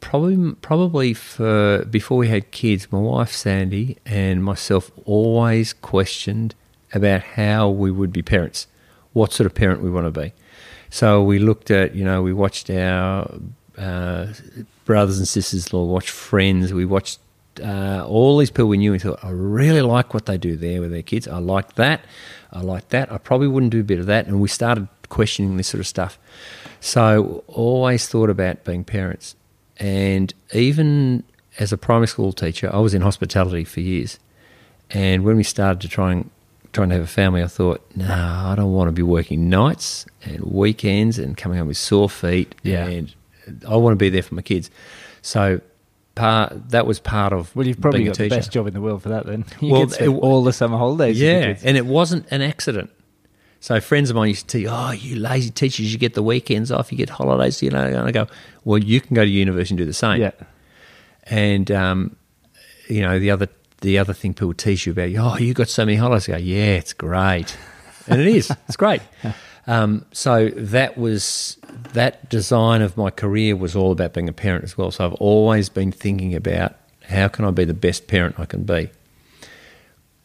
probably 0.00 0.54
probably 0.56 1.14
for 1.14 1.84
before 1.86 2.18
we 2.18 2.28
had 2.28 2.50
kids, 2.50 2.92
my 2.92 2.98
wife 2.98 3.32
Sandy 3.32 3.96
and 4.04 4.44
myself 4.44 4.90
always 5.06 5.72
questioned 5.72 6.54
about 6.92 7.22
how 7.22 7.70
we 7.70 7.90
would 7.90 8.12
be 8.12 8.20
parents, 8.20 8.66
what 9.14 9.32
sort 9.32 9.46
of 9.46 9.54
parent 9.54 9.80
we 9.80 9.90
want 9.90 10.12
to 10.12 10.20
be. 10.20 10.32
So 10.90 11.22
we 11.22 11.38
looked 11.38 11.70
at, 11.70 11.94
you 11.94 12.04
know, 12.04 12.20
we 12.20 12.34
watched 12.34 12.68
our 12.68 13.32
uh, 13.78 14.26
brothers 14.84 15.16
and 15.16 15.26
sisters, 15.26 15.72
or 15.72 15.88
watched 15.88 16.10
friends, 16.10 16.74
we 16.74 16.84
watched 16.84 17.18
uh, 17.60 18.04
all 18.06 18.38
these 18.38 18.50
people 18.50 18.68
we 18.68 18.78
knew 18.78 18.92
and 18.92 19.02
thought, 19.02 19.22
I 19.22 19.30
really 19.30 19.82
like 19.82 20.14
what 20.14 20.26
they 20.26 20.38
do 20.38 20.56
there 20.56 20.80
with 20.80 20.90
their 20.90 21.02
kids. 21.02 21.26
I 21.28 21.38
like 21.38 21.74
that. 21.74 22.04
I 22.52 22.60
like 22.60 22.88
that. 22.90 23.10
I 23.10 23.18
probably 23.18 23.48
wouldn't 23.48 23.72
do 23.72 23.80
a 23.80 23.84
bit 23.84 23.98
of 23.98 24.06
that. 24.06 24.26
And 24.26 24.40
we 24.40 24.48
started 24.48 24.88
questioning 25.08 25.56
this 25.56 25.68
sort 25.68 25.80
of 25.80 25.86
stuff. 25.86 26.18
So 26.80 27.44
always 27.46 28.06
thought 28.08 28.30
about 28.30 28.64
being 28.64 28.84
parents. 28.84 29.36
And 29.78 30.32
even 30.52 31.24
as 31.58 31.72
a 31.72 31.78
primary 31.78 32.08
school 32.08 32.32
teacher, 32.32 32.70
I 32.72 32.78
was 32.78 32.94
in 32.94 33.02
hospitality 33.02 33.64
for 33.64 33.80
years. 33.80 34.18
And 34.90 35.24
when 35.24 35.36
we 35.36 35.42
started 35.42 35.80
to 35.82 35.88
try 35.88 36.12
and 36.12 36.30
trying 36.72 36.88
to 36.88 36.94
have 36.94 37.04
a 37.04 37.08
family, 37.08 37.42
I 37.42 37.46
thought, 37.46 37.84
no, 37.94 38.06
I 38.06 38.54
don't 38.56 38.72
want 38.72 38.88
to 38.88 38.92
be 38.92 39.02
working 39.02 39.48
nights 39.48 40.06
and 40.24 40.40
weekends 40.40 41.18
and 41.18 41.36
coming 41.36 41.58
home 41.58 41.68
with 41.68 41.76
sore 41.76 42.08
feet. 42.08 42.54
Yeah. 42.62 42.86
And 42.86 43.14
I 43.68 43.76
want 43.76 43.92
to 43.92 43.96
be 43.98 44.08
there 44.08 44.22
for 44.22 44.34
my 44.34 44.42
kids. 44.42 44.70
So 45.20 45.60
part 46.14 46.70
that 46.70 46.86
was 46.86 47.00
part 47.00 47.32
of 47.32 47.54
Well, 47.56 47.66
you've 47.66 47.80
probably 47.80 48.04
got 48.04 48.16
the 48.18 48.28
best 48.28 48.52
job 48.52 48.66
in 48.66 48.74
the 48.74 48.80
world 48.80 49.02
for 49.02 49.08
that. 49.10 49.26
Then 49.26 49.44
you 49.60 49.72
Well, 49.72 49.86
get 49.86 50.02
it- 50.02 50.08
all 50.08 50.42
the 50.44 50.52
summer 50.52 50.76
holidays. 50.78 51.20
Yeah, 51.20 51.56
and 51.64 51.76
it 51.76 51.86
wasn't 51.86 52.26
an 52.30 52.42
accident. 52.42 52.90
So 53.60 53.80
friends 53.80 54.10
of 54.10 54.16
mine 54.16 54.28
used 54.30 54.48
to 54.48 54.62
tell, 54.64 54.74
"Oh, 54.74 54.90
you 54.90 55.16
lazy 55.16 55.50
teachers, 55.50 55.92
you 55.92 55.98
get 55.98 56.14
the 56.14 56.22
weekends 56.22 56.72
off, 56.72 56.90
you 56.90 56.98
get 56.98 57.10
holidays." 57.10 57.62
You 57.62 57.70
know, 57.70 57.84
and 57.84 57.96
I 57.98 58.10
go, 58.10 58.26
"Well, 58.64 58.78
you 58.78 59.00
can 59.00 59.14
go 59.14 59.24
to 59.24 59.30
university 59.30 59.74
and 59.74 59.78
do 59.78 59.84
the 59.84 59.92
same." 59.92 60.20
yeah, 60.20 60.32
And 61.24 61.70
um, 61.70 62.16
you 62.88 63.02
know, 63.02 63.18
the 63.18 63.30
other 63.30 63.48
the 63.80 63.98
other 63.98 64.12
thing 64.12 64.34
people 64.34 64.54
tease 64.54 64.84
you 64.86 64.92
about, 64.92 65.10
oh, 65.16 65.36
you 65.38 65.54
got 65.54 65.68
so 65.68 65.84
many 65.84 65.96
holidays. 65.96 66.28
I 66.28 66.32
go, 66.32 66.38
yeah, 66.38 66.74
it's 66.76 66.92
great, 66.92 67.56
and 68.06 68.20
it 68.20 68.26
is. 68.28 68.50
It's 68.68 68.76
great. 68.76 69.02
Um, 69.64 70.04
so 70.10 70.48
that 70.48 70.98
was 70.98 71.56
that 71.94 72.28
design 72.28 72.82
of 72.82 72.96
my 72.96 73.10
career 73.10 73.54
was 73.56 73.76
all 73.76 73.92
about 73.92 74.12
being 74.14 74.28
a 74.28 74.32
parent 74.32 74.64
as 74.64 74.76
well. 74.78 74.90
So 74.90 75.04
I've 75.04 75.14
always 75.14 75.68
been 75.68 75.92
thinking 75.92 76.34
about 76.34 76.74
how 77.08 77.28
can 77.28 77.44
I 77.44 77.50
be 77.50 77.64
the 77.64 77.74
best 77.74 78.06
parent 78.06 78.38
I 78.38 78.44
can 78.46 78.62
be, 78.64 78.90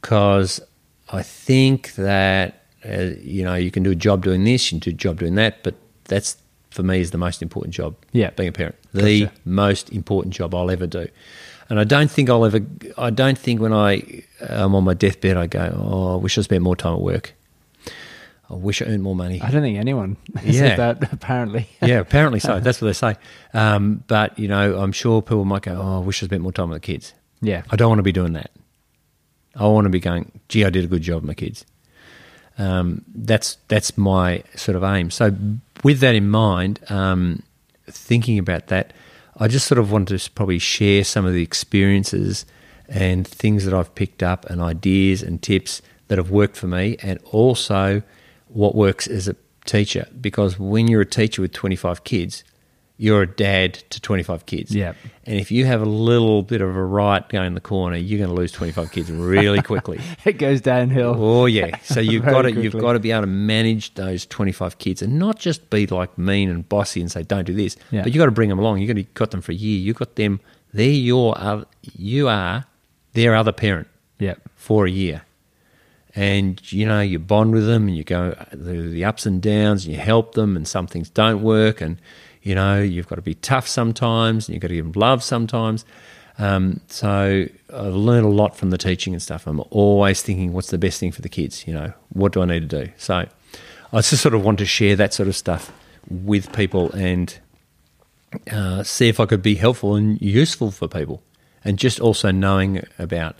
because 0.01 0.61
I 1.09 1.23
think 1.23 1.95
that 1.95 2.63
uh, 2.87 3.11
you 3.21 3.43
know, 3.43 3.55
you 3.55 3.71
can 3.71 3.83
do 3.83 3.91
a 3.91 3.95
job 3.95 4.23
doing 4.23 4.43
this, 4.43 4.71
you 4.71 4.79
can 4.79 4.91
do 4.91 4.95
a 4.95 4.97
job 4.97 5.19
doing 5.19 5.35
that, 5.35 5.63
but 5.63 5.75
that's 6.05 6.37
for 6.69 6.83
me 6.83 6.99
is 7.01 7.11
the 7.11 7.17
most 7.17 7.41
important 7.41 7.73
job. 7.73 7.95
Yeah. 8.11 8.29
being 8.31 8.49
a 8.49 8.51
parent, 8.51 8.75
the 8.93 9.21
Gotcha. 9.25 9.35
most 9.45 9.91
important 9.91 10.33
job 10.33 10.53
I'll 10.53 10.69
ever 10.71 10.87
do. 10.87 11.07
And 11.69 11.79
I 11.79 11.83
don't 11.83 12.09
think 12.09 12.29
I'll 12.29 12.45
ever. 12.45 12.61
I 12.97 13.09
don't 13.09 13.37
think 13.37 13.59
when 13.59 13.73
I 13.73 14.23
am 14.39 14.73
on 14.73 14.85
my 14.85 14.93
deathbed, 14.93 15.35
I 15.35 15.47
go, 15.47 15.75
"Oh, 15.77 16.13
I 16.13 16.15
wish 16.15 16.37
I 16.37 16.41
spent 16.41 16.63
more 16.63 16.77
time 16.77 16.93
at 16.93 17.01
work. 17.01 17.33
I 18.49 18.53
wish 18.55 18.81
I 18.81 18.85
earned 18.85 19.03
more 19.03 19.15
money." 19.15 19.41
I 19.41 19.51
don't 19.51 19.61
think 19.61 19.77
anyone 19.77 20.17
Yeah. 20.43 20.51
says 20.51 20.77
that. 20.77 21.13
Apparently, 21.13 21.67
yeah, 21.81 21.99
apparently 21.99 22.39
so. 22.39 22.59
That's 22.61 22.81
what 22.81 22.87
they 22.87 22.93
say. 22.93 23.15
Um, 23.53 24.03
but 24.07 24.37
you 24.39 24.47
know, 24.47 24.77
I'm 24.79 24.91
sure 24.91 25.21
people 25.21 25.45
might 25.45 25.63
go, 25.63 25.79
"Oh, 25.81 25.97
I 26.01 26.05
wish 26.05 26.21
I 26.23 26.27
spent 26.27 26.41
more 26.41 26.51
time 26.53 26.69
with 26.69 26.81
the 26.81 26.85
kids." 26.85 27.13
yeah, 27.41 27.63
I 27.69 27.75
don't 27.75 27.89
want 27.89 27.99
to 27.99 28.03
be 28.03 28.11
doing 28.11 28.33
that. 28.33 28.51
I 29.55 29.65
want 29.67 29.85
to 29.85 29.89
be 29.89 29.99
going, 29.99 30.39
gee, 30.49 30.65
I 30.65 30.69
did 30.69 30.83
a 30.85 30.87
good 30.87 31.01
job 31.01 31.21
with 31.21 31.27
my 31.27 31.33
kids. 31.33 31.65
Um, 32.59 33.03
that's 33.13 33.57
that's 33.67 33.97
my 33.97 34.43
sort 34.55 34.75
of 34.75 34.83
aim. 34.83 35.11
So, 35.11 35.35
with 35.83 35.99
that 35.99 36.15
in 36.15 36.29
mind, 36.29 36.79
um, 36.89 37.43
thinking 37.87 38.39
about 38.39 38.67
that, 38.67 38.93
I 39.37 39.47
just 39.47 39.67
sort 39.67 39.77
of 39.79 39.91
wanted 39.91 40.17
to 40.19 40.31
probably 40.31 40.57
share 40.59 41.03
some 41.03 41.25
of 41.25 41.33
the 41.33 41.43
experiences 41.43 42.45
and 42.89 43.27
things 43.27 43.65
that 43.65 43.73
I've 43.73 43.93
picked 43.95 44.23
up 44.23 44.45
and 44.45 44.61
ideas 44.61 45.21
and 45.21 45.41
tips 45.41 45.81
that 46.07 46.17
have 46.17 46.31
worked 46.31 46.55
for 46.55 46.67
me, 46.67 46.97
and 47.03 47.19
also 47.31 48.01
what 48.49 48.75
works 48.75 49.07
as 49.07 49.27
a 49.27 49.35
teacher. 49.65 50.07
Because 50.19 50.57
when 50.59 50.87
you're 50.87 51.01
a 51.01 51.05
teacher 51.05 51.41
with 51.41 51.51
25 51.53 52.03
kids, 52.03 52.43
you're 52.99 53.21
a 53.21 53.27
dad 53.27 53.75
to 53.91 54.01
25 54.01 54.47
kids. 54.47 54.73
Yeah. 54.73 54.93
And 55.25 55.39
if 55.39 55.51
you 55.51 55.65
have 55.65 55.81
a 55.81 55.85
little 55.85 56.41
bit 56.41 56.61
of 56.61 56.75
a 56.75 56.83
riot 56.83 57.29
going 57.29 57.45
in 57.47 57.53
the 57.53 57.61
corner, 57.61 57.95
you're 57.95 58.17
going 58.17 58.29
to 58.29 58.35
lose 58.35 58.51
25 58.51 58.91
kids 58.91 59.11
really 59.11 59.61
quickly. 59.61 59.99
it 60.25 60.39
goes 60.39 60.61
downhill. 60.61 61.13
Oh 61.15 61.45
yeah, 61.45 61.77
so 61.83 61.99
you've 61.99 62.25
got 62.25 62.43
to 62.43 62.51
you've 62.53 62.73
got 62.79 62.93
to 62.93 62.99
be 62.99 63.11
able 63.11 63.21
to 63.21 63.27
manage 63.27 63.93
those 63.93 64.25
twenty 64.25 64.51
five 64.51 64.79
kids 64.79 65.03
and 65.03 65.19
not 65.19 65.37
just 65.37 65.69
be 65.69 65.85
like 65.85 66.17
mean 66.17 66.49
and 66.49 66.67
bossy 66.67 66.99
and 67.01 67.11
say 67.11 67.21
don't 67.21 67.45
do 67.45 67.53
this, 67.53 67.77
Yeah. 67.91 68.01
but 68.01 68.13
you've 68.13 68.19
got 68.19 68.25
to 68.25 68.31
bring 68.31 68.49
them 68.49 68.57
along. 68.57 68.79
You've 68.79 68.87
got 68.87 68.95
to 68.95 69.03
got 69.13 69.29
them 69.31 69.41
for 69.41 69.51
a 69.51 69.55
year. 69.55 69.77
You've 69.77 69.97
got 69.97 70.15
them. 70.15 70.39
They're 70.73 70.89
your 70.89 71.35
oth- 71.39 71.67
you 71.95 72.27
are 72.29 72.65
their 73.13 73.35
other 73.35 73.51
parent 73.51 73.87
Yeah, 74.17 74.35
for 74.55 74.87
a 74.87 74.89
year, 74.89 75.21
and 76.17 76.71
you 76.73 76.83
know 76.83 76.99
you 76.99 77.19
bond 77.19 77.53
with 77.53 77.67
them 77.67 77.87
and 77.87 77.95
you 77.95 78.03
go 78.03 78.33
through 78.49 78.89
the 78.89 79.05
ups 79.05 79.27
and 79.27 79.39
downs 79.39 79.85
and 79.85 79.93
you 79.93 80.01
help 80.01 80.33
them 80.33 80.57
and 80.57 80.67
some 80.67 80.87
things 80.87 81.11
don't 81.11 81.43
work 81.43 81.79
and 81.79 82.01
you 82.41 82.55
know 82.55 82.81
you've 82.81 83.07
got 83.07 83.15
to 83.15 83.21
be 83.21 83.35
tough 83.35 83.67
sometimes 83.67 84.47
and 84.47 84.55
you've 84.55 84.61
got 84.61 84.69
to 84.69 84.75
give 84.75 84.91
them 84.91 84.99
love 84.99 85.23
sometimes. 85.23 85.85
Um, 86.39 86.81
so 86.87 87.45
I've 87.73 87.93
learned 87.95 88.25
a 88.25 88.29
lot 88.29 88.57
from 88.57 88.71
the 88.71 88.77
teaching 88.77 89.13
and 89.13 89.21
stuff. 89.21 89.47
I'm 89.47 89.61
always 89.69 90.21
thinking, 90.21 90.53
what's 90.53 90.69
the 90.69 90.77
best 90.77 90.99
thing 90.99 91.11
for 91.11 91.21
the 91.21 91.29
kids? 91.29 91.67
You 91.67 91.73
know, 91.73 91.93
what 92.09 92.31
do 92.31 92.41
I 92.41 92.45
need 92.45 92.69
to 92.69 92.85
do? 92.85 92.91
So 92.97 93.27
I 93.93 94.01
just 94.01 94.21
sort 94.21 94.33
of 94.33 94.43
want 94.43 94.57
to 94.59 94.65
share 94.65 94.95
that 94.95 95.13
sort 95.13 95.29
of 95.29 95.35
stuff 95.35 95.71
with 96.09 96.51
people 96.53 96.91
and 96.91 97.37
uh, 98.51 98.83
see 98.83 99.07
if 99.07 99.19
I 99.19 99.25
could 99.25 99.41
be 99.41 99.55
helpful 99.55 99.95
and 99.95 100.19
useful 100.21 100.71
for 100.71 100.87
people. 100.87 101.23
And 101.63 101.77
just 101.77 101.99
also 101.99 102.31
knowing 102.31 102.83
about 102.97 103.35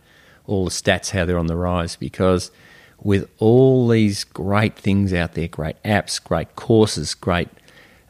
all 0.47 0.65
the 0.65 0.71
stats, 0.71 1.11
how 1.11 1.25
they're 1.25 1.37
on 1.37 1.47
the 1.47 1.55
rise, 1.55 1.95
because 1.95 2.51
with 3.01 3.29
all 3.37 3.87
these 3.87 4.23
great 4.23 4.75
things 4.75 5.13
out 5.13 5.33
there, 5.33 5.47
great 5.47 5.81
apps, 5.83 6.23
great 6.23 6.55
courses, 6.55 7.13
great 7.13 7.49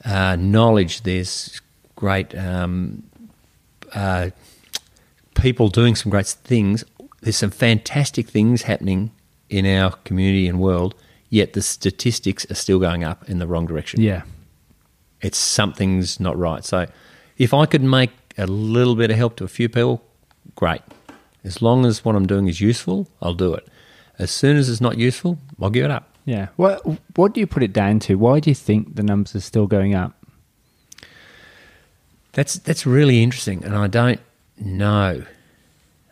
uh, 0.05 0.35
knowledge, 0.35 1.01
there's 1.01 1.61
great 1.95 2.35
um, 2.37 3.03
uh, 3.93 4.29
people 5.35 5.69
doing 5.69 5.95
some 5.95 6.09
great 6.09 6.27
things. 6.27 6.83
There's 7.21 7.37
some 7.37 7.51
fantastic 7.51 8.27
things 8.29 8.63
happening 8.63 9.11
in 9.49 9.65
our 9.65 9.91
community 10.03 10.47
and 10.47 10.59
world, 10.59 10.95
yet 11.29 11.53
the 11.53 11.61
statistics 11.61 12.49
are 12.49 12.55
still 12.55 12.79
going 12.79 13.03
up 13.03 13.29
in 13.29 13.39
the 13.39 13.47
wrong 13.47 13.65
direction 13.65 14.01
yeah, 14.01 14.23
it's 15.21 15.37
something's 15.37 16.19
not 16.19 16.37
right. 16.37 16.63
So 16.63 16.87
if 17.37 17.53
I 17.53 17.65
could 17.65 17.83
make 17.83 18.11
a 18.37 18.47
little 18.47 18.95
bit 18.95 19.09
of 19.09 19.17
help 19.17 19.35
to 19.37 19.43
a 19.43 19.47
few 19.47 19.69
people, 19.69 20.03
great. 20.55 20.81
As 21.43 21.61
long 21.61 21.85
as 21.85 22.03
what 22.03 22.15
I'm 22.15 22.27
doing 22.27 22.47
is 22.47 22.61
useful, 22.61 23.07
I'll 23.21 23.33
do 23.33 23.53
it. 23.53 23.67
As 24.19 24.31
soon 24.31 24.57
as 24.57 24.69
it's 24.69 24.81
not 24.81 24.97
useful, 24.97 25.37
I'll 25.61 25.69
give 25.69 25.85
it 25.85 25.91
up. 25.91 26.09
yeah. 26.25 26.47
What 26.55 26.81
what 27.15 27.33
do 27.33 27.39
you 27.39 27.47
put 27.47 27.63
it 27.63 27.71
down 27.73 27.99
to? 28.01 28.15
Why 28.15 28.39
do 28.39 28.49
you 28.49 28.55
think 28.55 28.95
the 28.95 29.03
numbers 29.03 29.35
are 29.35 29.41
still 29.41 29.67
going 29.67 29.93
up? 29.95 30.13
That's 32.33 32.55
that's 32.59 32.85
really 32.85 33.23
interesting, 33.23 33.63
and 33.63 33.75
I 33.75 33.87
don't 33.87 34.19
know. 34.59 35.23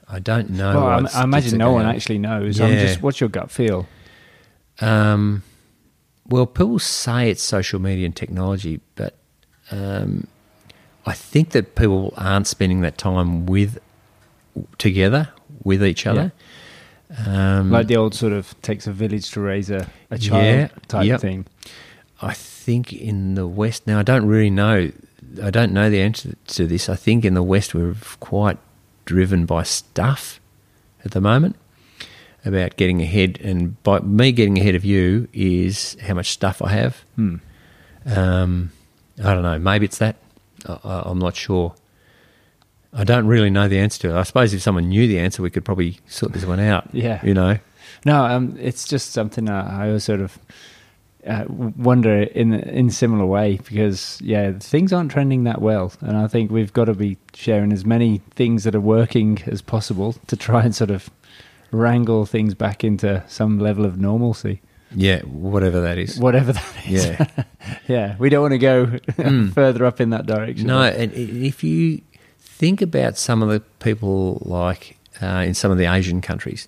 I 0.07 0.19
don't 0.19 0.51
know. 0.51 0.75
well, 0.81 1.07
I, 1.07 1.19
I 1.19 1.23
imagine 1.23 1.57
no 1.57 1.71
one 1.71 1.85
actually 1.85 2.19
knows. 2.19 2.59
I'm 2.59 2.71
Yeah. 2.73 2.81
just 2.85 3.01
what's 3.01 3.19
your 3.19 3.29
gut 3.29 3.51
feel? 3.51 3.87
Um, 4.81 5.43
well, 6.27 6.45
people 6.45 6.79
say 6.79 7.29
it's 7.29 7.41
social 7.41 7.79
media 7.79 8.05
and 8.05 8.15
technology, 8.15 8.81
but 8.95 9.15
um, 9.71 10.27
I 11.05 11.13
think 11.13 11.51
that 11.51 11.75
people 11.75 12.13
aren't 12.17 12.47
spending 12.47 12.81
that 12.81 12.97
time 12.97 13.45
with 13.45 13.79
together 14.77 15.29
with 15.63 15.83
each 15.83 16.05
other. 16.07 16.31
Um, 17.25 17.71
Like 17.71 17.87
the 17.87 17.97
old 17.97 18.15
sort 18.15 18.33
of 18.33 18.59
takes 18.61 18.87
a 18.87 18.91
village 18.91 19.29
to 19.31 19.39
raise 19.41 19.69
a, 19.69 19.87
a 20.09 20.17
child 20.17 20.43
Yeah, 20.45 20.67
type 20.87 21.05
yep. 21.05 21.21
thing. 21.21 21.45
I 22.21 22.33
think 22.33 22.91
in 22.93 23.35
the 23.35 23.45
West 23.47 23.85
now 23.87 23.99
I 23.99 24.03
don't 24.03 24.25
really 24.25 24.49
know. 24.49 24.91
I 25.43 25.49
don't 25.51 25.71
know 25.73 25.89
the 25.89 26.01
answer 26.01 26.33
to 26.47 26.65
this. 26.67 26.89
I 26.89 26.95
think 26.95 27.25
in 27.25 27.33
the 27.33 27.43
West 27.43 27.73
we're 27.75 27.95
quite 28.19 28.57
driven 29.05 29.45
by 29.45 29.63
stuff 29.63 30.39
at 31.03 31.11
the 31.11 31.21
moment 31.21 31.55
about 32.43 32.75
getting 32.77 33.01
ahead, 33.01 33.39
and 33.43 33.81
by 33.83 33.99
me 33.99 34.31
getting 34.31 34.57
ahead 34.57 34.75
of 34.75 34.85
you 34.85 35.27
is 35.33 35.97
how 36.01 36.13
much 36.13 36.29
stuff 36.31 36.61
I 36.61 36.69
have. 36.69 37.03
Hmm. 37.15 37.35
Um, 38.05 38.71
I 39.23 39.33
don't 39.33 39.41
know. 39.43 39.57
Maybe 39.57 39.85
it's 39.85 39.97
that. 39.97 40.15
I, 40.67 40.77
I, 40.83 41.01
I'm 41.09 41.17
not 41.19 41.35
sure. 41.35 41.73
I 42.95 43.03
don't 43.03 43.27
really 43.27 43.49
know 43.49 43.67
the 43.67 43.77
answer 43.79 43.99
to 44.03 44.15
it. 44.15 44.19
I 44.19 44.23
suppose 44.23 44.53
if 44.53 44.61
someone 44.61 44.87
knew 44.89 45.05
the 45.07 45.19
answer, 45.19 45.43
we 45.43 45.49
could 45.49 45.65
probably 45.65 45.99
sort 46.07 46.31
this 46.33 46.45
one 46.45 46.59
out. 46.61 46.87
Yeah. 46.93 47.19
You 47.25 47.33
know. 47.33 47.57
No, 48.05 48.23
um, 48.25 48.55
it's 48.59 48.87
just 48.87 49.11
something 49.11 49.49
I, 49.49 49.87
always 49.87 50.03
sort 50.03 50.21
of 50.21 50.39
uh, 51.27 51.43
wonder 51.49 52.21
in 52.23 52.53
in 52.53 52.89
similar 52.91 53.25
way 53.25 53.57
because 53.67 54.19
yeah, 54.21 54.53
things 54.59 54.93
aren't 54.93 55.11
trending 55.11 55.43
that 55.45 55.59
well, 55.61 55.91
and 56.01 56.15
I 56.15 56.27
think 56.27 56.51
we've 56.51 56.71
got 56.71 56.85
to 56.85 56.93
be 56.93 57.17
sharing 57.33 57.73
as 57.73 57.83
many 57.85 58.21
things 58.35 58.63
that 58.63 58.75
are 58.75 58.79
working 58.79 59.39
as 59.47 59.61
possible 59.61 60.13
to 60.27 60.35
try 60.37 60.63
and 60.63 60.75
sort 60.75 60.91
of 60.91 61.09
wrangle 61.71 62.25
things 62.25 62.53
back 62.53 62.83
into 62.83 63.23
some 63.27 63.59
level 63.59 63.85
of 63.85 63.97
normalcy, 63.99 64.61
Yeah. 64.95 65.21
Whatever 65.23 65.81
that 65.81 65.97
is. 65.97 66.17
whatever 66.19 66.53
that 66.53 66.87
is. 66.87 67.05
Yeah. 67.07 67.43
yeah, 67.87 68.15
we 68.19 68.29
don't 68.29 68.41
want 68.43 68.53
to 68.53 68.57
go 68.59 68.85
Mm. 68.85 69.51
further 69.53 69.83
up 69.85 69.99
in 69.99 70.11
that 70.11 70.25
direction. 70.27 70.67
No, 70.67 70.81
and 70.83 71.11
if 71.13 71.63
you 71.63 72.01
think 72.57 72.81
about 72.81 73.17
some 73.17 73.41
of 73.43 73.49
the 73.49 73.59
people 73.79 74.41
like 74.45 74.97
uh, 75.21 75.43
in 75.47 75.53
some 75.53 75.71
of 75.71 75.77
the 75.77 75.85
Asian 75.85 76.21
countries, 76.21 76.67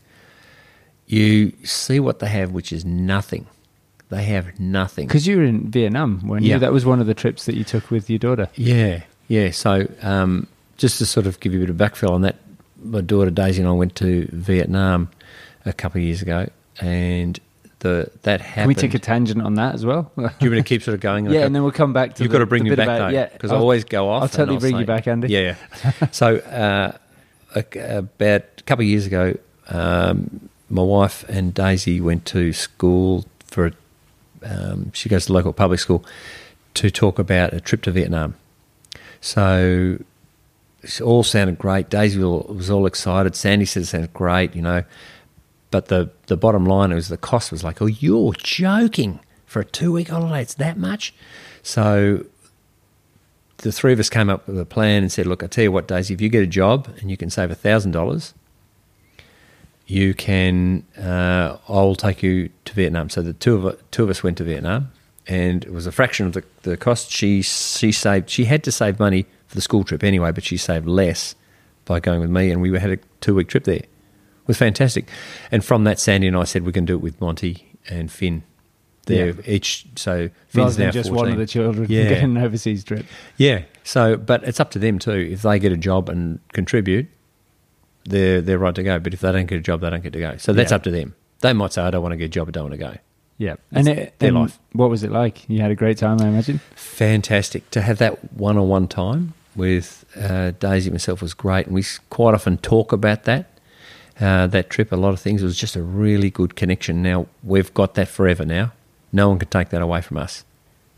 you 1.08 1.54
see 1.63 2.00
what 2.00 2.19
they 2.19 2.28
have, 2.28 2.52
which 2.52 2.71
is 2.71 2.84
nothing. 2.86 3.47
They 4.10 4.23
have 4.23 4.58
nothing. 4.60 5.08
because 5.08 5.28
you 5.28 5.38
were 5.38 5.43
in 5.43 5.69
Vietnam, 5.71 6.26
weren't 6.28 6.43
Yeah. 6.45 6.56
you? 6.56 6.60
That 6.60 6.71
was 6.71 6.86
one 6.86 7.02
of 7.02 7.08
the 7.08 7.13
trips 7.13 7.45
that 7.45 7.56
you 7.56 7.63
took 7.63 7.91
with 7.91 8.10
your 8.10 8.19
daughter. 8.19 8.47
Yeah, 8.56 9.04
yeah. 9.28 9.52
So 9.52 9.88
um, 10.02 10.47
just 10.78 10.97
to 11.00 11.06
sort 11.06 11.26
of 11.28 11.39
give 11.41 11.54
you 11.54 11.60
a 11.63 11.65
bit 11.65 11.69
of 11.69 11.76
backfill 11.78 12.12
on 12.12 12.21
that, 12.21 12.36
my 12.82 13.02
daughter 13.02 13.32
Daisy 13.32 13.62
and 13.62 13.67
I 13.69 13.73
went 13.73 13.95
to 13.95 14.28
Vietnam 14.32 15.10
a 15.65 15.73
couple 15.73 16.00
of 16.00 16.06
years 16.06 16.21
ago, 16.21 16.47
and 16.80 17.38
the 17.79 18.09
that 18.23 18.41
happened. 18.41 18.61
Can 18.63 18.67
we 18.67 18.75
take 18.75 18.93
a 18.93 18.99
tangent 18.99 19.41
on 19.41 19.53
that 19.55 19.75
as 19.75 19.85
well? 19.85 20.11
Do 20.15 20.21
you 20.23 20.27
want 20.27 20.41
me 20.41 20.49
to 20.57 20.63
keep 20.63 20.81
sort 20.81 20.95
of 20.95 20.99
going? 21.01 21.25
yeah, 21.27 21.45
and 21.45 21.53
then 21.55 21.61
we'll 21.63 21.71
come 21.71 21.93
back 21.93 22.15
to 22.15 22.23
You've 22.23 22.31
the- 22.31 22.37
got 22.37 22.39
to 22.39 22.45
bring 22.47 22.63
me 22.63 22.71
back 22.75 22.85
about- 22.87 22.97
though, 22.99 23.07
yeah, 23.09 23.25
because 23.27 23.51
I 23.51 23.55
I'll- 23.55 23.61
always 23.61 23.83
go 23.83 24.09
off. 24.09 24.23
I'll 24.23 24.29
totally 24.29 24.57
bring 24.57 24.73
say- 24.73 24.79
you 24.79 24.85
back, 24.85 25.07
Andy. 25.07 25.27
Yeah, 25.29 25.55
yeah. 25.83 26.07
so 26.11 26.37
uh, 26.37 26.91
about 27.55 28.41
a 28.57 28.63
couple 28.65 28.83
of 28.83 28.89
years 28.89 29.05
ago, 29.05 29.35
um, 29.69 30.49
my 30.69 30.81
wife 30.81 31.23
and 31.29 31.53
Daisy 31.53 32.01
went 32.01 32.25
to 32.27 32.51
school 32.53 33.25
for. 33.45 33.67
A, 33.67 33.71
um, 34.43 34.91
she 34.93 35.09
goes 35.09 35.25
to 35.27 35.33
local 35.33 35.51
public 35.53 35.79
school 35.79 36.05
to 36.75 36.89
talk 36.91 37.17
about 37.19 37.53
a 37.53 37.59
trip 37.59 37.81
to 37.83 37.91
Vietnam. 37.91 38.35
So 39.21 39.97
it 40.83 41.01
all 41.01 41.23
sounded 41.23 41.57
great. 41.57 41.89
Daisy 41.89 42.19
was 42.19 42.69
all 42.69 42.85
excited. 42.85 43.35
Sandy 43.35 43.65
said 43.65 43.83
it 43.83 43.87
sounded 43.87 44.13
great, 44.13 44.55
you 44.55 44.61
know. 44.61 44.83
But 45.69 45.87
the, 45.87 46.09
the 46.27 46.37
bottom 46.37 46.65
line 46.65 46.93
was 46.93 47.09
the 47.09 47.17
cost 47.17 47.51
was 47.51 47.63
like, 47.63 47.81
oh, 47.81 47.87
you're 47.87 48.33
joking 48.33 49.19
for 49.45 49.59
a 49.61 49.65
two 49.65 49.91
week 49.91 50.09
holiday. 50.09 50.41
It's 50.41 50.53
that 50.55 50.77
much. 50.77 51.13
So 51.61 52.25
the 53.57 53.71
three 53.71 53.93
of 53.93 53.99
us 53.99 54.09
came 54.09 54.29
up 54.29 54.47
with 54.47 54.59
a 54.59 54.65
plan 54.65 55.03
and 55.03 55.11
said, 55.11 55.27
look, 55.27 55.43
I 55.43 55.47
tell 55.47 55.63
you 55.63 55.71
what, 55.71 55.87
Daisy, 55.87 56.13
if 56.13 56.21
you 56.21 56.29
get 56.29 56.43
a 56.43 56.47
job 56.47 56.87
and 56.99 57.09
you 57.09 57.17
can 57.17 57.29
save 57.29 57.55
thousand 57.57 57.91
dollars, 57.91 58.33
you 59.87 60.13
can. 60.13 60.83
Uh, 60.97 61.57
I'll 61.67 61.95
take 61.95 62.21
you 62.21 62.49
to 62.65 62.73
Vietnam. 62.73 63.09
So 63.09 63.21
the 63.21 63.33
two 63.33 63.55
of 63.55 63.91
two 63.91 64.03
of 64.03 64.09
us 64.09 64.21
went 64.21 64.37
to 64.37 64.43
Vietnam, 64.43 64.91
and 65.27 65.63
it 65.63 65.71
was 65.71 65.87
a 65.87 65.91
fraction 65.91 66.27
of 66.27 66.33
the, 66.33 66.43
the 66.63 66.77
cost. 66.77 67.09
She 67.09 67.41
she 67.41 67.91
saved. 67.93 68.29
She 68.29 68.45
had 68.45 68.63
to 68.65 68.71
save 68.71 68.99
money 68.99 69.25
for 69.47 69.55
the 69.55 69.61
school 69.61 69.85
trip 69.85 70.03
anyway, 70.03 70.31
but 70.31 70.43
she 70.43 70.57
saved 70.57 70.87
less 70.87 71.35
by 71.85 72.01
going 72.01 72.19
with 72.19 72.29
me, 72.29 72.51
and 72.51 72.61
we 72.61 72.77
had 72.77 72.91
a 72.91 72.97
two 73.21 73.35
week 73.35 73.47
trip 73.47 73.63
there. 73.63 73.83
Was 74.48 74.58
fantastic. 74.58 75.08
And 75.52 75.63
from 75.63 75.83
that, 75.83 76.00
Sandy 76.00 76.27
and 76.27 76.35
I 76.37 76.45
said 76.45 76.63
we 76.63 76.71
can 76.71 76.85
do 76.85 76.95
it 76.95 77.02
with 77.02 77.19
Monty 77.21 77.67
and 77.89 78.12
Finn. 78.12 78.43
They're 79.06 79.27
Yeah. 79.27 79.41
each 79.45 79.85
so 79.95 80.12
Rather 80.13 80.31
Finn's 80.48 80.75
than 80.77 80.85
now 80.87 80.91
just 80.91 81.10
14. 81.10 81.15
one 81.23 81.31
of 81.33 81.37
the 81.37 81.45
children 81.48 81.87
Yeah. 81.89 82.04
getting 82.10 82.35
an 82.35 82.43
overseas 82.43 82.83
trip. 82.83 83.06
Yeah. 83.37 83.62
So, 83.83 84.17
but 84.17 84.43
it's 84.43 84.60
up 84.60 84.71
to 84.71 84.79
them 84.79 85.00
too. 85.00 85.12
If 85.31 85.41
they 85.43 85.60
get 85.60 85.71
a 85.71 85.77
job 85.77 86.10
and 86.10 86.39
contribute, 86.54 87.08
they're 88.06 88.41
they're 88.41 88.58
right 88.60 88.75
to 88.75 88.83
go. 88.83 89.00
But 89.00 89.13
if 89.13 89.21
they 89.21 89.31
don't 89.31 89.45
get 89.45 89.58
a 89.58 89.62
job, 89.62 89.81
they 89.81 89.89
don't 89.89 90.04
get 90.04 90.13
to 90.13 90.19
go. 90.19 90.37
So 90.37 90.54
that's 90.54 90.71
Yeah. 90.71 90.75
up 90.75 90.83
to 90.83 90.91
them. 90.91 91.13
They 91.41 91.54
might 91.54 91.73
say, 91.73 91.81
"I 91.83 91.89
don't 91.91 92.02
want 92.02 92.13
to 92.13 92.17
get 92.17 92.25
a 92.25 92.29
job. 92.29 92.48
I 92.48 92.52
don't 92.52 92.63
want 92.63 92.73
to 92.73 92.77
go." 92.77 92.98
Yeah. 93.37 93.56
And 93.71 93.87
it, 93.87 94.17
their 94.19 94.29
and 94.29 94.39
life. 94.39 94.60
What 94.73 94.89
was 94.89 95.04
it 95.04 95.12
like? 95.12 95.48
You 95.50 95.62
had 95.62 95.69
a 95.71 95.75
great 95.75 95.98
time, 95.98 96.17
I 96.21 96.27
imagine. 96.27 96.60
Fantastic 96.75 97.69
to 97.71 97.81
have 97.81 98.00
that 98.00 98.33
one-on-one 98.33 98.87
time 98.87 99.33
with 99.56 100.06
uh, 100.19 100.52
Daisy 100.60 100.89
myself 100.89 101.21
was 101.21 101.33
great, 101.35 101.67
and 101.67 101.75
we 101.75 101.83
quite 102.10 102.33
often 102.33 102.58
talk 102.58 102.91
about 102.91 103.25
that. 103.25 103.45
Uh, 104.19 104.47
that 104.47 104.69
trip, 104.69 104.91
a 104.91 104.95
lot 104.95 105.13
of 105.13 105.19
things. 105.19 105.43
It 105.43 105.45
was 105.45 105.57
just 105.57 105.75
a 105.75 105.83
really 105.83 106.29
good 106.29 106.55
connection. 106.55 107.03
Now 107.03 107.27
we've 107.43 107.73
got 107.73 107.93
that 107.95 108.07
forever. 108.07 108.45
Now, 108.45 108.73
no 109.11 109.29
one 109.29 109.39
can 109.39 109.49
take 109.49 109.69
that 109.69 109.81
away 109.81 110.01
from 110.01 110.17
us. 110.17 110.43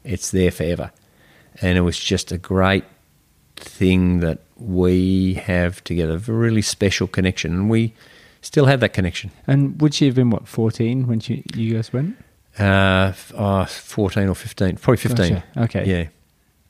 It's 0.04 0.32
there 0.32 0.52
forever, 0.52 0.92
and 1.62 1.78
it 1.78 1.82
was 1.82 2.00
just 2.00 2.32
a 2.32 2.38
great 2.38 2.86
thing 3.58 4.22
that 4.22 4.40
we 4.58 5.34
have 5.34 5.84
together. 5.84 6.14
A 6.14 6.32
really 6.32 6.62
special 6.62 7.08
connection, 7.08 7.54
and 7.54 7.70
we 7.70 7.94
still 8.42 8.66
have 8.66 8.80
that 8.80 8.94
connection. 8.94 9.32
And 9.46 9.82
would 9.82 9.94
she 9.94 10.06
have 10.06 10.16
been 10.16 10.30
what 10.30 10.48
fourteen 10.48 11.08
when 11.08 11.20
she, 11.20 11.44
you 11.54 11.76
guys 11.76 11.92
went? 11.92 12.16
Uh, 12.58 13.14
oh, 13.36 13.64
14 13.66 14.28
or 14.28 14.36
15, 14.36 14.76
probably 14.78 14.98
15. 14.98 15.34
Gotcha. 15.34 15.44
Okay. 15.58 15.86
Yeah. 15.86 16.08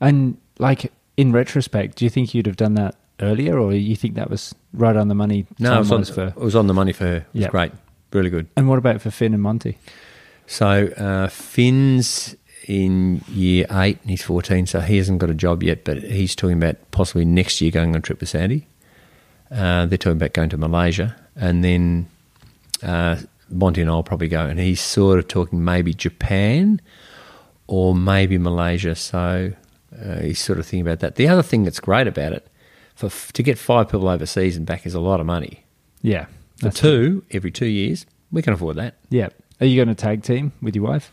And 0.00 0.36
like 0.58 0.92
in 1.16 1.32
retrospect, 1.32 1.96
do 1.96 2.04
you 2.04 2.10
think 2.10 2.32
you'd 2.32 2.46
have 2.46 2.56
done 2.56 2.74
that 2.74 2.94
earlier, 3.22 3.58
or 3.58 3.72
you 3.72 3.96
think 3.96 4.14
that 4.14 4.30
was 4.30 4.54
right 4.72 4.96
on 4.96 5.08
the 5.08 5.14
money? 5.14 5.46
No, 5.58 5.76
it 5.76 5.78
was, 5.80 5.92
on, 5.92 6.04
for. 6.04 6.26
it 6.28 6.36
was 6.36 6.56
on 6.56 6.66
the 6.66 6.74
money 6.74 6.92
for 6.92 7.04
her. 7.04 7.16
It 7.16 7.24
was 7.32 7.42
Yeah. 7.42 7.48
great. 7.48 7.72
Really 8.12 8.30
good. 8.30 8.46
And 8.56 8.68
what 8.68 8.78
about 8.78 9.00
for 9.00 9.10
Finn 9.10 9.34
and 9.34 9.42
Monty? 9.42 9.78
So 10.46 10.88
uh, 10.96 11.28
Finn's 11.28 12.34
in 12.66 13.22
year 13.28 13.66
eight 13.70 13.98
and 14.02 14.10
he's 14.10 14.22
14, 14.22 14.66
so 14.66 14.80
he 14.80 14.96
hasn't 14.96 15.18
got 15.20 15.30
a 15.30 15.34
job 15.34 15.62
yet, 15.62 15.84
but 15.84 15.98
he's 16.02 16.34
talking 16.34 16.56
about 16.56 16.76
possibly 16.90 17.24
next 17.24 17.60
year 17.60 17.70
going 17.70 17.90
on 17.90 17.96
a 17.96 18.00
trip 18.00 18.20
with 18.20 18.28
Sandy. 18.28 18.66
Uh, 19.50 19.86
they're 19.86 19.98
talking 19.98 20.16
about 20.16 20.32
going 20.32 20.48
to 20.50 20.56
Malaysia, 20.56 21.16
and 21.36 21.62
then 21.64 22.08
uh, 22.82 23.16
Monty 23.48 23.80
and 23.80 23.90
I'll 23.90 24.02
probably 24.02 24.28
go, 24.28 24.46
and 24.46 24.58
he's 24.60 24.80
sort 24.80 25.18
of 25.18 25.26
talking 25.28 25.64
maybe 25.64 25.92
Japan 25.94 26.80
or 27.66 27.94
maybe 27.94 28.38
Malaysia. 28.38 28.94
So 28.94 29.52
uh, 30.00 30.20
he's 30.20 30.38
sort 30.40 30.58
of 30.58 30.66
thinking 30.66 30.86
about 30.86 31.00
that. 31.00 31.14
The 31.16 31.28
other 31.28 31.42
thing 31.42 31.64
that's 31.64 31.80
great 31.80 32.06
about 32.06 32.32
it, 32.32 32.46
for 33.00 33.06
f- 33.06 33.32
to 33.32 33.42
get 33.42 33.56
five 33.58 33.88
people 33.88 34.08
overseas 34.08 34.58
and 34.58 34.66
back 34.66 34.84
is 34.84 34.92
a 34.94 35.00
lot 35.00 35.20
of 35.20 35.26
money. 35.26 35.64
Yeah. 36.02 36.26
For 36.58 36.68
two 36.70 37.24
every 37.30 37.50
two 37.50 37.66
years, 37.66 38.04
we 38.30 38.42
can 38.42 38.52
afford 38.52 38.76
that. 38.76 38.96
Yeah. 39.08 39.30
Are 39.58 39.66
you 39.66 39.76
going 39.76 39.88
to 39.88 39.94
tag 39.94 40.22
team 40.22 40.52
with 40.60 40.76
your 40.76 40.84
wife? 40.84 41.10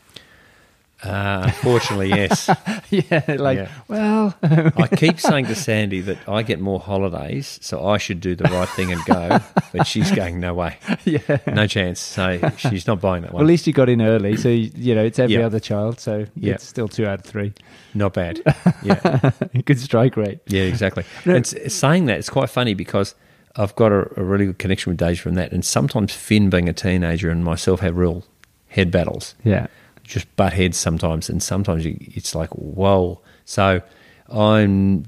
Uh, 1.03 1.41
unfortunately, 1.45 2.09
yes. 2.09 2.49
yeah. 2.89 3.23
Like, 3.37 3.57
Yeah. 3.59 3.69
well, 3.87 4.35
I 4.41 4.87
keep 4.95 5.19
saying 5.19 5.45
to 5.45 5.53
Sandy 5.55 6.01
that 6.01 6.17
I 6.27 6.41
get 6.41 6.59
more 6.59 6.79
holidays, 6.79 7.59
so 7.61 7.87
I 7.87 7.97
should 7.99 8.19
do 8.19 8.35
the 8.35 8.45
right 8.45 8.67
thing 8.69 8.91
and 8.91 9.03
go. 9.05 9.39
But 9.71 9.85
she's 9.85 10.09
going, 10.11 10.39
no 10.39 10.55
way, 10.55 10.77
yeah. 11.05 11.19
no 11.45 11.67
chance. 11.67 11.99
So 11.99 12.39
she's 12.57 12.87
not 12.87 12.99
buying 12.99 13.21
that 13.21 13.31
one. 13.31 13.41
Well, 13.41 13.47
at 13.47 13.47
least 13.47 13.67
you 13.67 13.73
got 13.73 13.89
in 13.89 14.01
early, 14.01 14.37
so 14.37 14.49
you, 14.49 14.95
know 14.95 15.03
it's 15.05 15.19
every 15.19 15.35
Yeah. 15.35 15.45
other 15.45 15.59
child, 15.59 15.99
so 15.99 16.25
Yeah. 16.35 16.55
it's 16.55 16.65
still 16.65 16.87
two 16.87 17.05
out 17.05 17.19
of 17.19 17.25
three. 17.25 17.53
Not 17.93 18.13
bad. 18.13 18.41
Yeah, 18.83 19.31
Good 19.65 19.79
strike 19.79 20.15
rate. 20.17 20.39
yeah, 20.47 20.61
exactly. 20.63 21.03
No. 21.25 21.35
And 21.35 21.45
saying 21.45 22.05
that, 22.05 22.17
it's 22.19 22.29
quite 22.29 22.49
funny 22.49 22.73
because 22.73 23.15
I've 23.55 23.75
got 23.75 23.91
a, 23.91 24.07
a 24.19 24.23
really 24.23 24.45
good 24.47 24.59
connection 24.59 24.91
with 24.91 24.97
Daisy 24.97 25.17
from 25.17 25.33
that. 25.35 25.51
And 25.51 25.65
sometimes 25.65 26.13
Finn, 26.13 26.49
being 26.49 26.69
a 26.69 26.73
teenager, 26.73 27.29
and 27.29 27.43
myself 27.43 27.79
have 27.81 27.97
real 27.97 28.23
head 28.69 28.91
battles. 28.91 29.35
Yeah. 29.43 29.67
Just 30.07 30.33
butt 30.35 30.53
heads 30.53 30.77
sometimes, 30.77 31.29
and 31.29 31.43
sometimes 31.43 31.85
you, 31.85 31.97
it's 31.99 32.33
like 32.33 32.49
whoa. 32.51 33.21
So 33.45 33.81
I'm 34.29 35.05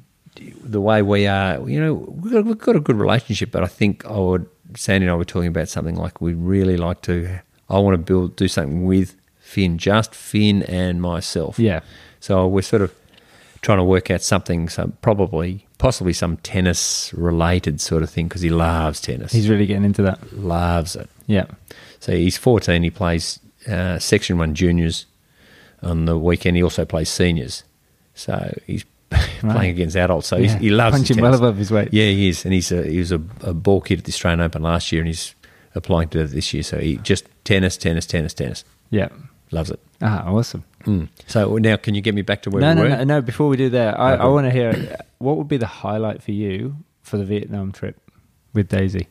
the 0.63 0.81
way 0.81 1.01
we 1.01 1.27
are. 1.27 1.67
You 1.67 1.79
know, 1.79 1.93
we've 1.93 2.33
got, 2.33 2.45
we've 2.45 2.57
got 2.57 2.75
a 2.75 2.79
good 2.79 2.97
relationship, 2.97 3.51
but 3.51 3.63
I 3.63 3.67
think 3.67 4.05
I 4.05 4.17
would. 4.17 4.47
Sandy 4.75 5.07
and 5.07 5.11
I 5.11 5.15
were 5.15 5.25
talking 5.25 5.47
about 5.47 5.67
something 5.67 5.95
like 5.95 6.21
we 6.21 6.33
really 6.33 6.77
like 6.77 7.01
to. 7.03 7.39
I 7.69 7.79
want 7.79 7.95
to 7.95 7.97
build 7.97 8.35
do 8.35 8.47
something 8.47 8.85
with 8.85 9.15
Finn, 9.39 9.77
just 9.79 10.13
Finn 10.13 10.63
and 10.63 11.01
myself. 11.01 11.57
Yeah. 11.57 11.79
So 12.19 12.47
we're 12.47 12.61
sort 12.61 12.83
of 12.83 12.93
trying 13.61 13.79
to 13.79 13.83
work 13.83 14.11
out 14.11 14.21
something. 14.21 14.69
So 14.69 14.91
probably, 15.01 15.65
possibly 15.79 16.13
some 16.13 16.37
tennis 16.37 17.11
related 17.15 17.81
sort 17.81 18.03
of 18.03 18.09
thing 18.09 18.27
because 18.27 18.41
he 18.41 18.49
loves 18.49 19.01
tennis. 19.01 19.31
He's 19.31 19.49
really 19.49 19.65
getting 19.65 19.85
into 19.85 20.03
that. 20.03 20.33
loves 20.33 20.95
it. 20.95 21.09
Yeah. 21.25 21.45
So 21.99 22.11
he's 22.11 22.37
14. 22.37 22.83
He 22.83 22.91
plays 22.91 23.39
uh, 23.69 23.99
Section 23.99 24.37
1 24.37 24.55
juniors 24.55 25.05
on 25.81 26.05
the 26.05 26.17
weekend. 26.17 26.57
He 26.57 26.63
also 26.63 26.85
plays 26.85 27.09
seniors. 27.09 27.63
So 28.13 28.53
he's 28.67 28.85
playing 29.39 29.71
against 29.71 29.95
adults. 29.95 30.27
So 30.27 30.37
Yeah. 30.37 30.57
he 30.57 30.69
loves 30.69 30.95
punching 30.97 31.21
well 31.21 31.33
above 31.33 31.57
his 31.57 31.71
weight. 31.71 31.89
Yeah, 31.91 32.05
he 32.07 32.29
is. 32.29 32.43
And 32.45 32.53
he's 32.53 32.71
a, 32.71 32.83
he 32.85 32.99
was 32.99 33.11
a, 33.11 33.21
a 33.41 33.53
ball 33.53 33.81
kid 33.81 33.99
at 33.99 34.05
the 34.05 34.09
Australian 34.11 34.41
Open 34.41 34.61
last 34.61 34.91
year 34.91 35.01
and 35.01 35.07
he's 35.07 35.35
applying 35.75 36.09
to 36.09 36.25
this 36.27 36.53
year. 36.53 36.63
So 36.63 36.79
he 36.79 36.97
just 36.97 37.25
tennis, 37.43 37.77
tennis, 37.77 38.05
tennis, 38.05 38.33
tennis. 38.33 38.63
Yeah. 38.89 39.09
Loves 39.51 39.71
it. 39.71 39.79
Ah, 40.01 40.27
awesome. 40.29 40.63
Mm. 40.85 41.09
So 41.27 41.57
now, 41.57 41.75
can 41.75 41.95
you 41.95 42.01
get 42.01 42.13
me 42.13 42.21
back 42.21 42.43
to 42.43 42.49
where 42.51 42.61
No, 42.61 42.69
we 42.69 42.75
no, 42.75 42.81
were? 42.83 42.89
no, 42.89 42.95
no. 42.97 43.03
No. 43.03 43.21
Before 43.21 43.47
we 43.49 43.57
do 43.57 43.69
that, 43.69 43.99
I. 43.99 44.13
I 44.15 44.25
want 44.27 44.45
to 44.45 44.51
hear 44.51 44.97
what 45.17 45.37
would 45.37 45.47
be 45.47 45.57
the 45.57 45.65
highlight 45.65 46.21
for 46.21 46.31
you 46.31 46.75
for 47.01 47.17
the 47.17 47.25
Vietnam 47.25 47.71
trip 47.71 47.97
with 48.53 48.69
Daisy. 48.69 49.07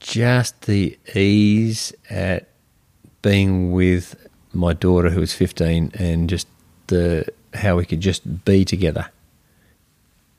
Just 0.00 0.62
the 0.62 0.98
ease 1.14 1.92
at 2.08 2.48
being 3.22 3.72
with 3.72 4.16
my 4.52 4.72
daughter 4.72 5.10
who 5.10 5.20
was 5.20 5.32
15 5.32 5.92
and 5.94 6.28
just 6.28 6.48
the 6.88 7.24
how 7.54 7.76
we 7.76 7.84
could 7.84 8.00
just 8.00 8.44
be 8.44 8.64
together 8.64 9.10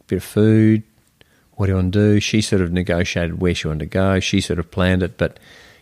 bit 0.08 0.18
of 0.18 0.24
food 0.24 0.84
what 1.54 1.68
do 1.68 1.72
you 1.72 1.76
want 1.76 1.94
to 1.94 2.00
do 2.00 2.20
she 2.20 2.42
sort 2.42 2.62
of 2.62 2.72
negotiated 2.72 3.40
where 3.40 3.56
she 3.56 3.68
wanted 3.68 3.80
to 3.80 3.86
go 3.86 4.20
she 4.20 4.42
sort 4.42 4.60
of 4.60 4.70
planned 4.72 5.04
it 5.04 5.18
but 5.18 5.40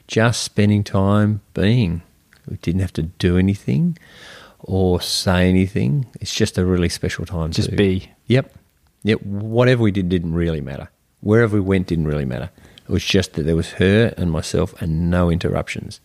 just 0.07 0.43
spending 0.43 0.83
time 0.83 1.41
being 1.53 2.01
we 2.47 2.57
didn't 2.57 2.81
have 2.81 2.93
to 2.93 3.03
do 3.03 3.37
anything 3.37 3.97
or 4.59 5.01
say 5.01 5.47
anything 5.47 6.05
it's 6.19 6.33
just 6.33 6.57
a 6.57 6.65
really 6.65 6.89
special 6.89 7.25
time 7.25 7.51
Just 7.51 7.69
to 7.69 7.75
be. 7.75 8.11
Yep. 8.27 8.53
Yep. 9.03 9.21
Whatever 9.23 9.83
we 9.83 9.91
did 9.91 10.09
didn't 10.09 10.33
really 10.33 10.61
matter. 10.61 10.89
Wherever 11.21 11.55
we 11.55 11.61
went 11.61 11.87
didn't 11.87 12.07
really 12.07 12.25
matter. 12.25 12.49
It 12.89 12.91
was 12.91 13.03
just 13.05 13.33
that 13.33 13.43
there 13.43 13.55
was 13.55 13.73
her 13.73 14.13
and 14.17 14.31
myself 14.31 14.73
and 14.81 15.11
no 15.11 15.29
interruptions. 15.29 15.99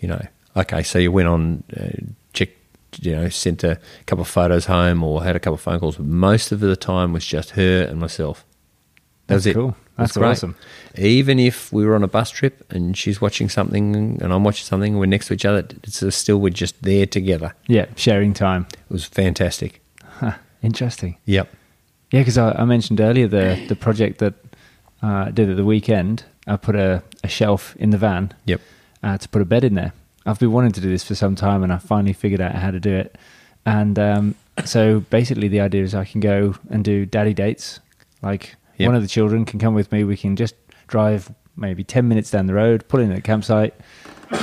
You 0.00 0.08
know, 0.08 0.26
okay, 0.56 0.82
so 0.82 0.98
you 0.98 1.12
went 1.12 1.28
on, 1.28 1.62
uh, 1.76 1.90
checked, 2.32 2.58
you 3.00 3.14
know, 3.14 3.28
sent 3.28 3.62
a 3.62 3.78
couple 4.06 4.22
of 4.22 4.28
photos 4.28 4.66
home 4.66 5.04
or 5.04 5.22
had 5.22 5.36
a 5.36 5.38
couple 5.38 5.54
of 5.54 5.60
phone 5.60 5.78
calls. 5.78 5.96
But 5.96 6.06
most 6.06 6.50
of 6.50 6.58
the 6.60 6.74
time 6.76 7.12
was 7.12 7.24
just 7.24 7.50
her 7.50 7.84
and 7.84 8.00
myself. 8.00 8.44
That 9.28 9.36
was 9.36 9.44
That's 9.44 9.52
it. 9.52 9.58
cool. 9.60 9.76
That's 9.96 10.16
great. 10.16 10.30
awesome. 10.30 10.56
Even 10.98 11.38
if 11.38 11.72
we 11.72 11.86
were 11.86 11.94
on 11.94 12.02
a 12.02 12.08
bus 12.08 12.30
trip 12.30 12.66
and 12.72 12.96
she's 12.98 13.20
watching 13.20 13.48
something 13.48 14.20
and 14.20 14.32
I'm 14.32 14.42
watching 14.42 14.64
something, 14.66 14.98
we're 14.98 15.06
next 15.06 15.28
to 15.28 15.34
each 15.34 15.44
other. 15.44 15.64
It's 15.84 16.14
still 16.16 16.38
we're 16.38 16.50
just 16.50 16.82
there 16.82 17.06
together. 17.06 17.54
Yeah, 17.68 17.86
sharing 17.94 18.34
time. 18.34 18.66
It 18.72 18.90
was 18.92 19.04
fantastic. 19.04 19.80
Huh, 20.02 20.32
interesting. 20.62 21.16
Yep. 21.26 21.48
Yeah, 22.10 22.20
because 22.20 22.38
I, 22.38 22.52
I 22.52 22.64
mentioned 22.64 23.00
earlier 23.00 23.26
the 23.28 23.64
the 23.68 23.74
project 23.76 24.18
that 24.18 24.43
uh, 25.04 25.24
I 25.28 25.30
did 25.30 25.50
at 25.50 25.56
the 25.56 25.64
weekend. 25.64 26.24
I 26.46 26.56
put 26.56 26.76
a, 26.76 27.02
a 27.22 27.28
shelf 27.28 27.74
in 27.76 27.90
the 27.90 27.98
van 27.98 28.32
Yep. 28.46 28.60
uh, 29.02 29.18
to 29.18 29.28
put 29.28 29.42
a 29.42 29.44
bed 29.44 29.64
in 29.64 29.74
there. 29.74 29.92
I've 30.26 30.38
been 30.38 30.52
wanting 30.52 30.72
to 30.72 30.80
do 30.80 30.88
this 30.88 31.04
for 31.04 31.14
some 31.14 31.34
time, 31.36 31.62
and 31.62 31.72
I 31.72 31.78
finally 31.78 32.12
figured 32.14 32.40
out 32.40 32.54
how 32.54 32.70
to 32.70 32.80
do 32.80 32.94
it. 32.94 33.16
And 33.66 33.98
um, 33.98 34.34
so 34.64 35.00
basically, 35.00 35.48
the 35.48 35.60
idea 35.60 35.82
is 35.82 35.94
I 35.94 36.04
can 36.04 36.20
go 36.20 36.54
and 36.70 36.84
do 36.84 37.04
daddy 37.06 37.34
dates. 37.34 37.80
Like 38.22 38.56
Yep. 38.78 38.88
one 38.88 38.96
of 38.96 39.02
the 39.02 39.08
children 39.08 39.44
can 39.44 39.58
come 39.60 39.74
with 39.74 39.92
me. 39.92 40.02
We 40.04 40.16
can 40.16 40.34
just 40.36 40.54
drive 40.88 41.32
maybe 41.56 41.84
ten 41.84 42.08
minutes 42.08 42.30
down 42.30 42.46
the 42.46 42.54
road, 42.54 42.88
pull 42.88 43.00
in 43.00 43.10
at 43.10 43.16
the 43.16 43.22
campsite, 43.22 43.74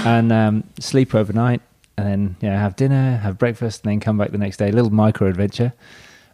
and 0.05 0.32
um, 0.32 0.64
sleep 0.80 1.14
overnight, 1.16 1.62
and 1.97 2.07
then 2.07 2.36
yeah, 2.41 2.57
have 2.59 2.76
dinner, 2.78 3.18
have 3.18 3.38
breakfast, 3.38 3.84
and 3.84 3.91
then 3.91 3.99
come 3.99 4.18
back 4.18 4.32
the 4.32 4.38
next 4.38 4.57
day. 4.57 4.70
A 4.70 4.72
little 4.72 4.91
micro 4.91 5.28
adventure. 5.28 5.74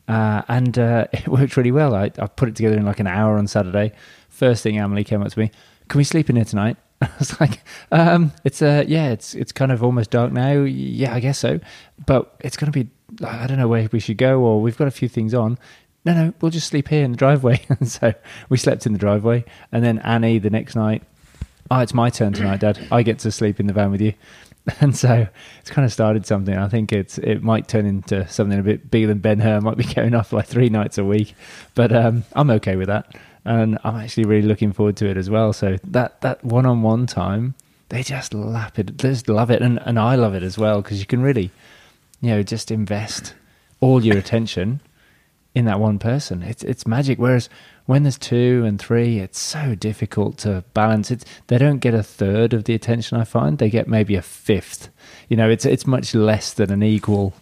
Uh, 0.08 0.42
and 0.48 0.78
uh, 0.78 1.08
it 1.14 1.28
worked 1.28 1.58
really 1.58 1.72
well. 1.72 1.96
I, 1.96 2.12
I 2.20 2.28
put 2.28 2.50
it 2.50 2.56
together 2.56 2.78
in 2.78 2.86
like 2.86 3.00
an 3.00 3.08
hour 3.08 3.38
on 3.38 3.48
Saturday. 3.48 3.94
First 4.38 4.62
thing 4.62 4.78
Emily 4.78 5.04
came 5.04 5.24
up 5.24 5.30
to 5.30 5.40
me, 5.40 5.50
"Can 5.88 5.98
we 5.98 6.04
sleep 6.04 6.30
in 6.30 6.36
here 6.36 6.46
tonight?" 6.46 6.78
I 7.02 7.10
was 7.18 7.40
like, 7.42 7.64
um, 7.92 8.34
"It's 8.44 8.62
uh, 8.62 8.84
yeah, 8.88 9.10
it's 9.10 9.34
it's 9.34 9.52
kind 9.52 9.72
of 9.72 9.84
almost 9.84 10.12
dark 10.12 10.32
now. 10.32 10.62
Yeah, 10.62 11.16
I 11.16 11.20
guess 11.20 11.40
so, 11.40 11.60
but 12.06 12.36
it's 12.42 12.56
going 12.56 12.72
to 12.72 12.84
be. 12.84 12.88
I 13.26 13.48
don't 13.48 13.58
know 13.58 13.68
where 13.68 13.90
we 13.92 14.00
should 14.00 14.18
go, 14.18 14.40
or 14.42 14.62
we've 14.62 14.78
got 14.78 14.88
a 14.88 14.92
few 14.92 15.10
things 15.10 15.34
on. 15.34 15.58
No, 16.06 16.14
no, 16.14 16.34
we'll 16.40 16.52
just 16.52 16.68
sleep 16.68 16.88
here 16.90 17.04
in 17.04 17.14
the 17.14 17.18
driveway." 17.18 17.62
and 17.70 17.90
so 17.90 18.14
we 18.48 18.58
slept 18.58 18.86
in 18.86 18.94
the 18.94 19.00
driveway, 19.00 19.44
and 19.72 19.84
then 19.84 19.98
Annie 20.00 20.38
the 20.38 20.52
next 20.52 20.76
night. 20.76 21.02
Oh, 21.72 21.80
it's 21.80 21.96
my 21.96 22.12
turn 22.12 22.34
tonight, 22.34 22.60
Dad. 22.60 22.88
I 22.92 23.02
get 23.02 23.18
to 23.20 23.32
sleep 23.32 23.60
in 23.60 23.66
the 23.66 23.74
van 23.74 23.90
with 23.90 24.02
you. 24.02 24.14
And 24.82 24.94
so 24.98 25.26
it's 25.62 25.70
kind 25.70 25.86
of 25.86 25.94
started 25.94 26.26
something. 26.26 26.58
I 26.58 26.68
think 26.68 26.92
it's 26.92 27.18
it 27.20 27.42
might 27.42 27.70
turn 27.70 27.86
into 27.86 28.28
something 28.28 28.60
a 28.60 28.62
bit 28.62 28.92
bigger 28.92 29.08
than 29.08 29.20
Ben 29.20 29.40
Hur. 29.40 29.62
Might 29.62 29.78
be 29.78 29.86
going 29.86 30.14
off 30.14 30.34
like 30.34 30.46
three 30.46 30.68
nights 30.68 30.98
a 30.98 31.06
week, 31.06 31.36
but 31.74 31.96
um, 31.96 32.26
I'm 32.34 32.50
okay 32.50 32.76
with 32.76 32.88
that. 32.88 33.16
And 33.48 33.80
I'm 33.84 33.96
actually 33.96 34.26
really 34.26 34.48
looking 34.48 34.74
forward 34.74 34.98
to 34.98 35.10
it 35.10 35.18
as 35.18 35.30
well. 35.30 35.54
So 35.54 35.78
that 35.86 36.22
that 36.22 36.44
one 36.44 36.66
on 36.66 36.82
one 36.82 37.08
time, 37.08 37.56
they 37.90 38.04
just 38.04 38.34
lap 38.34 38.78
it, 38.78 38.98
they 38.98 39.10
just 39.10 39.30
love 39.30 39.50
it, 39.50 39.62
and 39.62 39.80
and 39.86 39.98
I 39.98 40.16
love 40.16 40.36
it 40.36 40.44
as 40.44 40.58
well 40.58 40.82
because 40.82 41.00
you 41.00 41.06
can 41.06 41.22
really, 41.22 41.52
you 42.22 42.30
know, 42.30 42.44
just 42.44 42.72
invest 42.72 43.34
all 43.80 44.04
your 44.04 44.18
attention 44.18 44.82
in 45.56 45.66
that 45.66 45.80
one 45.80 45.98
person. 45.98 46.44
It's 46.44 46.64
it's 46.64 46.86
magic. 46.86 47.18
Whereas 47.18 47.50
when 47.86 48.04
there's 48.04 48.18
two 48.18 48.64
and 48.66 48.80
three, 48.80 49.20
it's 49.20 49.40
so 49.40 49.74
difficult 49.74 50.38
to 50.40 50.64
balance. 50.74 51.10
It 51.10 51.26
they 51.48 51.58
don't 51.58 51.80
get 51.80 51.94
a 51.94 52.04
third 52.04 52.54
of 52.54 52.66
the 52.66 52.76
attention. 52.76 53.18
I 53.18 53.24
find 53.24 53.58
they 53.58 53.70
get 53.70 53.88
maybe 53.88 54.16
a 54.16 54.22
fifth. 54.22 54.90
You 55.30 55.38
know, 55.38 55.50
it's 55.50 55.66
it's 55.66 55.88
much 55.88 56.14
less 56.14 56.54
than 56.54 56.72
an 56.72 56.84
equal 56.84 57.34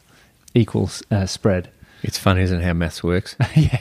equal 0.53 0.89
uh, 1.11 1.25
spread. 1.25 1.69
It's 2.07 2.17
funny, 2.17 2.41
isn't 2.41 2.61
it, 2.61 2.63
how 2.63 2.73
maths 2.73 3.03
works? 3.03 3.35
yeah, 3.55 3.79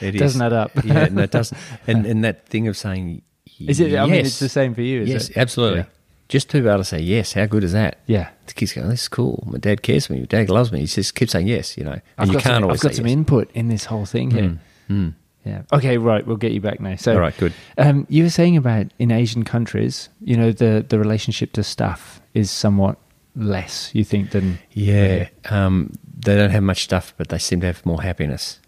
It 0.00 0.14
is. 0.14 0.20
doesn't 0.20 0.42
add 0.42 0.52
up. 0.52 0.70
yeah, 0.84 1.08
no, 1.10 1.22
it 1.22 1.30
doesn't. 1.30 1.58
And 1.86 2.06
and 2.06 2.24
that 2.24 2.46
thing 2.46 2.68
of 2.68 2.76
saying 2.76 3.22
Is 3.60 3.80
it? 3.80 3.94
I 3.96 4.06
mean, 4.06 4.24
it's 4.26 4.38
the 4.38 4.48
same 4.48 4.74
for 4.74 4.82
you. 4.82 5.02
Is 5.02 5.08
yes, 5.08 5.28
it? 5.30 5.36
absolutely. 5.36 5.80
Yeah. 5.80 5.86
Just 6.28 6.50
to 6.50 6.60
be 6.60 6.68
able 6.68 6.78
to 6.78 6.84
say 6.84 7.00
yes, 7.00 7.32
how 7.32 7.46
good 7.46 7.64
is 7.64 7.72
that? 7.72 8.00
Yeah. 8.06 8.28
The 8.46 8.52
kids 8.52 8.74
go, 8.74 8.86
"This 8.86 9.02
is 9.02 9.08
cool. 9.08 9.42
My 9.46 9.58
dad 9.58 9.82
cares 9.82 10.06
for 10.06 10.12
me. 10.12 10.20
My 10.20 10.26
dad 10.26 10.50
loves 10.50 10.70
me." 10.72 10.80
He 10.80 10.86
just 10.86 11.14
keeps 11.14 11.32
saying 11.32 11.46
yes, 11.48 11.78
you 11.78 11.84
know, 11.84 11.92
and 11.92 12.02
I've 12.18 12.28
you 12.28 12.34
can't 12.34 12.44
some, 12.44 12.64
always 12.64 12.80
I've 12.80 12.90
got 12.90 12.94
some 12.96 13.06
yes. 13.06 13.12
input 13.14 13.50
in 13.54 13.68
this 13.68 13.86
whole 13.86 14.04
thing 14.04 14.30
here. 14.30 14.42
Mm, 14.42 14.58
mm. 14.90 15.14
Yeah. 15.46 15.62
Okay. 15.72 15.96
Right. 15.96 16.26
We'll 16.26 16.36
get 16.36 16.52
you 16.52 16.60
back 16.60 16.80
now. 16.80 16.96
So, 16.96 17.14
All 17.14 17.20
right, 17.20 17.34
good. 17.38 17.54
Um, 17.78 18.06
you 18.10 18.22
were 18.24 18.30
saying 18.30 18.58
about 18.58 18.86
in 18.98 19.10
Asian 19.10 19.44
countries, 19.44 20.10
you 20.20 20.36
know, 20.36 20.52
the 20.52 20.84
the 20.86 20.98
relationship 20.98 21.52
to 21.52 21.62
staff 21.62 22.20
is 22.34 22.50
somewhat 22.50 22.98
less. 23.34 23.90
You 23.94 24.04
think 24.04 24.30
than 24.32 24.58
Yeah, 24.72 25.28
um, 25.48 25.92
they 26.20 26.36
don't 26.36 26.50
have 26.50 26.62
much 26.62 26.84
stuff, 26.84 27.14
but 27.16 27.28
they 27.28 27.38
seem 27.38 27.60
to 27.60 27.66
have 27.66 27.84
more 27.86 28.02
happiness. 28.02 28.58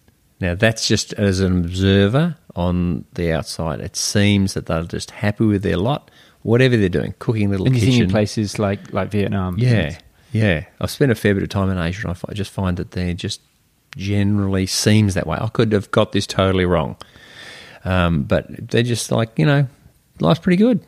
Now, 0.41 0.55
that's 0.55 0.87
just 0.89 1.13
as 1.15 1.41
an 1.41 1.59
observer 1.65 2.37
on 2.57 3.05
the 3.15 3.33
outside. 3.33 3.81
It 3.81 3.97
seems 3.97 4.55
that 4.55 4.67
they're 4.67 4.85
just 4.85 5.11
happy 5.11 5.45
with 5.45 5.63
their 5.63 5.77
lot, 5.77 6.11
whatever 6.43 6.77
they're 6.77 6.89
doing, 6.89 7.15
cooking 7.19 7.51
little 7.51 7.67
And 7.67 7.75
kitchen. 7.77 8.09
places 8.09 8.59
like 8.59 8.93
like 8.93 9.11
Vietnam? 9.11 9.59
Yeah, 9.59 9.99
yeah. 10.33 10.65
I've 10.81 10.91
spent 10.91 11.13
a 11.13 11.15
fair 11.15 11.35
bit 11.35 11.43
of 11.43 11.49
time 11.51 11.69
in 11.71 11.77
Asia, 11.79 12.09
and 12.09 12.17
I 12.29 12.33
just 12.33 12.51
find 12.51 12.77
that 12.79 12.93
they 12.93 13.13
just 13.15 13.41
generally 13.97 14.67
seems 14.67 15.15
that 15.15 15.27
way. 15.27 15.37
I 15.41 15.49
could 15.49 15.73
have 15.73 15.91
got 15.91 16.13
this 16.13 16.27
totally 16.27 16.65
wrong, 16.65 16.97
um, 17.85 18.23
but 18.23 18.47
they're 18.71 18.83
just 18.83 19.11
like 19.13 19.39
you 19.39 19.45
know, 19.47 19.67
life's 20.21 20.41
pretty 20.41 20.57
good. 20.57 20.81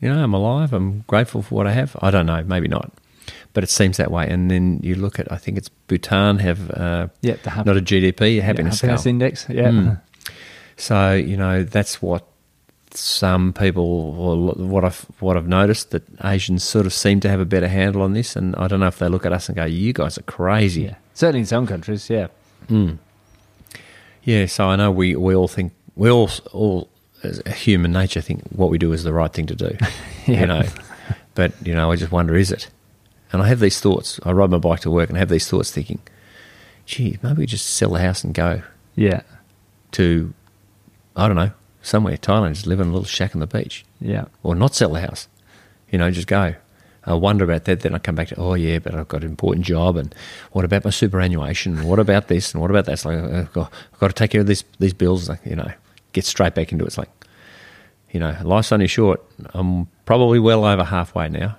You 0.00 0.08
know, 0.12 0.22
I'm 0.22 0.34
alive. 0.34 0.72
I'm 0.72 1.00
grateful 1.06 1.42
for 1.42 1.54
what 1.54 1.66
I 1.66 1.72
have. 1.72 1.96
I 2.00 2.10
don't 2.10 2.26
know, 2.26 2.42
maybe 2.44 2.68
not, 2.68 2.92
but 3.58 3.64
it 3.64 3.70
seems 3.70 3.96
that 3.96 4.12
way. 4.12 4.24
And 4.30 4.48
then 4.48 4.78
you 4.84 4.94
look 4.94 5.18
at, 5.18 5.32
I 5.32 5.36
think 5.36 5.58
it's 5.58 5.68
Bhutan 5.88 6.38
have 6.38 6.70
uh, 6.70 7.08
Yeah, 7.22 7.34
the 7.42 7.50
hap- 7.50 7.66
not 7.66 7.76
a 7.76 7.80
GDP, 7.80 8.20
a 8.20 8.30
Yeah, 8.34 8.42
happiness, 8.42 8.80
happiness 8.80 9.04
index. 9.04 9.46
Yeah. 9.48 9.70
Mm. 9.70 10.00
So 10.76 11.14
you 11.14 11.36
know 11.36 11.64
that's 11.64 12.00
what 12.00 12.24
some 12.92 13.52
people, 13.52 13.84
or 14.16 14.36
what 14.54 14.84
I've 14.84 15.00
what 15.18 15.36
I've 15.36 15.48
noticed 15.48 15.90
that 15.90 16.04
Asians 16.24 16.62
sort 16.62 16.86
of 16.86 16.92
seem 16.92 17.18
to 17.18 17.28
have 17.28 17.40
a 17.40 17.44
better 17.44 17.66
handle 17.66 18.02
on 18.02 18.12
this, 18.12 18.36
and 18.36 18.54
I 18.54 18.68
don't 18.68 18.78
know 18.78 18.86
if 18.86 19.00
they 19.00 19.08
look 19.08 19.26
at 19.26 19.32
us 19.32 19.48
and 19.48 19.56
go, 19.56 19.64
"You 19.64 19.92
guys 19.92 20.16
are 20.18 20.22
crazy." 20.22 20.82
Yeah. 20.82 20.94
Certainly 21.14 21.40
in 21.40 21.46
some 21.46 21.66
countries. 21.66 22.08
Yeah. 22.08 22.28
Mm. 22.68 22.98
Yeah. 24.22 24.46
So 24.46 24.66
I 24.68 24.76
know 24.76 24.92
we 24.92 25.16
we 25.16 25.34
all 25.34 25.48
think 25.48 25.72
we 25.96 26.08
all 26.10 26.30
all 26.52 26.88
as 27.24 27.42
a 27.44 27.50
human 27.50 27.90
nature 27.90 28.20
think 28.20 28.42
what 28.52 28.70
we 28.70 28.78
do 28.78 28.92
is 28.92 29.02
the 29.02 29.12
right 29.12 29.32
thing 29.32 29.46
to 29.46 29.56
do. 29.56 29.76
Yeah. 30.28 30.40
You 30.42 30.46
know, 30.46 30.62
but 31.34 31.52
you 31.66 31.74
know, 31.74 31.90
I 31.90 31.96
just 31.96 32.12
wonder, 32.12 32.36
is 32.36 32.52
it? 32.52 32.68
And 33.32 33.42
I 33.42 33.48
have 33.48 33.60
these 33.60 33.80
thoughts. 33.80 34.18
I 34.24 34.32
ride 34.32 34.50
my 34.50 34.58
bike 34.58 34.80
to 34.80 34.90
work 34.90 35.08
and 35.10 35.18
I 35.18 35.20
have 35.20 35.28
these 35.28 35.48
thoughts, 35.48 35.70
thinking, 35.70 36.00
"Gee, 36.86 37.18
maybe 37.22 37.38
we 37.40 37.46
just 37.46 37.66
sell 37.66 37.90
the 37.90 38.00
house 38.00 38.24
and 38.24 38.34
go." 38.34 38.62
Yeah. 38.96 39.20
to, 39.92 40.34
I 41.16 41.26
don't 41.28 41.36
know, 41.36 41.50
somewhere, 41.82 42.16
Thailand, 42.18 42.52
just 42.54 42.66
live 42.66 42.78
in 42.80 42.88
a 42.88 42.90
little 42.92 43.06
shack 43.06 43.34
on 43.34 43.40
the 43.40 43.46
beach, 43.46 43.84
Yeah. 44.02 44.26
or 44.42 44.54
not 44.54 44.74
sell 44.74 44.90
the 44.92 45.00
house. 45.00 45.28
You 45.90 45.98
know, 45.98 46.10
just 46.10 46.26
go. 46.28 46.54
I 47.04 47.14
wonder 47.14 47.42
about 47.44 47.64
that. 47.64 47.80
Then 47.80 47.94
I 47.94 47.98
come 47.98 48.14
back 48.14 48.28
to, 48.28 48.36
oh 48.36 48.52
yeah, 48.52 48.80
but 48.80 48.94
I've 48.94 49.08
got 49.08 49.22
an 49.24 49.30
important 49.30 49.64
job, 49.64 49.96
and 49.96 50.14
what 50.52 50.66
about 50.66 50.84
my 50.84 50.90
superannuation? 50.90 51.78
And 51.78 51.88
what 51.88 51.98
about 51.98 52.28
this? 52.28 52.52
And 52.52 52.60
what 52.60 52.70
about 52.70 52.84
that? 52.84 52.92
It's 52.92 53.04
like 53.06 53.16
I've 53.18 53.52
got, 53.54 53.72
I've 53.94 53.98
got 53.98 54.08
to 54.08 54.12
take 54.14 54.32
care 54.32 54.42
of 54.42 54.46
these 54.46 54.62
these 54.78 54.92
bills. 54.92 55.28
Like 55.30 55.40
you 55.46 55.56
know, 55.56 55.70
get 56.12 56.26
straight 56.26 56.54
back 56.54 56.70
into 56.70 56.84
it. 56.84 56.88
It's 56.88 56.98
like, 56.98 57.08
you 58.10 58.20
know, 58.20 58.36
life's 58.42 58.72
only 58.72 58.88
short. 58.88 59.22
I'm 59.54 59.86
probably 60.04 60.38
well 60.38 60.66
over 60.66 60.84
halfway 60.84 61.30
now. 61.30 61.56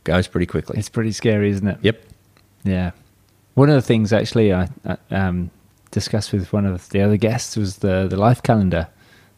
It 0.00 0.04
goes 0.04 0.26
pretty 0.26 0.46
quickly. 0.46 0.78
It's 0.78 0.88
pretty 0.88 1.12
scary, 1.12 1.50
isn't 1.50 1.66
it? 1.66 1.78
yep. 1.82 2.02
Yeah. 2.64 2.90
One 3.54 3.68
of 3.68 3.74
the 3.74 3.82
things 3.82 4.12
actually 4.12 4.52
I, 4.52 4.68
I 4.86 4.96
um, 5.10 5.50
discussed 5.90 6.32
with 6.32 6.52
one 6.52 6.66
of 6.66 6.88
the 6.90 7.00
other 7.00 7.16
guests 7.16 7.56
was 7.56 7.78
the, 7.78 8.06
the 8.08 8.16
life 8.16 8.42
calendar 8.42 8.88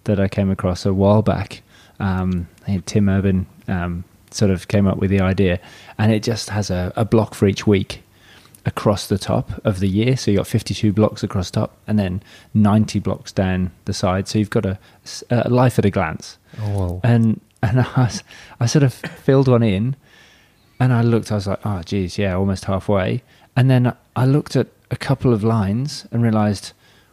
that 0.05 0.21
I 0.21 0.29
came 0.29 0.51
across 0.51 0.85
a 0.85 0.93
while 0.93 1.23
back. 1.23 1.63
Um, 2.01 2.49
I 2.67 2.83
Tim 2.87 3.09
Urban 3.09 3.47
um, 3.69 4.05
sort 4.31 4.51
of 4.51 4.69
came 4.69 4.87
up 4.87 4.99
with 4.99 5.11
the 5.11 5.21
idea, 5.21 5.61
and 5.99 6.13
it 6.13 6.23
just 6.23 6.51
has 6.51 6.71
a, 6.71 6.93
a 6.97 7.05
block 7.05 7.35
for 7.35 7.47
each 7.47 7.67
week 7.67 8.03
across 8.67 9.07
the 9.09 9.19
top 9.19 9.51
of 9.65 9.81
the 9.81 9.89
year. 9.89 10.17
So 10.17 10.31
you've 10.31 10.39
got 10.39 10.47
52 10.47 10.93
blocks 10.93 11.23
across 11.23 11.51
top 11.51 11.77
and 11.87 11.99
then 11.99 12.23
90 12.55 12.99
blocks 13.01 13.33
down 13.33 13.73
the 13.87 13.93
side. 13.93 14.29
So 14.29 14.39
you've 14.39 14.51
got 14.51 14.67
a, 14.67 14.79
a 15.31 15.49
life 15.49 15.79
at 15.79 15.85
a 15.85 15.91
glance 15.91 16.39
Oh 16.61 16.79
well. 16.79 17.01
and 17.03 17.41
and 17.63 17.81
I, 17.97 18.11
I 18.61 18.67
sort 18.67 18.83
of 18.85 18.93
filled 18.95 19.49
one 19.49 19.63
in, 19.63 19.97
and 20.81 20.93
I 20.93 21.03
looked. 21.03 21.31
I 21.31 21.37
was 21.37 21.47
like, 21.47 21.61
oh, 21.65 21.83
geez, 21.83 22.19
yeah, 22.19 22.35
almost 22.35 22.65
halfway. 22.67 23.23
And 23.57 23.71
then 23.71 23.95
I 24.17 24.27
looked 24.27 24.57
at 24.57 24.69
a 24.91 24.97
couple 24.97 25.33
of 25.33 25.45
lines 25.45 26.07
and 26.11 26.23
realised, 26.23 26.73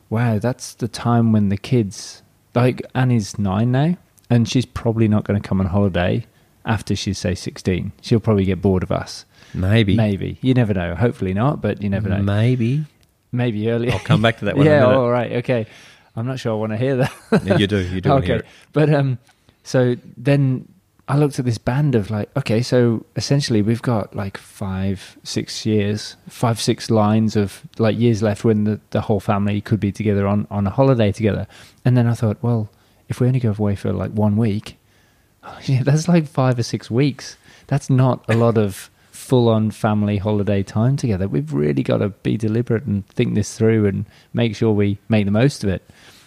wow, 0.09 0.39
that's 0.39 0.73
the 0.73 0.87
time 0.87 1.31
when 1.31 1.49
the 1.49 1.57
kids, 1.57 2.21
like 2.55 2.81
Annie's 2.95 3.37
nine 3.37 3.71
now, 3.71 3.97
and 4.29 4.47
she's 4.47 4.65
probably 4.65 5.07
not 5.07 5.23
going 5.23 5.41
to 5.41 5.47
come 5.47 5.59
on 5.59 5.67
holiday 5.67 6.25
after 6.65 6.95
she's 6.95 7.17
say 7.17 7.35
sixteen. 7.35 7.91
She'll 8.01 8.19
probably 8.19 8.45
get 8.45 8.61
bored 8.61 8.83
of 8.83 8.91
us. 8.91 9.25
Maybe. 9.53 9.95
Maybe 9.95 10.37
you 10.41 10.53
never 10.53 10.73
know. 10.73 10.95
Hopefully 10.95 11.33
not, 11.33 11.61
but 11.61 11.81
you 11.81 11.89
never 11.89 12.09
know. 12.09 12.21
Maybe. 12.21 12.85
Maybe 13.31 13.69
earlier. 13.69 13.91
I'll 13.91 13.99
come 13.99 14.21
back 14.21 14.39
to 14.39 14.45
that 14.45 14.57
one 14.57 14.65
yeah. 14.67 14.85
All 14.85 15.09
right. 15.09 15.31
Okay. 15.33 15.67
I'm 16.15 16.25
not 16.25 16.39
sure 16.39 16.51
I 16.51 16.55
want 16.55 16.71
to 16.71 16.77
hear 16.77 16.97
that. 16.97 17.13
Yeah, 17.45 17.57
you 17.57 17.67
do. 17.67 17.77
You 17.77 18.01
do. 18.01 18.11
okay, 18.13 18.35
it. 18.37 18.45
but 18.73 18.93
um, 18.93 19.19
so 19.63 19.95
then 20.17 20.67
I 21.09 21.17
looked 21.17 21.39
at 21.39 21.45
this 21.45 21.57
band 21.57 21.95
of 21.95 22.11
like, 22.11 22.29
okay, 22.37 22.61
so 22.61 23.03
essentially 23.15 23.63
we've 23.63 23.81
got 23.81 24.15
like 24.15 24.37
five, 24.37 25.17
six 25.23 25.65
years, 25.65 26.15
five, 26.27 26.61
six 26.61 26.91
lines 26.91 27.35
of 27.35 27.63
like 27.79 27.97
years 27.97 28.21
left 28.21 28.43
when 28.43 28.65
the, 28.65 28.79
the 28.91 29.01
whole 29.01 29.19
family 29.19 29.59
could 29.59 29.79
be 29.79 29.91
together 29.91 30.27
on 30.27 30.45
on 30.51 30.67
a 30.67 30.69
holiday 30.69 31.11
together. 31.11 31.47
And 31.83 31.97
then 31.97 32.05
I 32.05 32.13
thought, 32.13 32.37
well, 32.43 32.69
if 33.07 33.19
we 33.19 33.25
only 33.25 33.39
go 33.39 33.49
away 33.57 33.75
for 33.75 33.91
like 33.91 34.11
one 34.11 34.37
week, 34.37 34.77
yeah, 35.63 35.81
that's 35.81 36.07
like 36.07 36.27
five 36.27 36.59
or 36.59 36.63
six 36.63 36.91
weeks. 36.91 37.37
That's 37.65 37.89
not 37.89 38.23
a 38.29 38.35
lot 38.35 38.59
of 38.59 38.91
full 39.09 39.49
on 39.49 39.71
family 39.71 40.17
holiday 40.17 40.61
time 40.61 40.95
together. 40.95 41.27
We've 41.27 41.51
really 41.51 41.81
got 41.81 41.97
to 41.97 42.09
be 42.09 42.37
deliberate 42.37 42.83
and 42.83 43.07
think 43.07 43.33
this 43.33 43.57
through 43.57 43.87
and 43.87 44.05
make 44.33 44.55
sure 44.55 44.71
we 44.73 44.99
make 45.09 45.25
the 45.25 45.31
most 45.31 45.63
of 45.63 45.71
it. 45.71 45.81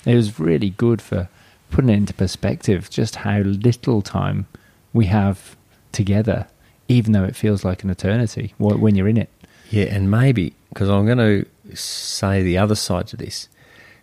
It 0.05 0.17
was 0.17 0.41
really 0.41 0.71
good 0.71 1.01
for 1.01 1.29
putting 1.71 1.91
it 1.91 1.95
into 1.95 2.15
perspective 2.15 2.91
just 2.91 3.15
how 3.17 3.39
little 3.39 4.03
time 4.03 4.49
we 4.93 5.07
have 5.07 5.57
together, 5.93 6.47
even 6.89 7.13
though 7.13 7.25
it 7.25 7.37
feels 7.37 7.65
like 7.65 7.83
an 7.85 7.91
eternity 7.91 8.55
when 8.59 8.95
you're 8.95 9.09
in 9.09 9.17
it. 9.17 9.29
Yeah, 9.71 9.85
and 9.87 10.11
maybe 10.11 10.55
because 10.69 10.89
I'm 10.91 11.07
going 11.07 11.19
to 11.19 11.77
say 11.77 12.43
the 12.43 12.59
other 12.59 12.75
side 12.75 13.07
to 13.09 13.17
this. 13.17 13.49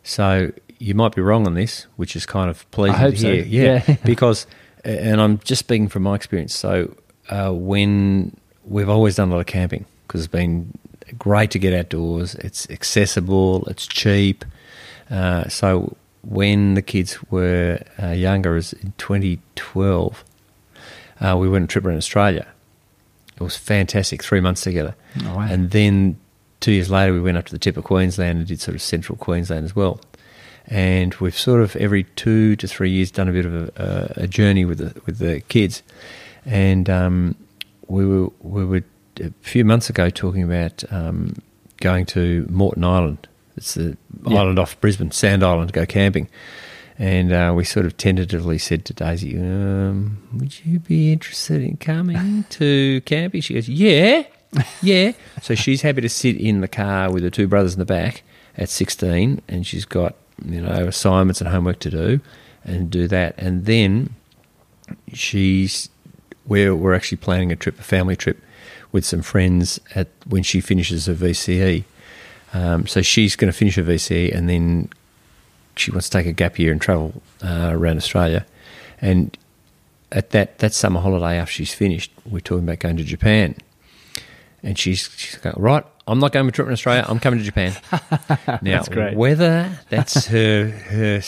So 0.04 0.52
you 0.80 0.96
might 0.96 1.14
be 1.14 1.22
wrong 1.22 1.46
on 1.46 1.54
this, 1.54 1.86
which 1.96 2.16
is 2.16 2.26
kind 2.26 2.50
of 2.50 2.70
pleasing 2.72 2.96
I 2.96 3.00
hope 3.00 3.14
to 3.16 3.20
so. 3.20 3.32
hear. 3.34 3.44
Yeah, 3.44 3.84
Yeah. 3.88 3.96
because 4.04 4.48
and 4.84 5.20
I'm 5.22 5.40
just 5.40 5.60
speaking 5.60 5.90
from 5.90 6.04
my 6.04 6.16
experience. 6.16 6.56
So 6.56 6.96
uh, 7.30 7.52
when 7.52 8.36
we've 8.66 8.90
always 8.90 9.16
done 9.16 9.30
a 9.30 9.34
lot 9.34 9.40
of 9.42 9.46
camping 9.46 9.86
because 10.08 10.22
it's 10.22 10.32
been 10.32 10.72
great 11.18 11.52
to 11.52 11.60
get 11.60 11.74
outdoors. 11.74 12.36
It's 12.36 12.70
accessible. 12.70 13.66
It's 13.68 13.86
cheap. 13.88 14.46
Uh, 15.10 15.48
so 15.50 15.96
when 16.22 16.76
the 16.76 16.82
kids 16.82 17.18
were 17.32 17.82
uh, 18.02 18.12
younger, 18.12 18.56
as 18.56 18.74
in 18.74 18.94
2012, 18.98 20.24
uh, 21.22 21.36
we 21.38 21.50
went 21.50 21.64
on 21.64 21.66
a 21.66 21.68
trip 21.68 21.86
around 21.86 21.98
Australia. 21.98 22.48
It 23.36 23.44
was 23.44 23.56
fantastic. 23.58 24.22
Three 24.24 24.42
months 24.42 24.62
together. 24.62 24.96
Oh, 25.26 25.36
wow. 25.38 25.48
And 25.50 25.72
then 25.72 26.20
two 26.60 26.72
years 26.74 26.90
later, 26.90 27.14
we 27.14 27.22
went 27.22 27.38
up 27.38 27.46
to 27.46 27.52
the 27.52 27.60
tip 27.60 27.78
of 27.78 27.84
Queensland 27.86 28.38
and 28.40 28.48
did 28.48 28.60
sort 28.60 28.76
of 28.76 28.82
central 28.82 29.18
Queensland 29.18 29.64
as 29.66 29.76
well. 29.76 30.02
And 30.68 31.14
we've 31.16 31.38
sort 31.38 31.62
of 31.62 31.76
every 31.78 32.04
two 32.16 32.56
to 32.58 32.68
three 32.68 32.92
years 32.92 33.12
done 33.12 33.28
a 33.30 33.32
bit 33.32 33.46
of 33.46 33.54
a, 33.54 34.14
a 34.18 34.28
journey 34.28 34.66
with 34.66 34.78
the 34.78 35.02
with 35.06 35.18
the 35.18 35.40
kids. 35.42 35.82
And 36.46 36.90
um, 36.90 37.36
we 37.88 38.06
were 38.06 38.30
we 38.42 38.66
were 38.66 38.84
a 39.22 39.32
few 39.42 39.66
months 39.66 39.90
ago 39.90 40.10
talking 40.10 40.44
about 40.44 40.84
um, 40.92 41.36
going 41.78 42.06
to 42.08 42.46
Moreton 42.50 42.84
Island. 42.84 43.28
It's 43.58 43.74
the 43.74 43.98
Yeah. 44.28 44.40
island 44.40 44.60
off 44.60 44.80
Brisbane, 44.80 45.12
Sand 45.12 45.44
Island, 45.44 45.70
to 45.70 45.74
go 45.74 45.86
camping. 45.86 46.28
And 47.00 47.32
uh, 47.32 47.54
we 47.56 47.64
sort 47.64 47.86
of 47.86 47.95
tentatively 47.95 48.58
said 48.58 48.84
to 48.86 48.93
Daisy, 48.93 49.39
um, 49.39 50.22
"Would 50.34 50.66
you 50.66 50.80
be 50.80 51.14
interested 51.14 51.62
in 51.62 51.78
coming 51.78 52.43
to 52.50 53.00
camping?" 53.06 53.39
She 53.39 53.54
goes, 53.54 53.70
"Yeah, 53.70 54.24
yeah." 54.82 55.14
so 55.41 55.56
she's 55.56 55.82
happy 55.82 56.02
to 56.02 56.10
sit 56.10 56.36
in 56.36 56.60
the 56.60 56.68
car 56.68 57.10
with 57.10 57.24
her 57.24 57.30
two 57.30 57.47
brothers 57.47 57.74
in 57.74 57.80
the 57.80 57.86
back 57.86 58.24
at 58.58 58.68
16, 58.68 59.41
and 59.47 59.66
she's 59.66 59.86
got 59.86 60.16
you 60.45 60.60
know 60.60 60.88
assignments 60.88 61.39
and 61.39 61.50
homework 61.50 61.80
to 61.80 61.89
do, 61.89 62.20
and 62.66 62.89
do 62.89 63.08
that. 63.08 63.34
And 63.38 63.66
then 63.66 64.14
she's 65.14 65.88
we're 66.45 66.76
we're 66.76 66.93
actually 66.93 67.20
planning 67.20 67.54
a 67.54 67.56
trip, 67.56 67.80
a 67.80 67.84
family 67.84 68.18
trip, 68.18 68.43
with 68.91 69.06
some 69.06 69.22
friends 69.22 69.80
at 69.95 70.10
when 70.28 70.43
she 70.43 70.60
finishes 70.60 71.06
her 71.06 71.14
VCE. 71.14 71.86
Um, 72.52 72.88
so 72.88 73.02
she's 73.02 73.38
going 73.38 73.52
to 73.52 73.58
finish 73.58 73.76
her 73.76 73.84
VCE 73.84 74.36
and 74.36 74.50
then 74.50 74.89
she 75.76 75.92
wants 75.92 76.10
to 76.10 76.18
take 76.18 76.28
a 76.28 76.32
gap 76.34 76.60
year 76.60 76.72
and 76.72 76.82
travel 76.82 77.22
uh, 77.44 77.70
around 77.72 77.98
Australia. 77.98 78.46
And 79.02 79.38
at 80.12 80.32
that 80.32 80.60
that 80.60 80.74
summer 80.74 81.00
holiday 81.00 81.38
after 81.38 81.54
she's 81.54 81.74
finished, 81.74 82.12
we're 82.26 82.40
talking 82.40 82.64
about 82.64 82.80
going 82.80 82.98
to 82.98 83.04
Japan. 83.04 83.56
And 84.62 84.78
she's 84.78 85.10
she's 85.16 85.38
going 85.38 85.56
right. 85.58 85.86
I'm 86.08 86.20
not 86.20 86.32
going 86.32 86.46
to 86.46 86.50
a 86.50 86.52
trip 86.52 86.68
in 86.68 86.74
Australia. 86.74 87.06
I'm 87.08 87.20
coming 87.20 87.40
to 87.40 87.46
Japan. 87.46 87.74
now, 88.48 88.58
That's 88.62 88.90
great. 88.90 89.16
whether 89.16 89.80
that's 89.90 90.26
her 90.28 90.70
her 90.70 91.22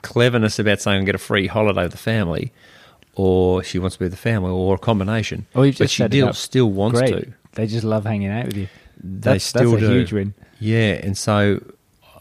cleverness 0.00 0.58
about 0.58 0.80
saying 0.80 0.98
I'm 1.00 1.04
get 1.04 1.14
a 1.14 1.18
free 1.18 1.46
holiday 1.46 1.82
with 1.82 1.92
the 1.92 1.98
family, 1.98 2.50
or 3.14 3.62
she 3.62 3.78
wants 3.78 3.96
to 3.96 4.00
be 4.00 4.04
with 4.06 4.12
the 4.12 4.18
family, 4.18 4.50
or 4.50 4.74
a 4.74 4.78
combination. 4.78 5.46
Or 5.54 5.66
you've 5.66 5.78
but 5.78 5.90
she 5.90 6.04
still, 6.06 6.32
still 6.32 6.70
wants 6.70 6.98
Great. 6.98 7.10
to. 7.24 7.32
They 7.52 7.66
just 7.66 7.84
love 7.84 8.04
hanging 8.04 8.30
out 8.30 8.46
with 8.46 8.56
you. 8.56 8.68
They 9.04 9.32
That's, 9.32 9.44
still 9.44 9.72
that's 9.72 9.82
a 9.82 9.86
do. 9.86 9.92
huge 9.92 10.12
win. 10.12 10.34
Yeah, 10.58 10.92
and 10.94 11.16
so 11.16 11.60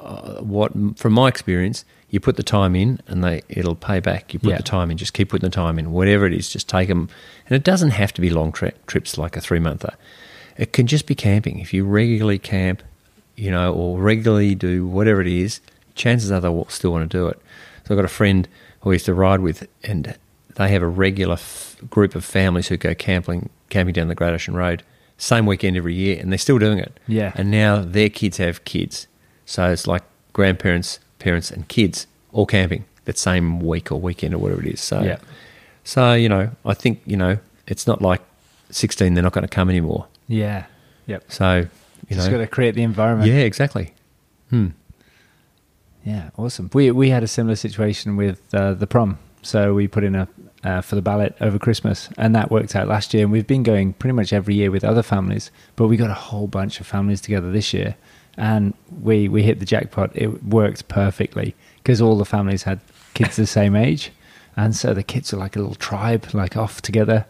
uh, 0.01 0.41
what 0.41 0.71
from 0.97 1.13
my 1.13 1.27
experience, 1.27 1.85
you 2.09 2.19
put 2.19 2.35
the 2.35 2.43
time 2.43 2.75
in, 2.75 2.99
and 3.07 3.23
they 3.23 3.41
it'll 3.49 3.75
pay 3.75 3.99
back. 3.99 4.33
You 4.33 4.39
put 4.39 4.49
Yeah. 4.49 4.57
the 4.57 4.63
time 4.63 4.91
in, 4.91 4.97
just 4.97 5.13
keep 5.13 5.29
putting 5.29 5.49
the 5.49 5.55
time 5.55 5.79
in, 5.79 5.91
whatever 5.91 6.25
it 6.25 6.33
is, 6.33 6.49
just 6.49 6.67
take 6.67 6.87
them. 6.89 7.07
And 7.47 7.55
it 7.55 7.63
doesn't 7.63 7.91
have 7.91 8.13
to 8.13 8.21
be 8.21 8.29
long 8.29 8.51
tri- 8.51 8.73
trips 8.87 9.17
like 9.17 9.37
a 9.37 9.41
three 9.41 9.59
monther. 9.59 9.93
It 10.57 10.73
can 10.73 10.87
just 10.87 11.05
be 11.07 11.15
camping. 11.15 11.59
If 11.59 11.73
you 11.73 11.85
regularly 11.85 12.37
camp, 12.39 12.83
you 13.35 13.49
know, 13.51 13.73
or 13.73 13.99
regularly 13.99 14.55
do 14.55 14.85
whatever 14.85 15.21
it 15.21 15.27
is, 15.27 15.61
chances 15.95 16.31
are 16.31 16.41
they'll 16.41 16.67
still 16.69 16.91
want 16.91 17.09
to 17.09 17.17
do 17.17 17.27
it. 17.27 17.39
So 17.85 17.93
I've 17.93 17.97
got 17.97 18.05
a 18.05 18.09
friend 18.09 18.47
who 18.81 18.89
I 18.91 18.93
used 18.93 19.05
to 19.05 19.13
ride 19.13 19.39
with, 19.39 19.67
and 19.83 20.17
they 20.55 20.69
have 20.69 20.81
a 20.83 20.87
regular 20.87 21.33
f- 21.35 21.77
group 21.89 22.13
of 22.15 22.25
families 22.25 22.67
who 22.67 22.77
go 22.77 22.93
camping, 22.93 23.49
camping 23.69 23.93
down 23.93 24.07
the 24.09 24.15
Great 24.15 24.33
Ocean 24.33 24.53
Road, 24.55 24.83
same 25.17 25.45
weekend 25.45 25.77
every 25.77 25.93
year, 25.95 26.17
and 26.19 26.31
they're 26.31 26.37
still 26.37 26.59
doing 26.59 26.77
it. 26.79 26.99
Yeah. 27.07 27.31
And 27.35 27.49
now 27.49 27.81
their 27.81 28.09
kids 28.09 28.37
have 28.37 28.65
kids, 28.65 29.07
so 29.45 29.71
it's 29.71 29.87
like 29.87 30.03
grandparents, 30.33 30.99
parents, 31.19 31.51
and 31.51 31.67
kids 31.67 32.07
all 32.31 32.45
camping 32.45 32.85
that 33.05 33.17
same 33.17 33.59
week 33.59 33.91
or 33.91 33.99
weekend 33.99 34.33
or 34.33 34.37
whatever 34.37 34.61
it 34.61 34.73
is. 34.73 34.81
So, 34.81 35.01
Yeah. 35.01 35.17
so 35.83 36.13
you 36.13 36.29
know, 36.29 36.51
I 36.65 36.73
think 36.73 37.01
you 37.05 37.17
know, 37.17 37.37
it's 37.67 37.85
not 37.87 38.01
like 38.01 38.21
sixteen; 38.69 39.13
they're 39.13 39.23
not 39.23 39.33
going 39.33 39.47
to 39.47 39.53
come 39.55 39.69
anymore. 39.69 40.07
Yeah. 40.27 40.65
Yep. 41.07 41.23
So, 41.31 41.67
you 42.09 42.15
just 42.15 42.27
know, 42.29 42.37
got 42.37 42.41
to 42.43 42.47
create 42.47 42.75
the 42.75 42.83
environment. 42.83 43.29
yeah, 43.29 43.39
exactly. 43.39 43.93
Hmm. 44.49 44.67
Yeah, 46.05 46.29
awesome. 46.37 46.69
We 46.73 46.91
we 46.91 47.09
had 47.09 47.23
a 47.23 47.27
similar 47.27 47.55
situation 47.55 48.15
with 48.17 48.41
uh, 48.53 48.73
the 48.73 48.87
prom. 48.87 49.17
So 49.43 49.73
we 49.73 49.87
put 49.87 50.03
in 50.03 50.15
a 50.15 50.27
uh, 50.63 50.81
for 50.81 50.95
the 50.95 51.01
ballot 51.01 51.35
over 51.41 51.57
Christmas, 51.59 52.09
and 52.17 52.35
that 52.35 52.51
worked 52.51 52.75
out 52.75 52.87
last 52.87 53.13
year. 53.13 53.23
And 53.23 53.31
we've 53.31 53.47
been 53.47 53.63
going 53.63 53.93
pretty 53.93 54.13
much 54.13 54.31
every 54.33 54.55
year 54.55 54.71
with 54.71 54.83
other 54.83 55.01
families, 55.03 55.51
but 55.75 55.87
we 55.87 55.97
got 55.97 56.09
a 56.09 56.15
whole 56.15 56.47
bunch 56.47 56.79
of 56.79 56.85
families 56.87 57.19
together 57.21 57.51
this 57.51 57.73
year, 57.73 57.95
and 58.37 58.73
we 59.01 59.27
we 59.27 59.43
hit 59.43 59.59
the 59.59 59.65
jackpot. 59.65 60.11
It 60.15 60.43
worked 60.43 60.87
perfectly 60.87 61.55
because 61.77 62.01
all 62.01 62.17
the 62.17 62.25
families 62.25 62.63
had 62.63 62.79
kids 63.13 63.35
the 63.35 63.45
same 63.47 63.75
age, 63.75 64.11
and 64.55 64.75
so 64.75 64.93
the 64.93 65.03
kids 65.03 65.33
are 65.33 65.37
like 65.37 65.55
a 65.55 65.59
little 65.59 65.75
tribe, 65.75 66.27
like 66.33 66.55
off 66.57 66.81
together. 66.81 67.25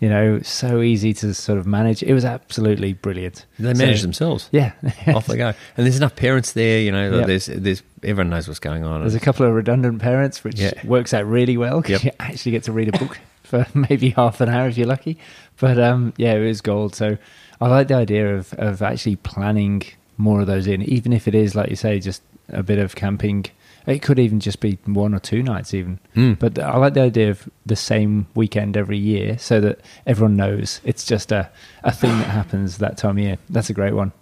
You 0.00 0.08
know, 0.08 0.40
so 0.42 0.80
easy 0.82 1.14
to 1.14 1.32
sort 1.32 1.58
of 1.60 1.66
manage. 1.66 2.02
It 2.02 2.12
was 2.12 2.24
absolutely 2.24 2.92
brilliant. 2.92 3.46
They 3.60 3.72
So- 3.72 3.78
manage 3.84 4.02
themselves. 4.02 4.48
Yeah, 4.50 4.72
Off 5.06 5.26
they 5.28 5.36
go, 5.36 5.46
and 5.48 5.86
there's 5.86 5.96
enough 5.96 6.16
parents 6.16 6.54
there. 6.54 6.80
You 6.80 6.90
know, 6.90 7.18
Yep. 7.18 7.26
there's 7.28 7.46
there's 7.46 7.82
everyone 8.02 8.30
knows 8.30 8.48
what's 8.48 8.58
going 8.58 8.82
on. 8.82 9.02
There's 9.02 9.14
a 9.14 9.20
couple 9.20 9.46
of 9.46 9.52
redundant 9.54 10.00
parents, 10.02 10.42
which 10.42 10.58
Yeah. 10.58 10.72
works 10.84 11.14
out 11.14 11.24
really 11.26 11.56
well 11.56 11.80
'cause 11.82 11.90
Yep. 11.92 12.04
you 12.04 12.10
actually 12.18 12.50
get 12.50 12.64
to 12.64 12.72
read 12.72 12.92
a 12.92 12.98
book 12.98 13.20
for 13.44 13.64
maybe 13.74 14.10
half 14.10 14.40
an 14.40 14.48
hour 14.48 14.66
if 14.66 14.76
you're 14.76 14.88
lucky. 14.88 15.18
But 15.60 15.78
um, 15.78 16.14
yeah, 16.16 16.32
it 16.34 16.44
was 16.48 16.60
gold. 16.60 16.96
So 16.96 17.16
I 17.60 17.68
like 17.68 17.86
the 17.86 17.94
idea 17.94 18.34
of, 18.34 18.52
of 18.54 18.82
actually 18.82 19.14
planning 19.16 19.84
more 20.16 20.40
of 20.40 20.46
those 20.46 20.66
in, 20.66 20.82
even 20.82 21.12
if 21.12 21.26
it 21.28 21.34
is, 21.34 21.54
like 21.54 21.70
you 21.70 21.76
say, 21.76 21.98
just 22.00 22.22
a 22.48 22.62
bit 22.62 22.78
of 22.78 22.94
camping. 22.94 23.46
It 23.84 24.00
could 24.00 24.20
even 24.20 24.38
just 24.38 24.60
be 24.60 24.78
one 24.84 25.12
or 25.12 25.18
two 25.18 25.42
nights, 25.42 25.74
even. 25.74 25.98
Mm. 26.14 26.38
But 26.38 26.58
I 26.58 26.76
like 26.76 26.94
the 26.94 27.00
idea 27.00 27.30
of 27.30 27.48
the 27.66 27.74
same 27.74 28.26
weekend 28.36 28.76
every 28.76 28.98
year 28.98 29.38
so 29.38 29.60
that 29.60 29.80
everyone 30.06 30.36
knows 30.36 30.80
it's 30.84 31.04
just 31.04 31.32
a, 31.32 31.50
a 31.82 31.90
thing 31.90 32.10
that 32.18 32.28
happens 32.28 32.78
that 32.78 32.96
time 32.96 33.18
of 33.18 33.24
year. 33.24 33.38
That's 33.50 33.70
a 33.70 33.74
great 33.74 33.94
one. 33.94 34.12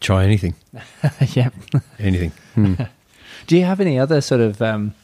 try 0.00 0.24
anything, 0.24 0.54
yeah. 1.34 1.50
anything. 1.98 2.32
Hmm. 2.54 2.74
Do 3.46 3.56
you 3.56 3.64
have 3.64 3.80
any 3.80 3.98
other 3.98 4.20
sort 4.20 4.40
of 4.42 4.60
um, 4.60 4.94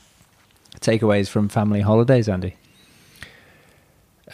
takeaways 0.80 1.28
from 1.28 1.48
family 1.48 1.80
holidays, 1.80 2.28
Andy? 2.28 2.56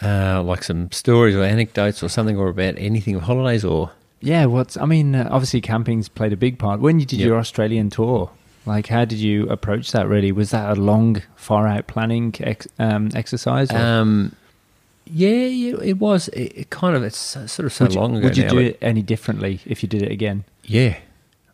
uh, 0.01 0.41
like 0.43 0.63
some 0.63 0.91
stories 0.91 1.35
or 1.35 1.43
anecdotes 1.43 2.03
or 2.03 2.09
something, 2.09 2.37
or 2.37 2.49
about 2.49 2.75
anything 2.77 3.15
of 3.15 3.23
holidays, 3.23 3.63
or 3.63 3.91
Yeah, 4.21 4.45
what's 4.45 4.77
I 4.77 4.85
mean, 4.85 5.13
uh, 5.15 5.27
obviously 5.31 5.61
camping's 5.61 6.09
played 6.09 6.33
a 6.33 6.37
big 6.37 6.57
part. 6.57 6.79
When 6.79 6.99
you 6.99 7.05
did 7.05 7.19
Yep. 7.19 7.27
your 7.27 7.37
Australian 7.37 7.89
tour, 7.89 8.31
like 8.65 8.87
how 8.87 9.05
did 9.05 9.19
you 9.19 9.47
approach 9.49 9.91
that? 9.91 10.07
Really, 10.07 10.31
was 10.31 10.49
that 10.51 10.75
a 10.77 10.81
long, 10.81 11.21
far 11.35 11.67
out 11.67 11.85
planning 11.87 12.33
ex- 12.39 12.67
um, 12.79 13.09
exercise? 13.13 13.69
um, 13.71 14.35
yeah, 15.05 15.29
yeah, 15.45 15.75
it 15.83 15.97
was. 15.99 16.29
It, 16.29 16.53
it 16.57 16.69
kind 16.71 16.95
of 16.95 17.03
it's 17.03 17.17
sort 17.19 17.59
of 17.59 17.71
so 17.73 17.85
would 17.85 17.93
you, 17.93 17.99
long 17.99 18.15
ago 18.17 18.23
would 18.23 18.37
you 18.37 18.43
now. 18.45 18.49
do 18.49 18.57
it 18.57 18.79
any 18.81 19.03
differently 19.03 19.59
if 19.65 19.83
you 19.83 19.89
did 19.89 20.01
it 20.01 20.11
again? 20.11 20.45
Yeah, 20.63 20.97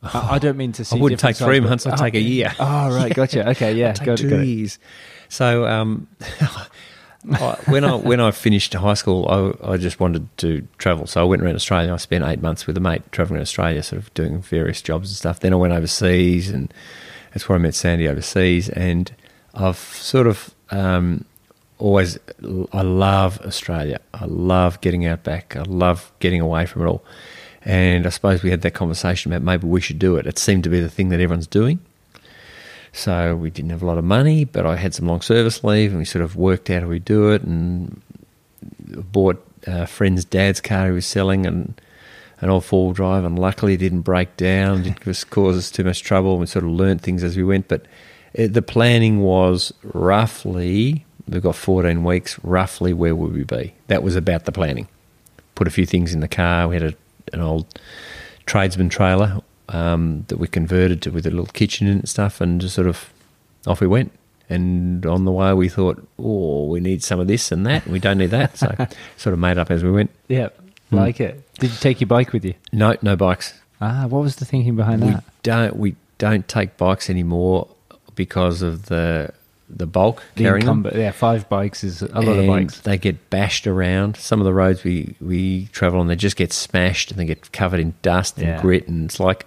I, 0.02 0.36
I 0.36 0.40
don't 0.40 0.56
mean 0.56 0.72
to 0.74 0.86
see. 0.86 0.98
wouldn't 0.98 1.20
take 1.20 1.36
three 1.36 1.60
months, 1.60 1.86
I'd 1.86 1.98
take 1.98 2.14
a 2.16 2.22
year. 2.22 2.54
Oh 2.60 2.96
right, 2.96 3.14
gotcha. 3.14 3.50
Okay, 3.50 3.74
yeah, 3.74 3.90
I'd 3.90 3.96
take 3.98 4.06
got 4.06 4.20
it, 4.22 4.30
two 4.30 4.36
it. 4.40 4.46
years. 4.46 4.80
So 5.28 5.66
um, 5.68 6.08
I- 7.34 7.58
when 7.68 7.84
I 7.84 7.96
when 7.96 8.20
I 8.20 8.32
finished 8.32 8.74
high 8.74 8.96
school, 8.96 9.28
I, 9.64 9.74
I 9.74 9.78
just 9.78 10.00
wanted 10.00 10.28
to 10.38 10.68
travel. 10.78 11.06
So 11.08 11.22
I 11.22 11.24
went 11.24 11.42
around 11.44 11.56
Australia. 11.56 11.94
I 11.94 11.98
spent 11.98 12.24
eight 12.26 12.42
months 12.42 12.66
with 12.68 12.78
a 12.78 12.80
mate 12.80 13.04
traveling 13.12 13.36
around 13.38 13.44
Australia, 13.44 13.84
sort 13.84 14.02
of 14.02 14.14
doing 14.14 14.42
various 14.42 14.82
jobs 14.82 15.10
and 15.10 15.18
stuff. 15.18 15.40
Then 15.40 15.54
I 15.54 15.58
went 15.58 15.74
overseas, 15.74 16.50
and 16.50 16.74
that's 17.34 17.48
where 17.48 17.58
I 17.58 17.62
met 17.62 17.76
Sandy 17.76 18.08
overseas. 18.08 18.70
And 18.70 19.14
I've 19.54 19.78
sort 19.78 20.28
of 20.28 20.54
um, 20.72 21.26
always 21.78 22.18
I 22.74 22.82
love 22.82 23.40
Australia. 23.42 24.00
I 24.14 24.26
love 24.26 24.82
getting 24.82 25.06
out 25.06 25.24
back. 25.24 25.56
I 25.56 25.64
love 25.64 26.12
getting 26.20 26.42
away 26.42 26.66
from 26.66 26.82
it 26.84 26.86
all. 26.88 27.04
And 27.64 28.08
I 28.08 28.10
suppose 28.10 28.42
we 28.42 28.50
had 28.50 28.62
that 28.62 28.72
conversation 28.74 29.32
about 29.32 29.44
maybe 29.44 29.68
we 29.68 29.82
should 29.82 30.00
do 30.00 30.16
it. 30.16 30.26
It 30.26 30.40
seemed 30.40 30.64
to 30.64 30.70
be 30.70 30.80
the 30.80 30.90
thing 30.90 31.10
that 31.10 31.20
everyone's 31.20 31.46
doing. 31.46 31.80
So 32.94 33.36
we 33.36 33.50
didn't 33.50 33.72
have 33.72 33.82
a 33.82 33.86
lot 33.86 33.98
of 33.98 34.04
money, 34.04 34.44
but 34.44 34.66
I 34.66 34.76
had 34.76 34.94
some 34.94 35.08
long 35.08 35.22
service 35.22 35.64
leave, 35.64 35.92
and 35.92 36.00
we 36.00 36.06
sort 36.06 36.24
of 36.24 36.36
worked 36.36 36.70
out 36.70 36.84
how 36.84 36.90
we 36.90 37.00
do 37.00 37.32
it, 37.32 37.42
and 37.44 38.02
bought 39.12 39.46
a 39.66 39.88
friend's 39.88 40.26
dad's 40.26 40.60
car 40.60 40.88
he 40.88 40.92
was 40.92 41.06
selling, 41.06 41.46
and 41.46 41.80
an 42.42 42.50
old 42.50 42.66
four 42.66 42.88
wheel 42.88 42.94
drive, 42.94 43.24
and 43.24 43.40
luckily 43.40 43.76
it 43.76 43.78
didn't 43.78 44.02
break 44.02 44.36
down, 44.36 44.84
didn't 44.84 45.00
cause 45.00 45.24
cause 45.24 45.58
us 45.58 45.72
too 45.72 45.84
much 45.84 46.04
trouble. 46.04 46.38
We 46.38 46.48
sort 46.48 46.66
of 46.66 46.72
learnt 46.72 47.02
things 47.02 47.24
as 47.24 47.38
we 47.38 47.44
went, 47.44 47.68
but 47.68 47.86
it, 48.34 48.54
the 48.54 48.62
planning 48.62 49.22
was 49.22 49.74
roughly 49.84 51.06
we've 51.28 51.42
got 51.42 51.56
14 51.56 52.04
weeks. 52.04 52.40
Roughly, 52.44 52.94
where 52.94 53.16
would 53.16 53.34
we 53.34 53.44
be? 53.44 53.74
That 53.88 54.04
was 54.04 54.16
about 54.16 54.46
the 54.46 54.52
planning. 54.52 54.88
Put 55.56 55.68
a 55.68 55.72
few 55.72 55.86
things 55.86 56.14
in 56.14 56.20
the 56.20 56.28
car. 56.28 56.68
We 56.68 56.76
had 56.76 56.84
a, 56.84 56.94
an 57.34 57.42
old 57.42 57.80
tradesman 58.46 58.90
trailer 58.90 59.42
um, 59.72 60.26
that 60.28 60.38
we 60.38 60.48
converted 60.48 61.02
to 61.04 61.12
with 61.12 61.26
a 61.26 61.30
little 61.30 61.46
kitchen 61.48 61.88
in 61.88 62.00
and 62.00 62.10
stuff, 62.10 62.42
and 62.42 62.62
just 62.62 62.76
sort 62.76 62.88
of 62.88 63.10
off 63.68 63.82
we 63.82 63.88
went. 63.88 64.12
And 64.50 65.06
on 65.06 65.24
the 65.24 65.32
way, 65.32 65.54
we 65.54 65.70
thought, 65.70 66.06
oh, 66.20 66.66
we 66.68 66.82
need 66.82 67.02
some 67.04 67.20
of 67.22 67.28
this 67.28 67.52
and 67.54 67.66
that. 67.66 67.84
And 67.86 67.94
we 67.94 68.00
don't 68.00 68.18
need 68.18 68.32
that, 68.32 68.58
so 68.58 68.68
sort 69.18 69.34
of 69.34 69.40
made 69.40 69.58
up 69.58 69.72
as 69.72 69.84
we 69.84 69.92
went. 69.92 70.12
Yeah, 70.28 70.50
Hmm. 70.90 70.98
like 70.98 71.22
it. 71.22 71.42
Did 71.60 71.72
you 71.72 71.78
take 71.78 72.02
your 72.02 72.08
bike 72.10 72.34
with 72.34 72.44
you? 72.44 72.54
No, 72.74 72.96
no 73.02 73.16
bikes. 73.16 73.54
Ah, 73.80 74.08
what 74.08 74.22
was 74.22 74.36
the 74.38 74.46
thinking 74.46 74.76
behind 74.76 75.02
We 75.04 75.12
that? 75.12 75.24
don't 75.42 75.76
we 75.78 75.96
don't 76.18 76.46
take 76.48 76.76
bikes 76.78 77.10
anymore 77.10 77.68
because 78.16 78.62
of 78.62 78.88
the 78.88 79.32
the 79.70 79.88
bulk 79.88 80.22
The 80.36 80.44
carrying 80.44 80.66
them. 80.66 80.86
yeah, 80.94 81.12
five 81.12 81.48
bikes 81.48 81.82
is 81.86 82.02
a 82.02 82.22
lot 82.22 82.38
of 82.38 82.46
bikes. 82.46 82.82
They 82.82 82.98
get 82.98 83.30
bashed 83.30 83.66
around. 83.68 84.18
Some 84.18 84.42
of 84.42 84.46
the 84.46 84.54
roads 84.54 84.84
we, 84.84 85.16
we 85.22 85.68
travel 85.68 86.02
on, 86.02 86.08
they 86.08 86.18
just 86.18 86.36
get 86.36 86.52
smashed 86.52 87.10
and 87.10 87.18
they 87.18 87.24
get 87.26 87.54
covered 87.54 87.80
in 87.80 87.94
dust 88.02 88.38
and 88.38 88.48
Yeah. 88.48 88.62
grit, 88.62 88.90
and 88.90 89.06
it's 89.06 89.18
like 89.22 89.46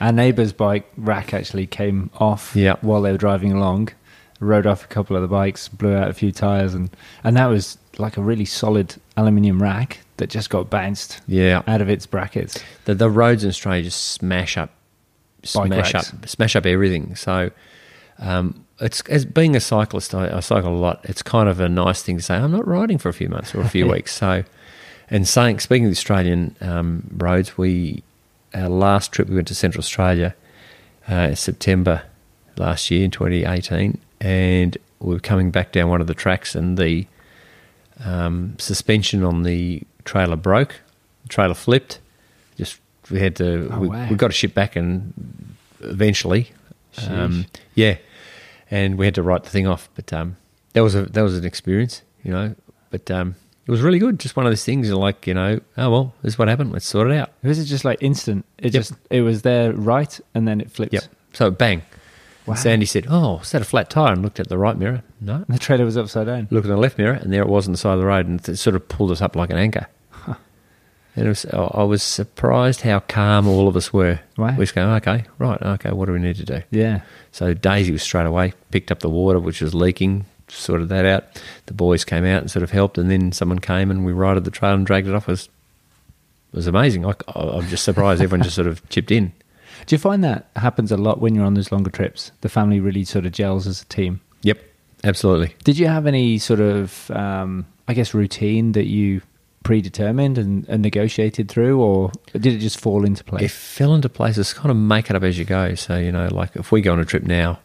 Our 0.00 0.12
neighbour's 0.12 0.52
bike 0.52 0.86
rack 0.96 1.32
actually 1.34 1.66
came 1.66 2.10
off 2.18 2.54
Yeah. 2.54 2.76
while 2.80 3.02
they 3.02 3.12
were 3.12 3.18
driving 3.18 3.52
along, 3.52 3.88
rode 4.40 4.66
off 4.66 4.84
a 4.84 4.88
couple 4.88 5.16
of 5.16 5.22
the 5.22 5.28
bikes, 5.28 5.68
blew 5.68 5.94
out 5.94 6.08
a 6.10 6.12
few 6.12 6.32
tyres, 6.32 6.74
and, 6.74 6.90
and 7.24 7.36
that 7.36 7.46
was 7.46 7.78
like 7.98 8.16
a 8.16 8.22
really 8.22 8.44
solid 8.44 8.94
aluminium 9.16 9.62
rack 9.62 10.00
that 10.18 10.28
just 10.28 10.50
got 10.50 10.68
bounced 10.68 11.20
yeah, 11.26 11.62
out 11.66 11.80
of 11.80 11.88
its 11.88 12.04
brackets. 12.06 12.58
the 12.84 12.94
the 12.94 13.08
roads 13.10 13.42
in 13.44 13.48
Australia 13.48 13.82
just 13.82 14.02
smash 14.12 14.56
up, 14.58 14.70
Bike 15.54 15.66
smash 15.68 15.94
racks. 15.94 16.12
up, 16.12 16.28
smash 16.28 16.56
up 16.56 16.66
everything. 16.66 17.14
So, 17.16 17.50
um, 18.18 18.64
it's 18.80 19.00
as 19.08 19.24
being 19.24 19.56
a 19.56 19.60
cyclist, 19.60 20.14
I, 20.14 20.36
I 20.36 20.40
cycle 20.40 20.74
a 20.74 20.76
lot. 20.76 21.00
It's 21.04 21.22
kind 21.22 21.48
of 21.48 21.60
a 21.60 21.68
nice 21.68 22.02
thing 22.02 22.16
to 22.18 22.22
say. 22.22 22.34
I'm 22.36 22.50
not 22.52 22.66
riding 22.66 22.98
for 22.98 23.08
a 23.08 23.12
few 23.14 23.28
months 23.28 23.54
or 23.54 23.60
a 23.62 23.68
few 23.68 23.86
weeks. 23.90 24.12
So, 24.14 24.44
and 25.08 25.26
saying 25.26 25.60
speaking 25.60 25.84
of 25.86 25.90
the 25.90 25.96
Australian 25.96 26.56
um, 26.60 27.08
roads, 27.16 27.56
we 27.56 28.02
our 28.54 28.68
last 28.68 29.12
trip 29.12 29.28
we 29.28 29.34
went 29.34 29.48
to 29.48 29.54
Central 29.54 29.80
Australia, 29.80 30.34
uh, 31.08 31.34
September 31.34 32.02
last 32.56 32.90
year 32.90 33.04
in 33.04 33.10
2018, 33.10 33.98
and 34.20 34.78
we 35.00 35.14
were 35.14 35.20
coming 35.20 35.50
back 35.50 35.72
down 35.72 35.88
one 35.88 36.00
of 36.00 36.06
the 36.06 36.14
tracks, 36.14 36.54
and 36.54 36.78
the 36.78 37.06
um, 38.04 38.56
suspension 38.58 39.22
on 39.22 39.42
the 39.42 39.82
trailer 40.04 40.36
broke. 40.36 40.80
The 41.22 41.28
trailer 41.28 41.54
flipped. 41.54 42.00
Just 42.56 42.78
we 43.10 43.20
had 43.20 43.36
to. 43.36 43.68
Oh, 43.72 43.80
we, 43.80 43.88
wow. 43.88 44.08
we 44.08 44.16
got 44.16 44.28
to 44.28 44.32
ship 44.32 44.54
back, 44.54 44.76
and 44.76 45.12
eventually, 45.80 46.52
um, 47.08 47.46
yeah, 47.74 47.98
and 48.70 48.96
we 48.98 49.04
had 49.04 49.14
to 49.16 49.22
write 49.22 49.44
the 49.44 49.50
thing 49.50 49.66
off. 49.66 49.88
But 49.94 50.12
um, 50.12 50.36
that 50.72 50.82
was 50.82 50.94
a 50.94 51.02
that 51.02 51.22
was 51.22 51.36
an 51.36 51.44
experience, 51.44 52.02
you 52.22 52.32
know. 52.32 52.54
But 52.90 53.10
um, 53.10 53.36
it 53.66 53.70
was 53.70 53.80
really 53.82 53.98
good. 53.98 54.18
Just 54.20 54.36
one 54.36 54.46
of 54.46 54.50
those 54.52 54.64
things. 54.64 54.88
You're 54.88 54.96
like, 54.96 55.26
you 55.26 55.34
know, 55.34 55.60
oh 55.76 55.90
well, 55.90 56.14
this 56.22 56.34
is 56.34 56.38
what 56.38 56.48
happened. 56.48 56.72
Let's 56.72 56.86
sort 56.86 57.10
it 57.10 57.16
out. 57.16 57.32
Was 57.42 57.58
it 57.58 57.64
just 57.64 57.84
like 57.84 57.98
instant? 58.02 58.44
It 58.58 58.72
Yep. 58.72 58.72
just 58.72 58.92
it 59.10 59.22
was 59.22 59.42
there 59.42 59.72
right, 59.72 60.18
and 60.34 60.46
then 60.46 60.60
it 60.60 60.70
flipped. 60.70 60.92
Yep. 60.92 61.04
So 61.32 61.50
bang. 61.50 61.82
Wow. 62.46 62.52
And 62.52 62.60
Sandy 62.60 62.86
said, 62.86 63.06
"Oh, 63.08 63.40
is 63.40 63.50
that 63.50 63.62
a 63.62 63.64
flat 63.64 63.90
tire?" 63.90 64.12
And 64.12 64.22
looked 64.22 64.38
at 64.38 64.48
the 64.48 64.56
right 64.58 64.78
mirror. 64.78 65.02
No. 65.20 65.34
And 65.34 65.46
the 65.48 65.58
trailer 65.58 65.84
was 65.84 65.96
upside 65.96 66.26
down. 66.26 66.46
Looked 66.50 66.66
at 66.66 66.70
the 66.70 66.76
left 66.76 66.96
mirror, 66.96 67.14
and 67.14 67.32
there 67.32 67.42
it 67.42 67.48
was 67.48 67.66
on 67.66 67.72
the 67.72 67.78
side 67.78 67.94
of 67.94 67.98
the 68.00 68.06
road, 68.06 68.26
and 68.28 68.48
it 68.48 68.56
sort 68.56 68.76
of 68.76 68.86
pulled 68.88 69.10
us 69.10 69.20
up 69.20 69.34
like 69.34 69.50
an 69.50 69.56
anchor. 69.58 69.86
And 71.18 71.24
it 71.24 71.28
was, 71.30 71.46
I 71.46 71.56
I 71.80 71.82
was 71.84 72.02
surprised 72.02 72.82
how 72.82 73.00
calm 73.00 73.48
all 73.48 73.68
of 73.68 73.74
us 73.76 73.90
were. 73.90 74.20
Wow. 74.36 74.54
We 74.58 74.64
just 74.64 74.74
going, 74.74 74.90
okay, 74.96 75.24
right, 75.38 75.60
okay, 75.62 75.90
what 75.90 76.04
do 76.06 76.12
we 76.12 76.18
need 76.18 76.36
to 76.36 76.44
do? 76.44 76.60
Yeah. 76.70 77.00
So 77.32 77.54
Daisy 77.54 77.90
was 77.90 78.02
straight 78.02 78.26
away, 78.26 78.52
picked 78.70 78.92
up 78.92 79.00
the 79.00 79.08
water, 79.08 79.40
which 79.40 79.62
was 79.62 79.74
leaking, 79.74 80.26
sorted 80.48 80.88
that 80.88 81.04
out. 81.04 81.24
The 81.66 81.74
boys 81.74 82.04
came 82.04 82.24
out 82.24 82.42
and 82.42 82.50
sort 82.50 82.62
of 82.62 82.70
helped, 82.70 82.98
and 82.98 83.10
then 83.10 83.32
someone 83.32 83.58
came 83.58 83.90
and 83.90 84.04
we 84.04 84.12
righted 84.12 84.44
the 84.44 84.50
trail 84.50 84.74
and 84.74 84.86
dragged 84.86 85.08
it 85.08 85.14
off. 85.14 85.28
It 85.28 85.32
was, 85.32 85.48
it 86.52 86.56
was 86.56 86.66
amazing. 86.66 87.04
I, 87.04 87.14
I'm 87.34 87.66
just 87.68 87.84
surprised 87.84 88.22
everyone 88.22 88.44
just 88.44 88.56
sort 88.56 88.68
of 88.68 88.86
chipped 88.88 89.10
in. 89.10 89.32
Do 89.86 89.94
you 89.94 89.98
find 89.98 90.24
that 90.24 90.48
happens 90.56 90.90
a 90.90 90.96
lot 90.96 91.20
when 91.20 91.34
you're 91.34 91.44
on 91.44 91.54
those 91.54 91.70
longer 91.70 91.90
trips? 91.90 92.32
The 92.40 92.48
family 92.48 92.80
really 92.80 93.04
sort 93.04 93.26
of 93.26 93.32
gels 93.32 93.66
as 93.66 93.82
a 93.82 93.84
team. 93.86 94.20
Yep, 94.42 94.58
absolutely. 95.04 95.54
Did 95.64 95.78
you 95.78 95.86
have 95.86 96.06
any 96.06 96.38
sort 96.38 96.60
of, 96.60 97.10
um, 97.10 97.66
I 97.86 97.94
guess, 97.94 98.14
routine 98.14 98.72
that 98.72 98.86
you 98.86 99.20
predetermined 99.66 100.38
and, 100.38 100.66
and 100.68 100.80
negotiated 100.80 101.48
through, 101.48 101.80
or 101.80 102.12
did 102.32 102.46
it 102.46 102.58
just 102.58 102.80
fall 102.80 103.04
into 103.04 103.24
place? 103.24 103.42
It 103.42 103.50
fell 103.50 103.94
into 103.94 104.08
place. 104.08 104.38
It's 104.38 104.52
kind 104.54 104.70
of 104.70 104.76
make 104.76 105.10
it 105.10 105.16
up 105.16 105.24
as 105.24 105.38
you 105.38 105.44
go. 105.44 105.74
So 105.74 105.98
you 105.98 106.12
know, 106.12 106.28
like 106.28 106.54
if 106.56 106.72
we 106.72 106.80
go 106.80 106.92
on 106.92 107.00
a 107.00 107.04
trip 107.04 107.24
now, 107.24 107.58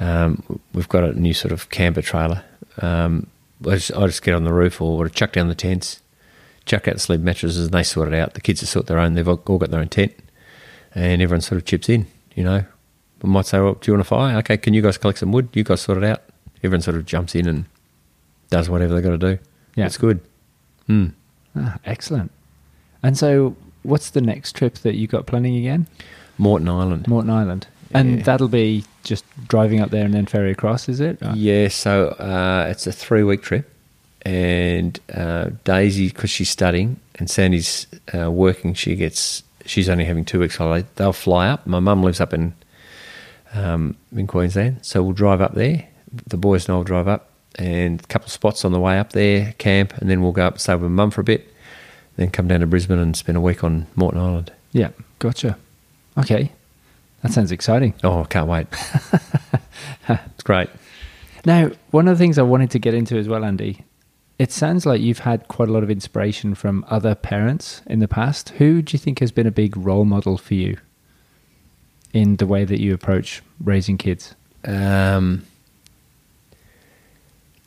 um, 0.00 0.42
we've 0.74 0.88
got 0.88 1.04
a 1.04 1.12
new 1.18 1.32
sort 1.34 1.52
of 1.52 1.70
camper 1.70 2.02
trailer. 2.02 2.42
Um, 2.80 3.26
I 3.66 3.74
just, 3.74 3.92
I 3.94 4.06
just 4.06 4.22
get 4.22 4.34
on 4.34 4.44
the 4.44 4.52
roof 4.52 4.80
or 4.80 5.08
chuck 5.08 5.32
down 5.32 5.48
the 5.48 5.54
tents, 5.54 6.00
chuck 6.64 6.88
out 6.88 6.94
the 6.94 7.00
sleep 7.00 7.20
mattresses, 7.20 7.64
and 7.66 7.74
they 7.74 7.82
sort 7.82 8.08
it 8.08 8.14
out. 8.14 8.34
The 8.34 8.40
kids 8.40 8.60
have 8.60 8.68
sort 8.70 8.86
their 8.86 8.98
own. 8.98 9.14
They've 9.14 9.28
all 9.28 9.42
all 9.46 9.58
got 9.58 9.70
their 9.70 9.80
own 9.80 9.88
tent, 9.88 10.14
and 10.94 11.20
everyone 11.20 11.42
sort 11.42 11.58
of 11.60 11.66
chips 11.66 11.88
in. 11.88 12.06
You 12.34 12.44
know, 12.44 12.64
we 13.22 13.28
might 13.30 13.46
say, 13.46 13.60
"Well, 13.60 13.74
do 13.74 13.90
you 13.90 13.94
want 13.94 14.00
a 14.06 14.08
fire? 14.08 14.36
Okay, 14.38 14.56
can 14.56 14.72
you 14.74 14.80
guys 14.82 14.96
collect 14.98 15.18
some 15.18 15.32
wood? 15.32 15.48
You 15.52 15.64
guys 15.64 15.82
sort 15.82 15.98
it 15.98 16.04
out." 16.04 16.22
Everyone 16.62 16.80
sort 16.82 16.96
of 16.96 17.06
jumps 17.06 17.34
in 17.34 17.46
and 17.48 17.64
does 18.50 18.68
whatever 18.68 18.94
they 18.94 19.00
got 19.02 19.18
to 19.18 19.36
do. 19.36 19.38
Yeah. 19.76 19.86
it's 19.86 19.96
good. 19.96 20.20
Hmm. 20.86 21.06
ah, 21.56 21.78
excellent. 21.84 22.30
And 23.02 23.16
so, 23.16 23.56
what's 23.82 24.10
the 24.10 24.20
next 24.20 24.56
trip 24.56 24.74
that 24.78 24.94
you 24.96 25.06
got 25.06 25.26
planning 25.26 25.56
again? 25.56 25.86
Moreton 26.38 26.68
Island. 26.68 27.08
Moreton 27.08 27.30
Island. 27.30 27.66
And 27.92 28.18
Yeah. 28.18 28.22
that'll 28.24 28.48
be 28.48 28.84
just 29.02 29.24
driving 29.48 29.80
up 29.80 29.90
there 29.90 30.04
and 30.04 30.14
then 30.14 30.26
ferry 30.26 30.50
across, 30.50 30.88
is 30.88 31.00
it? 31.00 31.18
Yeah, 31.34 31.68
so 31.68 32.08
uh, 32.08 32.66
it's 32.70 32.86
a 32.86 32.92
three 32.92 33.22
week 33.22 33.42
trip, 33.42 33.70
and 34.22 34.98
uh, 35.14 35.50
Daisy, 35.64 36.08
because 36.08 36.30
she's 36.30 36.50
studying, 36.50 37.00
and 37.16 37.28
Sandy's 37.30 37.86
uh, 38.14 38.30
working, 38.30 38.74
she 38.74 38.96
gets 38.96 39.42
she's 39.66 39.88
only 39.88 40.04
having 40.04 40.24
two 40.24 40.40
weeks 40.40 40.56
holiday. 40.56 40.86
They'll 40.96 41.12
fly 41.12 41.48
up. 41.48 41.66
My 41.66 41.80
mum 41.80 42.02
lives 42.02 42.20
up 42.20 42.32
in 42.32 42.54
um, 43.54 43.96
in 44.14 44.26
Queensland, 44.26 44.84
so 44.84 45.02
we'll 45.02 45.12
drive 45.12 45.40
up 45.40 45.54
there. 45.54 45.86
The 46.26 46.36
boys 46.36 46.66
and 46.68 46.74
I 46.74 46.76
will 46.76 46.84
drive 46.84 47.08
up, 47.08 47.30
and 47.56 48.00
a 48.00 48.06
couple 48.06 48.26
of 48.26 48.32
spots 48.32 48.64
on 48.64 48.72
the 48.72 48.80
way 48.80 48.98
up 48.98 49.12
there, 49.12 49.54
camp, 49.58 49.96
and 49.98 50.10
then 50.10 50.22
we'll 50.22 50.32
go 50.32 50.46
up 50.46 50.54
and 50.54 50.60
stay 50.60 50.74
with 50.74 50.90
mum 50.90 51.10
for 51.10 51.20
a 51.20 51.24
bit, 51.24 51.52
then 52.16 52.30
come 52.30 52.48
down 52.48 52.60
to 52.60 52.66
Brisbane 52.66 52.98
and 52.98 53.16
spend 53.16 53.36
a 53.36 53.40
week 53.40 53.62
on 53.64 53.86
Moreton 53.96 54.20
Island. 54.20 54.52
Yeah, 54.72 54.90
gotcha. 55.18 55.56
Okay. 56.18 56.52
That 57.22 57.32
sounds 57.32 57.52
exciting. 57.52 57.94
Oh, 58.02 58.22
I 58.22 58.24
can't 58.24 58.48
wait! 58.48 58.66
it's 60.08 60.42
great. 60.42 60.70
Now, 61.44 61.70
one 61.90 62.08
of 62.08 62.16
the 62.16 62.22
things 62.22 62.38
I 62.38 62.42
wanted 62.42 62.70
to 62.72 62.78
get 62.78 62.94
into 62.94 63.16
as 63.16 63.28
well, 63.28 63.44
Andy, 63.44 63.84
it 64.38 64.52
sounds 64.52 64.86
like 64.86 65.00
you've 65.00 65.20
had 65.20 65.48
quite 65.48 65.68
a 65.68 65.72
lot 65.72 65.82
of 65.82 65.90
inspiration 65.90 66.54
from 66.54 66.84
other 66.88 67.14
parents 67.14 67.82
in 67.86 67.98
the 67.98 68.08
past. 68.08 68.50
Who 68.50 68.80
do 68.80 68.92
you 68.94 68.98
think 68.98 69.18
has 69.18 69.32
been 69.32 69.46
a 69.46 69.50
big 69.50 69.76
role 69.76 70.04
model 70.04 70.38
for 70.38 70.54
you 70.54 70.78
in 72.12 72.36
the 72.36 72.46
way 72.46 72.64
that 72.64 72.80
you 72.80 72.94
approach 72.94 73.42
raising 73.62 73.98
kids? 73.98 74.34
Um, 74.64 75.44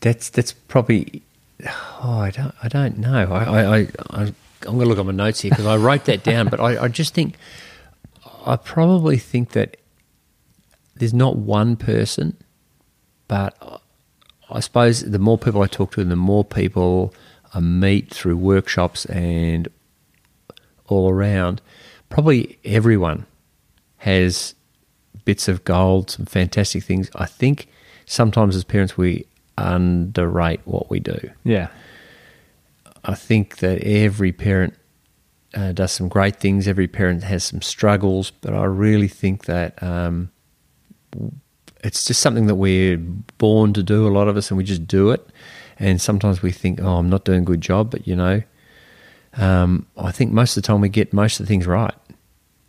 that's 0.02 0.30
that's 0.30 0.54
probably. 0.54 1.22
Oh, 1.66 2.20
I 2.20 2.32
don't. 2.32 2.56
I 2.64 2.68
don't 2.68 2.98
know. 2.98 3.32
I, 3.32 3.44
I, 3.44 3.78
I, 3.78 3.88
I 4.10 4.22
I'm 4.68 4.78
going 4.78 4.80
to 4.80 4.86
look 4.86 5.00
at 5.00 5.06
my 5.06 5.12
notes 5.12 5.42
here 5.42 5.52
because 5.52 5.66
I 5.66 5.78
wrote 5.78 6.06
that 6.06 6.24
down. 6.24 6.48
But 6.48 6.60
I, 6.60 6.84
I 6.84 6.88
just 6.88 7.14
think 7.14 7.36
I 8.46 8.56
probably 8.58 9.18
think 9.18 9.52
that 9.52 9.78
there's 10.96 11.14
not 11.14 11.38
one 11.38 11.76
person, 11.76 12.38
but 13.28 13.82
I 14.50 14.60
suppose 14.60 15.02
the 15.02 15.20
more 15.20 15.38
people 15.38 15.62
I 15.62 15.68
talk 15.68 15.94
to, 15.94 16.02
and 16.02 16.12
the 16.12 16.16
more 16.16 16.44
people 16.44 17.14
I 17.54 17.60
meet 17.60 18.14
through 18.14 18.38
workshops 18.38 19.06
and 19.06 19.68
all 20.88 21.10
around. 21.10 21.62
Probably 22.10 22.60
everyone 22.66 23.26
has 23.98 24.54
bits 25.26 25.48
of 25.48 25.64
gold, 25.64 26.12
some 26.12 26.26
fantastic 26.26 26.84
things. 26.84 27.10
I 27.16 27.26
think 27.26 27.68
sometimes 28.06 28.56
as 28.56 28.64
parents 28.64 28.98
we 28.98 29.26
underrate 29.58 30.62
what 30.66 30.90
we 30.90 31.00
do. 31.00 31.30
Yeah. 31.44 31.70
I 33.06 33.16
think 33.16 33.58
that 33.58 33.84
every 33.84 34.32
parent 34.32 34.76
uh, 35.54 35.72
does 35.72 35.92
some 35.92 36.08
great 36.08 36.38
things. 36.38 36.68
Every 36.68 36.88
parent 36.88 37.24
has 37.24 37.44
some 37.44 37.62
struggles, 37.62 38.32
but 38.32 38.54
I 38.54 38.64
really 38.66 39.08
think 39.08 39.46
that 39.46 39.82
um, 39.82 40.32
it's 41.84 42.06
just 42.06 42.22
something 42.22 42.48
that 42.48 42.56
we're 42.56 42.98
born 43.38 43.74
to 43.74 43.84
do. 43.84 44.08
A 44.08 44.10
lot 44.10 44.28
of 44.28 44.38
us, 44.38 44.50
and 44.50 44.58
we 44.58 44.64
just 44.64 44.88
do 44.88 45.12
it. 45.12 45.26
And 45.80 46.02
sometimes 46.02 46.42
we 46.42 46.52
think, 46.52 46.82
"Oh, 46.82 46.98
I'm 46.98 47.10
not 47.10 47.26
doing 47.26 47.42
a 47.42 47.46
good 47.46 47.62
job," 47.62 47.92
but 47.92 48.08
you 48.08 48.16
know, 48.16 48.42
um, 49.38 49.88
I 49.98 50.12
think 50.12 50.32
most 50.32 50.56
of 50.58 50.64
the 50.64 50.68
time 50.68 50.82
we 50.82 50.90
get 50.90 51.14
most 51.14 51.40
of 51.40 51.46
the 51.46 51.50
things 51.50 51.68
right. 51.68 51.94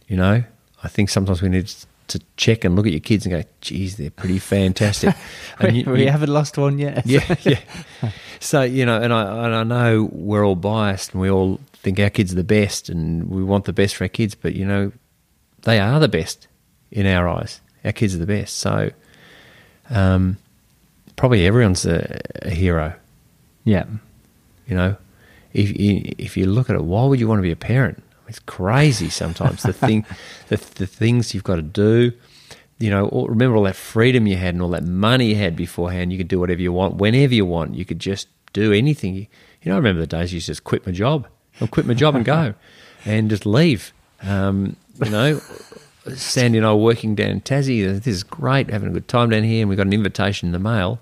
You 0.08 0.16
know, 0.16 0.44
I 0.82 0.88
think 0.88 1.08
sometimes 1.10 1.42
we 1.42 1.48
need 1.48 1.72
to 2.08 2.20
check 2.36 2.64
and 2.64 2.76
look 2.76 2.86
at 2.86 2.92
your 2.92 3.00
kids 3.00 3.24
and 3.26 3.32
go, 3.34 3.42
"Geez, 3.60 3.96
they're 3.96 4.10
pretty 4.10 4.38
fantastic." 4.38 5.14
And 5.60 5.72
we, 5.72 5.78
you- 5.84 5.90
we 5.90 6.02
you- 6.04 6.10
haven't 6.10 6.30
lost 6.32 6.58
one 6.58 6.78
yet. 6.78 7.06
yeah, 7.06 7.34
yeah. 7.42 7.60
So 8.40 8.62
you 8.62 8.84
know, 8.86 9.00
and 9.00 9.12
I 9.12 9.46
and 9.46 9.54
I 9.54 9.62
know 9.64 10.08
we're 10.12 10.44
all 10.46 10.56
biased, 10.56 11.12
and 11.12 11.20
we 11.22 11.30
all 11.30 11.60
think 11.74 11.98
our 12.00 12.10
kids 12.10 12.32
are 12.32 12.36
the 12.36 12.44
best, 12.44 12.88
and 12.88 13.28
we 13.30 13.42
want 13.44 13.64
the 13.64 13.72
best 13.72 13.96
for 13.96 14.04
our 14.04 14.08
kids. 14.08 14.34
But 14.34 14.54
you 14.54 14.64
know, 14.66 14.92
they 15.62 15.78
are 15.80 15.98
the 16.00 16.08
best 16.08 16.46
in 16.90 17.06
our 17.06 17.28
eyes. 17.28 17.60
Our 17.84 17.92
kids 17.92 18.14
are 18.14 18.18
the 18.18 18.26
best. 18.26 18.56
So, 18.58 18.90
um, 19.90 20.36
probably 21.16 21.46
everyone's 21.46 21.86
a, 21.86 22.20
a 22.42 22.50
hero. 22.50 22.94
Yeah. 23.64 23.84
You 24.66 24.76
know, 24.76 24.96
if 25.52 25.70
if 25.74 26.36
you 26.36 26.46
look 26.46 26.68
at 26.70 26.76
it, 26.76 26.84
why 26.84 27.04
would 27.06 27.20
you 27.20 27.28
want 27.28 27.38
to 27.38 27.42
be 27.42 27.50
a 27.52 27.56
parent? 27.56 28.02
It's 28.28 28.38
crazy 28.40 29.08
sometimes. 29.08 29.62
the 29.62 29.72
thing, 29.72 30.04
the 30.48 30.56
the 30.56 30.86
things 30.86 31.34
you've 31.34 31.44
got 31.44 31.56
to 31.56 31.62
do. 31.62 32.12
You 32.78 32.90
know, 32.90 33.06
all, 33.08 33.28
remember 33.28 33.56
all 33.56 33.62
that 33.64 33.76
freedom 33.76 34.26
you 34.26 34.36
had 34.36 34.54
and 34.54 34.62
all 34.62 34.70
that 34.70 34.84
money 34.84 35.26
you 35.30 35.36
had 35.36 35.54
beforehand. 35.56 36.10
You 36.12 36.18
could 36.18 36.28
do 36.28 36.40
whatever 36.40 36.60
you 36.60 36.72
want, 36.72 36.96
whenever 36.96 37.32
you 37.34 37.46
want. 37.46 37.74
You 37.76 37.84
could 37.84 38.00
just 38.00 38.26
do 38.52 38.72
anything. 38.72 39.14
You, 39.14 39.26
you 39.62 39.70
know, 39.70 39.74
I 39.74 39.76
remember 39.76 40.00
the 40.00 40.06
days 40.06 40.32
you 40.32 40.40
just 40.40 40.64
quit 40.64 40.84
my 40.86 40.92
job. 40.92 41.26
I'll 41.60 41.68
quit 41.68 41.86
my 41.86 41.94
job 41.94 42.16
and 42.16 42.24
go, 42.24 42.54
and 43.04 43.30
just 43.30 43.46
leave. 43.46 43.92
Um, 44.22 44.76
you 45.02 45.10
know, 45.10 45.40
Sandy 46.14 46.58
and 46.58 46.66
I 46.66 46.70
were 46.72 46.80
working 46.82 47.14
down 47.14 47.30
in 47.30 47.40
Tassie. 47.40 47.84
This 47.86 48.06
is 48.06 48.22
great, 48.24 48.70
having 48.70 48.88
a 48.88 48.92
good 48.92 49.08
time 49.08 49.30
down 49.30 49.44
here, 49.44 49.60
and 49.60 49.70
we 49.70 49.76
got 49.76 49.86
an 49.86 49.92
invitation 49.92 50.48
in 50.48 50.52
the 50.52 50.58
mail. 50.58 50.98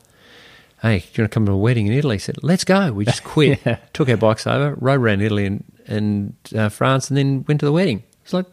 Hey, 0.83 0.99
do 0.99 1.05
you 1.15 1.23
want 1.23 1.31
to 1.33 1.35
come 1.35 1.47
to 1.47 1.53
a 1.53 1.57
wedding 1.57 1.87
in 1.87 1.93
Italy? 1.93 2.15
I 2.15 2.19
said, 2.19 2.37
let's 2.43 2.65
go. 2.65 2.93
We 2.93 3.05
just 3.05 3.23
quit, 3.25 3.61
Yeah. 3.67 3.77
took 3.93 4.09
our 4.09 4.17
bikes 4.17 4.47
over, 4.47 4.75
rode 4.81 5.01
around 5.01 5.23
Italy 5.23 5.47
and, 5.47 5.65
and 5.87 6.35
uh, 6.57 6.69
France, 6.69 7.09
and 7.11 7.17
then 7.17 7.45
went 7.49 7.61
to 7.61 7.67
the 7.67 7.73
wedding. 7.73 8.03
It's 8.25 8.33
like, 8.33 8.47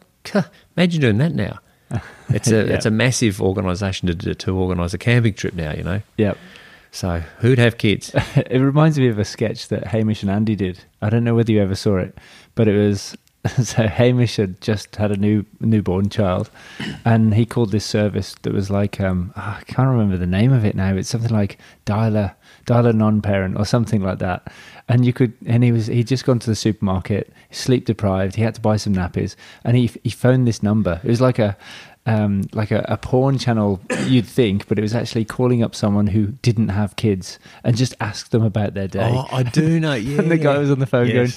imagine 0.76 1.00
doing 1.00 1.18
that 1.18 1.34
now. 1.34 1.58
It's 2.28 2.48
a 2.48 2.64
Yeah. 2.66 2.74
it's 2.74 2.86
a 2.86 2.90
massive 2.92 3.42
organisation 3.42 4.06
to 4.08 4.14
to, 4.14 4.34
to 4.36 4.56
organise 4.56 4.94
a 4.94 4.98
camping 4.98 5.34
trip 5.34 5.54
now. 5.54 5.72
You 5.72 5.82
know, 5.82 6.02
Yep. 6.18 6.38
so 6.92 7.22
who'd 7.38 7.58
have 7.58 7.76
kids? 7.78 8.12
it 8.36 8.60
reminds 8.60 8.98
me 8.98 9.08
of 9.08 9.18
a 9.18 9.24
sketch 9.24 9.66
that 9.68 9.88
Hamish 9.88 10.22
and 10.22 10.30
Andy 10.30 10.54
did. 10.54 10.84
I 11.02 11.10
don't 11.10 11.24
know 11.24 11.34
whether 11.34 11.50
you 11.50 11.60
ever 11.60 11.74
saw 11.74 11.96
it, 11.96 12.16
but 12.54 12.68
it 12.68 12.76
was 12.78 13.16
so 13.64 13.88
Hamish 13.88 14.36
had 14.36 14.60
just 14.60 14.94
had 14.96 15.10
a 15.10 15.16
new 15.16 15.44
newborn 15.58 16.08
child, 16.10 16.50
and 17.04 17.34
he 17.34 17.44
called 17.46 17.72
this 17.72 17.84
service 17.86 18.36
that 18.42 18.52
was 18.52 18.70
like 18.70 19.00
um, 19.00 19.32
ah, 19.34 19.58
I 19.58 19.64
can't 19.64 19.88
remember 19.88 20.16
the 20.16 20.26
name 20.26 20.52
of 20.52 20.64
it 20.64 20.76
now. 20.76 20.94
It's 20.94 21.08
something 21.08 21.32
like 21.32 21.58
dialer 21.86 22.34
dialer 22.70 22.94
non-parent 22.94 23.58
or 23.58 23.64
something 23.64 24.02
like 24.02 24.18
that. 24.20 24.52
And 24.88 25.04
you 25.04 25.12
could, 25.12 25.32
and 25.46 25.62
he 25.62 25.72
was 25.72 25.86
he'd 25.86 26.06
just 26.08 26.24
gone 26.24 26.38
to 26.40 26.46
the 26.50 26.56
supermarket, 26.56 27.32
sleep 27.50 27.84
deprived. 27.84 28.36
He 28.36 28.42
had 28.42 28.54
to 28.56 28.60
buy 28.60 28.76
some 28.76 28.94
nappies, 28.94 29.36
and 29.64 29.76
he 29.76 29.90
he 30.02 30.10
phoned 30.10 30.46
this 30.48 30.62
number. 30.62 31.00
It 31.04 31.08
was 31.08 31.20
like 31.20 31.38
a 31.38 31.56
um, 32.06 32.44
like 32.52 32.70
a, 32.70 32.84
a 32.88 32.96
porn 32.96 33.38
channel, 33.38 33.80
you'd 34.06 34.26
think, 34.26 34.66
but 34.68 34.78
it 34.78 34.82
was 34.82 34.94
actually 34.94 35.24
calling 35.26 35.62
up 35.62 35.74
someone 35.74 36.06
who 36.08 36.28
didn't 36.42 36.68
have 36.70 36.96
kids 36.96 37.38
and 37.62 37.76
just 37.76 37.94
asked 38.00 38.30
them 38.32 38.42
about 38.42 38.74
their 38.74 38.88
day. 38.88 39.12
Oh, 39.14 39.28
I 39.30 39.42
do 39.42 39.78
know. 39.78 39.94
Yeah. 39.94 40.18
and 40.22 40.30
the 40.30 40.38
guy 40.38 40.58
was 40.58 40.70
on 40.70 40.78
the 40.78 40.86
phone 40.86 41.08
Yes. 41.08 41.14
going, 41.14 41.30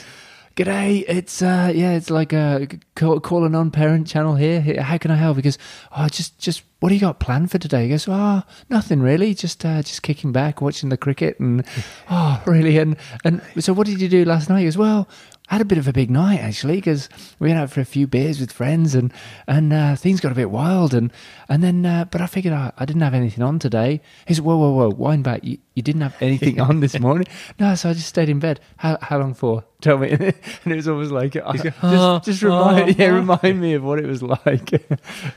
G'day, 0.56 1.04
it's 1.08 1.42
uh 1.42 1.72
yeah, 1.74 1.94
it's 1.94 2.12
like 2.12 2.32
a 2.32 2.68
call, 2.94 3.20
call 3.20 3.44
a 3.44 3.50
non-parent 3.50 4.06
channel 4.06 4.36
here. 4.36 4.84
How 4.84 5.00
can 5.00 5.10
I 5.10 5.16
help? 5.16 5.38
He 5.38 5.42
goes, 5.42 5.58
oh, 5.98 6.08
just 6.10 6.38
just 6.38 6.62
what 6.80 6.90
do 6.90 6.96
you 6.96 7.02
got 7.02 7.20
planned 7.20 7.50
for 7.50 7.58
today? 7.58 7.86
He 7.86 7.90
goes, 7.90 8.08
oh, 8.08 8.44
nothing 8.70 9.00
really, 9.00 9.34
just 9.34 9.66
uh, 9.66 9.82
just 9.82 10.04
kicking 10.04 10.32
back, 10.32 10.62
watching 10.62 10.90
the 10.90 10.98
cricket, 10.98 11.40
and 11.40 11.66
oh, 12.12 12.40
really, 12.46 12.78
and 12.78 12.98
and 13.24 13.42
so 13.58 13.74
what 13.74 13.88
did 13.88 14.00
you 14.00 14.08
do 14.08 14.26
last 14.26 14.48
night? 14.48 14.60
He 14.60 14.66
goes, 14.66 14.78
well, 14.78 15.10
I 15.50 15.56
had 15.56 15.62
a 15.62 15.66
bit 15.66 15.80
of 15.80 15.88
a 15.88 15.94
big 15.94 16.12
night 16.12 16.40
actually 16.40 16.76
because 16.76 17.10
we 17.40 17.48
went 17.48 17.60
out 17.60 17.72
for 17.72 17.82
a 17.82 17.86
few 17.86 18.06
beers 18.06 18.40
with 18.40 18.52
friends, 18.52 18.94
and 18.94 19.12
and 19.48 19.74
uh, 19.74 19.96
things 19.96 20.20
got 20.20 20.32
a 20.32 20.36
bit 20.36 20.52
wild, 20.52 20.94
and 20.94 21.12
and 21.50 21.64
then 21.64 21.82
but 21.82 22.12
but 22.12 22.22
I 22.22 22.28
figured 22.28 22.54
I, 22.54 22.72
I 22.78 22.86
didn't 22.86 23.02
have 23.02 23.16
anything 23.16 23.44
on 23.44 23.58
today. 23.58 24.02
He 24.28 24.36
said, 24.36 24.44
whoa, 24.44 24.58
whoa, 24.58 24.70
whoa, 24.70 24.90
wind 24.90 25.24
back, 25.24 25.44
you, 25.44 25.58
you 25.74 25.82
didn't 25.82 26.02
have 26.02 26.16
anything 26.22 26.62
on 26.62 26.80
this 26.80 27.00
morning? 27.00 27.26
No, 27.60 27.74
so 27.74 27.90
I 27.90 27.94
just 27.94 28.10
stayed 28.10 28.30
in 28.30 28.38
bed. 28.38 28.60
How 28.78 29.00
how 29.02 29.18
long 29.18 29.34
for? 29.34 29.64
Tell 29.84 29.98
me. 29.98 30.10
and 30.12 30.24
it 30.66 30.76
was 30.76 30.88
almost 30.88 31.12
like 31.12 31.36
uh, 31.36 31.52
just, 31.54 31.78
"Oh, 31.84 32.20
just 32.20 32.42
remind 32.42 32.90
oh, 32.92 32.96
yeah 32.98 33.10
oh." 33.10 33.16
remind 33.16 33.60
me 33.60 33.74
of 33.74 33.84
what 33.84 34.00
it 34.00 34.06
was 34.08 34.24
like. 34.24 34.72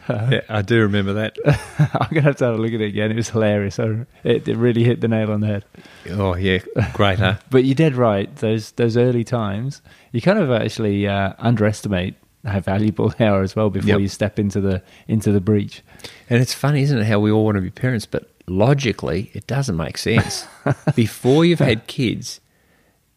Yeah, 0.08 0.40
I 0.48 0.62
do 0.62 0.80
remember 0.82 1.14
that. 1.14 1.36
I'm 1.78 2.08
gonna 2.10 2.22
have 2.22 2.36
to 2.36 2.44
have 2.44 2.54
a 2.54 2.58
look 2.58 2.72
at 2.72 2.80
it 2.80 2.86
again. 2.86 3.10
It 3.10 3.16
was 3.16 3.30
hilarious. 3.30 3.80
I, 3.80 4.06
it, 4.22 4.46
it 4.46 4.56
really 4.56 4.84
hit 4.84 5.00
the 5.00 5.08
nail 5.08 5.32
on 5.32 5.40
the 5.40 5.48
head. 5.48 5.64
Oh, 6.10 6.36
yeah. 6.36 6.58
Great, 6.92 7.18
huh? 7.18 7.38
But 7.50 7.64
you're 7.64 7.74
dead 7.74 7.96
right. 7.96 8.34
Those 8.36 8.70
those 8.72 8.96
early 8.96 9.24
times, 9.24 9.82
you 10.12 10.20
kind 10.20 10.38
of 10.38 10.50
actually 10.52 11.08
uh, 11.08 11.32
underestimate 11.38 12.14
how 12.44 12.60
valuable 12.60 13.08
they 13.18 13.26
are 13.26 13.42
as 13.42 13.56
well 13.56 13.68
before 13.70 13.88
Yep. 13.88 14.00
you 14.00 14.08
step 14.08 14.38
into 14.38 14.60
the 14.60 14.80
into 15.08 15.32
the 15.32 15.40
breach. 15.40 15.82
And 16.30 16.40
it's 16.40 16.54
funny, 16.54 16.82
isn't 16.82 16.98
it, 16.98 17.04
how 17.06 17.18
we 17.18 17.32
all 17.32 17.44
want 17.44 17.56
to 17.56 17.62
be 17.62 17.70
parents, 17.70 18.06
but 18.06 18.30
logically, 18.46 19.30
it 19.34 19.46
doesn't 19.48 19.76
make 19.76 19.98
sense. 19.98 20.46
Before 20.94 21.44
you've 21.44 21.58
had 21.58 21.88
kids, 21.88 22.40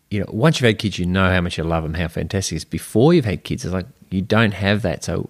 you 0.10 0.20
know, 0.20 0.26
once 0.30 0.60
you've 0.60 0.68
had 0.68 0.80
kids, 0.80 0.97
you 0.97 1.05
know 1.05 1.30
how 1.30 1.41
much 1.41 1.57
you 1.57 1.64
love 1.64 1.84
them, 1.84 1.93
how 1.93 2.07
fantastic 2.07 2.53
it 2.53 2.57
is. 2.57 2.66
Before 2.66 3.14
you've 3.14 3.26
had 3.26 3.43
kids, 3.43 3.64
it's 3.64 3.74
like 3.74 3.86
you 4.10 4.22
don't 4.22 4.53
have 4.53 4.82
that. 4.82 5.03
So, 5.03 5.30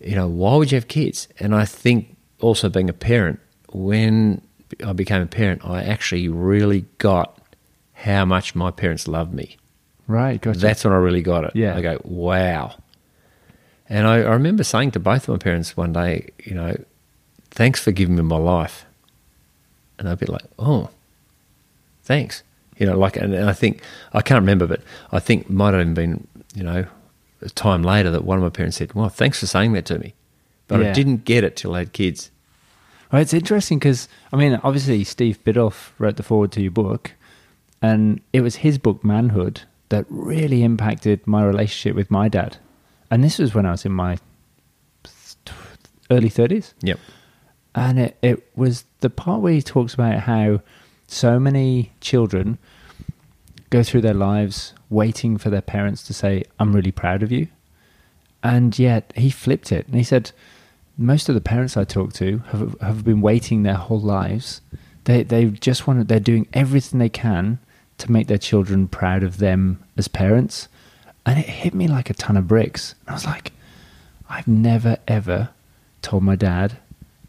you 0.00 0.16
know, 0.16 0.28
why 0.28 0.56
would 0.56 0.72
you 0.72 0.76
have 0.76 0.88
kids? 0.88 1.28
And 1.38 1.54
I 1.54 1.64
think 1.64 2.16
also 2.40 2.68
being 2.68 2.88
a 2.88 2.94
parent, 2.94 3.40
when 3.72 4.40
I 4.84 4.92
became 4.92 5.20
a 5.22 5.26
parent, 5.26 5.64
I 5.64 5.82
actually 5.82 6.28
really 6.28 6.86
got 6.98 7.38
how 7.92 8.24
much 8.24 8.54
my 8.54 8.70
parents 8.70 9.06
loved 9.06 9.34
me. 9.34 9.56
Right. 10.06 10.40
Gotcha. 10.40 10.58
That's 10.60 10.84
when 10.84 10.92
I 10.92 10.96
really 10.96 11.20
got 11.22 11.44
it. 11.44 11.50
Yeah. 11.54 11.76
I 11.76 11.82
go, 11.82 12.00
wow. 12.04 12.74
And 13.90 14.06
I, 14.06 14.16
I 14.16 14.32
remember 14.32 14.64
saying 14.64 14.92
to 14.92 15.00
both 15.00 15.24
of 15.24 15.28
my 15.28 15.38
parents 15.38 15.76
one 15.76 15.92
day, 15.92 16.30
you 16.42 16.54
know, 16.54 16.76
thanks 17.50 17.80
for 17.80 17.92
giving 17.92 18.16
me 18.16 18.22
my 18.22 18.36
life. 18.36 18.86
And 19.98 20.08
they'd 20.08 20.18
be 20.18 20.26
like, 20.26 20.44
oh, 20.58 20.90
thanks. 22.02 22.42
You 22.78 22.86
know, 22.86 22.96
like, 22.98 23.16
and, 23.16 23.34
and 23.34 23.48
I 23.50 23.52
think, 23.52 23.82
I 24.12 24.22
can't 24.22 24.40
remember, 24.40 24.66
but 24.66 24.82
I 25.12 25.18
think 25.18 25.50
might 25.50 25.72
have 25.74 25.80
even 25.80 25.94
been, 25.94 26.26
you 26.54 26.62
know, 26.62 26.86
a 27.42 27.48
time 27.50 27.82
later 27.82 28.10
that 28.10 28.24
one 28.24 28.38
of 28.38 28.42
my 28.42 28.50
parents 28.50 28.76
said, 28.76 28.94
well, 28.94 29.08
thanks 29.08 29.40
for 29.40 29.46
saying 29.46 29.72
that 29.72 29.84
to 29.86 29.98
me. 29.98 30.14
But 30.68 30.80
Yeah. 30.80 30.90
I 30.90 30.92
didn't 30.92 31.24
get 31.24 31.44
it 31.44 31.56
till 31.56 31.74
I 31.74 31.80
had 31.80 31.92
kids. 31.92 32.30
Well, 33.10 33.20
it's 33.22 33.32
interesting 33.34 33.78
because 33.78 34.06
I 34.32 34.36
mean, 34.36 34.60
obviously, 34.62 35.02
Steve 35.04 35.42
Biddulph 35.44 35.90
wrote 35.98 36.16
the 36.16 36.22
foreword 36.22 36.52
to 36.52 36.60
your 36.62 36.70
book, 36.70 37.12
and 37.80 38.20
it 38.32 38.42
was 38.42 38.56
his 38.56 38.76
book 38.78 39.02
Manhood 39.02 39.62
that 39.88 40.04
really 40.10 40.62
impacted 40.62 41.26
my 41.26 41.42
relationship 41.44 41.96
with 41.96 42.10
my 42.10 42.28
dad. 42.28 42.58
And 43.10 43.24
this 43.24 43.38
was 43.38 43.54
when 43.54 43.64
I 43.64 43.70
was 43.70 43.86
in 43.86 43.92
my 43.92 44.18
early 46.10 46.28
thirties, 46.28 46.74
Yep. 46.82 46.98
and 47.74 47.98
it, 47.98 48.16
it 48.22 48.50
was 48.56 48.84
the 49.00 49.10
part 49.10 49.40
where 49.40 49.52
he 49.52 49.62
talks 49.62 49.94
about 49.94 50.20
how 50.20 50.60
so 51.08 51.40
many 51.40 51.90
children 52.00 52.58
go 53.70 53.82
through 53.82 54.02
their 54.02 54.14
lives 54.14 54.72
waiting 54.88 55.36
for 55.36 55.50
their 55.50 55.62
parents 55.62 56.02
to 56.04 56.14
say, 56.14 56.44
"I'm 56.60 56.74
really 56.74 56.92
proud 56.92 57.22
of 57.22 57.32
you," 57.32 57.48
and 58.42 58.78
yet 58.78 59.12
he 59.16 59.30
flipped 59.30 59.72
it 59.72 59.86
and 59.86 59.96
he 59.96 60.04
said 60.04 60.30
most 60.98 61.28
of 61.28 61.34
the 61.36 61.40
parents 61.40 61.76
I 61.76 61.84
talk 61.84 62.12
to 62.14 62.38
have 62.48 62.76
have 62.80 63.04
been 63.04 63.20
waiting 63.20 63.62
their 63.62 63.74
whole 63.74 64.00
lives. 64.00 64.60
They 65.04 65.22
they 65.22 65.46
just 65.46 65.86
want 65.86 66.08
they're 66.08 66.20
doing 66.20 66.48
everything 66.52 66.98
they 66.98 67.08
can 67.08 67.60
to 67.98 68.12
make 68.12 68.26
their 68.26 68.38
children 68.38 68.88
proud 68.88 69.22
of 69.22 69.38
them 69.38 69.82
as 69.96 70.08
parents. 70.08 70.68
And 71.24 71.38
it 71.38 71.46
hit 71.46 71.74
me 71.74 71.88
like 71.88 72.10
a 72.10 72.14
ton 72.14 72.36
of 72.36 72.48
bricks. 72.48 72.94
And 73.00 73.10
I 73.10 73.12
was 73.14 73.26
like, 73.26 73.52
I've 74.28 74.48
never 74.48 74.98
ever 75.06 75.50
told 76.02 76.22
my 76.24 76.36
dad 76.36 76.78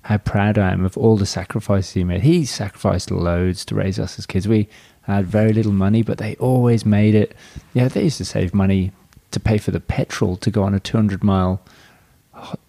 how 0.10 0.18
proud 0.18 0.58
I 0.58 0.72
am 0.72 0.86
of 0.86 0.98
all 0.98 1.18
the 1.18 1.26
sacrifices 1.28 1.94
he 1.94 2.04
made. 2.04 2.22
He 2.22 2.44
sacrificed 2.44 3.12
loads 3.12 3.64
to 3.66 3.76
raise 3.76 4.00
us 4.00 4.18
as 4.18 4.26
kids. 4.26 4.48
We 4.48 4.68
had 5.04 5.28
very 5.28 5.54
little 5.54 5.72
money, 5.72 6.02
but 6.02 6.18
they 6.18 6.36
always 6.38 6.84
made 6.84 7.14
it. 7.14 7.36
Yeah, 7.76 7.90
they 7.90 8.06
used 8.06 8.18
to 8.18 8.26
save 8.26 8.52
money 8.52 8.92
to 9.30 9.40
pay 9.40 9.60
for 9.60 9.70
the 9.70 9.80
petrol 9.80 10.36
to 10.38 10.50
go 10.50 10.64
on 10.64 10.74
a 10.74 10.80
200 10.80 11.24
mile 11.24 11.62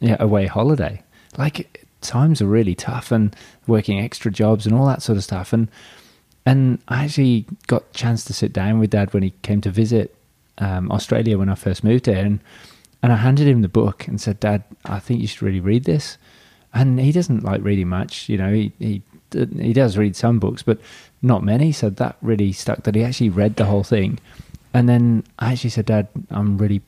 yeah, 0.01 0.18
away 0.20 0.49
holiday. 0.49 1.03
Like 1.38 1.86
times 2.03 2.43
are 2.43 2.47
really 2.47 2.74
tough 2.74 3.11
and 3.11 3.34
working 3.66 3.99
extra 3.99 4.30
jobs 4.30 4.66
and 4.66 4.74
all 4.74 4.86
that 4.88 5.01
sort 5.01 5.16
of 5.16 5.24
stuff. 5.24 5.55
And 5.55 5.68
and 6.45 6.78
I 6.88 7.05
actually 7.05 7.47
got 7.68 7.84
a 7.84 7.93
chance 7.95 8.22
to 8.26 8.34
sit 8.34 8.53
down 8.53 8.78
with 8.80 8.91
Dad 8.91 9.14
when 9.14 9.22
he 9.22 9.32
came 9.41 9.62
to 9.62 9.70
visit 9.70 10.14
um, 10.59 10.93
Australia 10.93 11.38
when 11.38 11.49
I 11.49 11.55
first 11.55 11.84
moved 11.84 12.05
there, 12.05 12.22
and 12.22 12.41
and 13.03 13.14
I 13.14 13.16
handed 13.16 13.49
him 13.49 13.62
the 13.62 13.68
book 13.68 14.07
and 14.07 14.20
said, 14.20 14.41
Dad, 14.41 14.62
I 14.84 14.99
think 14.99 15.22
you 15.22 15.26
should 15.26 15.43
really 15.43 15.61
read 15.61 15.84
this. 15.84 16.18
And 16.73 17.01
he 17.01 17.12
doesn't 17.12 17.43
like 17.43 17.62
reading 17.64 17.89
much, 17.89 18.29
you 18.29 18.39
know. 18.39 18.53
He 18.53 18.73
he 18.79 19.03
he 19.33 19.73
does 19.73 19.97
read 19.97 20.16
some 20.16 20.39
books, 20.39 20.62
but 20.62 20.79
not 21.23 21.43
many. 21.43 21.73
So 21.73 21.91
that 21.91 22.16
really 22.23 22.53
stuck. 22.53 22.85
That 22.85 22.95
he 22.95 23.03
actually 23.03 23.31
read 23.31 23.57
the 23.57 23.64
whole 23.64 23.83
thing, 23.85 24.18
and 24.73 24.89
then 24.89 25.25
I 25.39 25.53
actually 25.53 25.71
said, 25.71 25.87
Dad, 25.87 26.09
I'm 26.31 26.59
really 26.59 26.83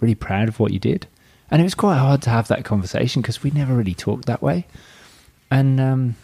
really 0.00 0.14
proud 0.14 0.48
of 0.48 0.60
what 0.60 0.72
you 0.72 0.78
did. 0.78 1.06
And 1.50 1.60
it 1.60 1.64
was 1.64 1.74
quite 1.74 1.96
hard 1.96 2.20
to 2.22 2.30
have 2.30 2.48
that 2.48 2.64
conversation 2.64 3.22
because 3.22 3.42
we 3.42 3.50
never 3.50 3.74
really 3.74 3.94
talked 3.94 4.26
that 4.26 4.42
way. 4.42 4.66
And 5.50 5.80
um, 5.80 6.16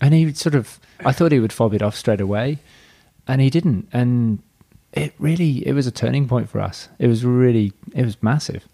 and 0.00 0.14
he 0.14 0.24
would 0.24 0.36
sort 0.36 0.54
of, 0.54 0.78
I 1.04 1.12
thought 1.12 1.32
he 1.32 1.40
would 1.40 1.52
fob 1.52 1.74
it 1.74 1.82
off 1.82 1.96
straight 1.96 2.20
away, 2.20 2.58
and 3.26 3.40
he 3.40 3.50
didn't. 3.50 3.88
And 3.92 4.42
it 4.92 5.12
really, 5.18 5.66
it 5.66 5.72
was 5.72 5.86
a 5.86 5.90
turning 5.90 6.28
point 6.28 6.48
for 6.48 6.60
us. 6.60 6.88
It 6.98 7.06
was 7.06 7.24
really, 7.24 7.72
it 7.94 8.04
was 8.04 8.22
massive. 8.22 8.66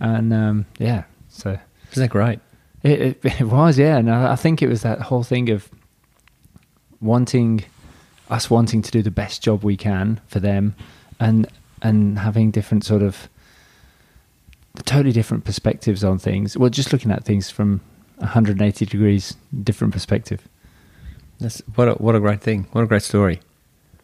And 0.00 0.32
um, 0.32 0.66
yeah, 0.78 1.04
so 1.28 1.58
Isn't 1.92 2.02
that 2.02 2.10
great? 2.10 2.40
It, 2.84 3.00
it, 3.00 3.24
it 3.40 3.44
was, 3.44 3.78
yeah. 3.78 3.96
And 3.96 4.10
I, 4.10 4.32
I 4.32 4.36
think 4.36 4.62
it 4.62 4.68
was 4.68 4.82
that 4.82 5.00
whole 5.00 5.24
thing 5.24 5.50
of 5.50 5.68
wanting 7.00 7.64
us 8.30 8.48
wanting 8.48 8.80
to 8.80 8.90
do 8.90 9.02
the 9.02 9.10
best 9.10 9.42
job 9.42 9.64
we 9.64 9.76
can 9.76 10.20
for 10.28 10.40
them, 10.40 10.74
and 11.18 11.48
and 11.82 12.18
having 12.18 12.50
different 12.50 12.84
sort 12.84 13.02
of 13.02 13.28
totally 14.84 15.12
different 15.12 15.44
perspectives 15.44 16.04
on 16.04 16.18
things. 16.18 16.56
Well, 16.56 16.70
just 16.70 16.92
looking 16.92 17.10
at 17.10 17.24
things 17.24 17.50
from 17.50 17.80
180 18.18 18.86
degrees 18.86 19.36
different 19.62 19.92
perspective. 19.92 20.48
That's 21.40 21.60
what 21.74 21.88
a, 21.88 21.92
what 21.94 22.14
a 22.14 22.20
great 22.20 22.40
thing. 22.40 22.66
What 22.72 22.82
a 22.82 22.86
great 22.86 23.02
story. 23.02 23.40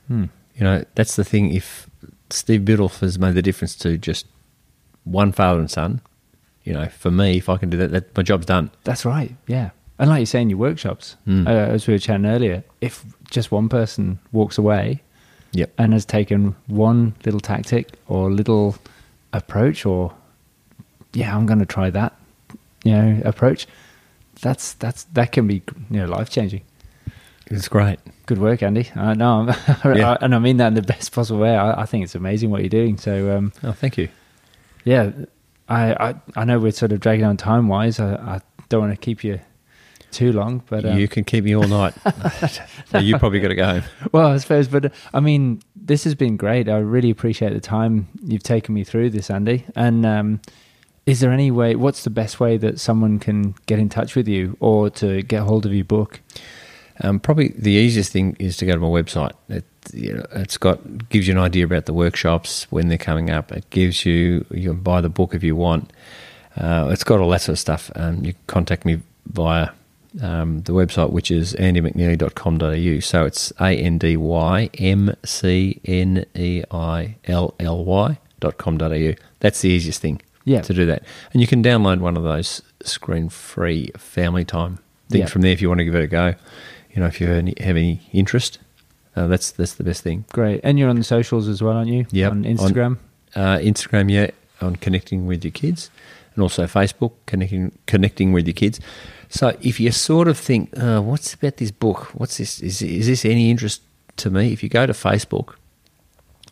Hmm. 0.08 0.24
You 0.54 0.64
know, 0.64 0.84
that's 0.94 1.16
the 1.16 1.24
thing. 1.24 1.54
If 1.54 1.88
Steve 2.30 2.62
Biddulph 2.62 3.00
has 3.00 3.18
made 3.18 3.34
the 3.34 3.42
difference 3.42 3.74
to 3.76 3.96
just 3.96 4.26
one 5.04 5.32
father 5.32 5.60
and 5.60 5.70
son, 5.70 6.00
you 6.64 6.72
know, 6.72 6.86
for 6.88 7.10
me, 7.10 7.36
if 7.38 7.48
I 7.48 7.56
can 7.56 7.70
do 7.70 7.76
that, 7.78 7.90
that 7.92 8.16
my 8.16 8.22
job's 8.22 8.46
done. 8.46 8.70
That's 8.84 9.04
right. 9.04 9.34
Yeah. 9.46 9.70
And 9.98 10.08
like 10.10 10.20
you 10.20 10.26
say 10.26 10.40
in 10.42 10.50
your 10.50 10.58
workshops, 10.58 11.16
Mm. 11.26 11.46
uh, 11.46 11.50
as 11.50 11.86
we 11.86 11.94
were 11.94 11.98
chatting 11.98 12.26
earlier, 12.26 12.64
if 12.80 13.04
just 13.30 13.52
one 13.52 13.68
person 13.68 14.18
walks 14.32 14.56
away 14.58 15.02
Yep. 15.52 15.72
and 15.78 15.92
has 15.92 16.04
taken 16.04 16.54
one 16.68 17.14
little 17.24 17.40
tactic 17.40 17.88
or 18.08 18.30
little 18.30 18.76
approach 19.32 19.84
or 19.86 20.12
yeah 21.12 21.36
i'm 21.36 21.44
going 21.46 21.58
to 21.58 21.66
try 21.66 21.88
that 21.90 22.12
you 22.84 22.92
know 22.92 23.20
approach 23.24 23.66
that's 24.40 24.72
that's 24.74 25.04
that 25.12 25.32
can 25.32 25.46
be 25.46 25.62
you 25.90 25.98
know 26.00 26.06
life 26.06 26.30
changing 26.30 26.62
It's 27.46 27.68
great. 27.68 27.98
good 28.26 28.38
work 28.38 28.62
andy 28.62 28.88
i 28.96 29.14
know 29.14 29.48
I'm- 29.48 29.96
Yeah. 29.96 30.16
and 30.20 30.34
i 30.34 30.38
mean 30.38 30.56
that 30.58 30.68
in 30.68 30.74
the 30.74 30.82
best 30.82 31.12
possible 31.12 31.40
way 31.40 31.56
I, 31.56 31.82
I 31.82 31.86
think 31.86 32.04
it's 32.04 32.14
amazing 32.14 32.50
what 32.50 32.60
you're 32.62 32.68
doing 32.68 32.96
so 32.96 33.36
um 33.36 33.52
Oh, 33.64 33.72
thank 33.72 33.96
you. 33.98 34.08
yeah 34.84 35.10
i 35.70 36.10
i, 36.10 36.14
I 36.36 36.44
know 36.44 36.58
we're 36.58 36.72
sort 36.72 36.92
of 36.92 37.00
dragging 37.00 37.24
on 37.24 37.36
time 37.38 37.68
wise 37.68 37.98
I, 37.98 38.14
I 38.14 38.40
don't 38.68 38.80
want 38.80 38.92
to 38.92 39.00
keep 39.00 39.24
you 39.24 39.40
too 40.10 40.32
long 40.32 40.62
but 40.68 40.84
um, 40.84 40.98
you 40.98 41.08
can 41.08 41.24
keep 41.24 41.44
me 41.44 41.54
all 41.54 41.68
night. 41.68 41.94
so 42.86 42.98
you 42.98 43.18
probably 43.18 43.40
got 43.40 43.48
to 43.48 43.54
go 43.54 43.64
home. 43.64 43.82
Well, 44.12 44.28
I 44.28 44.38
suppose, 44.38 44.66
but 44.66 44.92
I 45.14 45.20
mean, 45.20 45.62
this 45.76 46.04
has 46.04 46.14
been 46.14 46.36
great. 46.36 46.68
I 46.68 46.78
really 46.78 47.10
appreciate 47.10 47.52
the 47.52 47.60
time 47.60 48.08
you've 48.24 48.42
taken 48.42 48.74
me 48.74 48.82
through 48.82 49.10
this, 49.10 49.30
Andy. 49.30 49.64
And 49.76 50.04
um, 50.04 50.40
is 51.06 51.20
there 51.20 51.32
any 51.32 51.50
way? 51.50 51.76
What's 51.76 52.04
the 52.04 52.10
best 52.10 52.40
way 52.40 52.56
that 52.56 52.80
someone 52.80 53.18
can 53.18 53.54
get 53.66 53.78
in 53.78 53.88
touch 53.88 54.16
with 54.16 54.26
you 54.28 54.56
or 54.60 54.90
to 54.90 55.22
get 55.22 55.42
hold 55.42 55.64
of 55.66 55.72
your 55.72 55.84
book? 55.84 56.20
Um, 57.02 57.18
probably 57.20 57.48
the 57.56 57.70
easiest 57.70 58.12
thing 58.12 58.36
is 58.38 58.56
to 58.58 58.66
go 58.66 58.72
to 58.74 58.78
my 58.80 58.86
website. 58.88 59.32
It, 59.48 59.64
you 59.92 60.14
know, 60.14 60.26
it's 60.32 60.58
got 60.58 61.08
gives 61.08 61.26
you 61.26 61.34
an 61.34 61.40
idea 61.40 61.64
about 61.64 61.86
the 61.86 61.94
workshops 61.94 62.66
when 62.70 62.88
they're 62.88 62.98
coming 62.98 63.30
up. 63.30 63.50
It 63.52 63.68
gives 63.70 64.04
you 64.04 64.44
you 64.50 64.70
can 64.70 64.80
buy 64.80 65.00
the 65.00 65.08
book 65.08 65.34
if 65.34 65.42
you 65.42 65.56
want, 65.56 65.90
Uh, 66.56 66.88
it's 66.92 67.04
got 67.04 67.20
all 67.20 67.30
that 67.30 67.40
sort 67.40 67.54
of 67.54 67.58
stuff. 67.60 67.90
Um, 67.94 68.24
you 68.24 68.32
can 68.34 68.42
contact 68.48 68.84
me 68.84 69.00
via 69.32 69.68
um, 70.20 70.62
the 70.62 70.72
website, 70.72 71.10
which 71.10 71.30
is 71.30 71.54
andymcneilly.com.au. 71.54 73.00
So 73.00 73.24
it's 73.24 73.52
A 73.60 73.70
N 73.76 73.98
D 73.98 74.16
Y 74.16 74.68
M 74.78 75.14
C 75.24 75.80
N 75.84 76.24
E 76.34 76.62
I 76.70 77.16
L 77.26 77.54
L 77.60 77.84
Y 77.84 78.18
dot 78.40 78.58
com 78.58 78.76
dot 78.78 78.92
au. 78.92 79.14
That's 79.40 79.60
the 79.60 79.68
easiest 79.70 80.00
thing 80.02 80.20
Yeah. 80.44 80.62
to 80.62 80.74
do 80.74 80.84
that. 80.86 81.02
And 81.32 81.40
you 81.40 81.46
can 81.46 81.62
download 81.62 82.00
one 82.00 82.16
of 82.16 82.24
those 82.24 82.62
screen 82.82 83.28
free 83.28 83.90
family 83.96 84.44
time 84.44 84.78
things 85.08 85.20
Yeah. 85.20 85.26
from 85.26 85.42
there 85.42 85.52
if 85.52 85.62
you 85.62 85.68
want 85.68 85.78
to 85.78 85.84
give 85.84 85.94
it 85.94 86.02
a 86.04 86.06
go. 86.08 86.34
You 86.94 87.00
know, 87.00 87.06
if 87.06 87.20
you 87.20 87.26
have 87.28 87.36
any, 87.36 87.54
have 87.60 87.76
any 87.76 88.00
interest, 88.12 88.58
uh, 89.16 89.26
that's 89.26 89.50
that's 89.52 89.74
the 89.74 89.84
best 89.84 90.02
thing. 90.02 90.24
Great. 90.32 90.60
And 90.64 90.78
you're 90.78 90.88
on 90.88 90.96
the 90.96 91.04
socials 91.04 91.48
as 91.48 91.62
well, 91.62 91.76
aren't 91.76 91.90
you? 91.90 92.06
Yeah, 92.10 92.30
On 92.30 92.44
Instagram. 92.44 92.98
uh, 93.34 93.58
Instagram, 93.58 94.10
yeah, 94.10 94.30
on 94.60 94.76
connecting 94.76 95.26
with 95.26 95.44
your 95.44 95.52
kids, 95.52 95.90
and 96.34 96.42
also 96.42 96.64
Facebook, 96.66 97.12
connecting 97.26 97.72
connecting 97.86 98.32
with 98.32 98.46
your 98.46 98.54
kids. 98.54 98.80
So 99.28 99.56
if 99.60 99.78
you 99.78 99.92
sort 99.92 100.26
of 100.28 100.36
think, 100.36 100.76
uh, 100.76 101.00
what's 101.00 101.34
about 101.34 101.56
this 101.58 101.70
book? 101.70 102.10
What's 102.14 102.38
this? 102.38 102.60
Is 102.60 102.82
is 102.82 103.06
this 103.06 103.24
any 103.24 103.50
interest 103.50 103.82
to 104.16 104.30
me? 104.30 104.52
If 104.52 104.62
you 104.62 104.68
go 104.68 104.86
to 104.86 104.92
Facebook, 104.92 105.54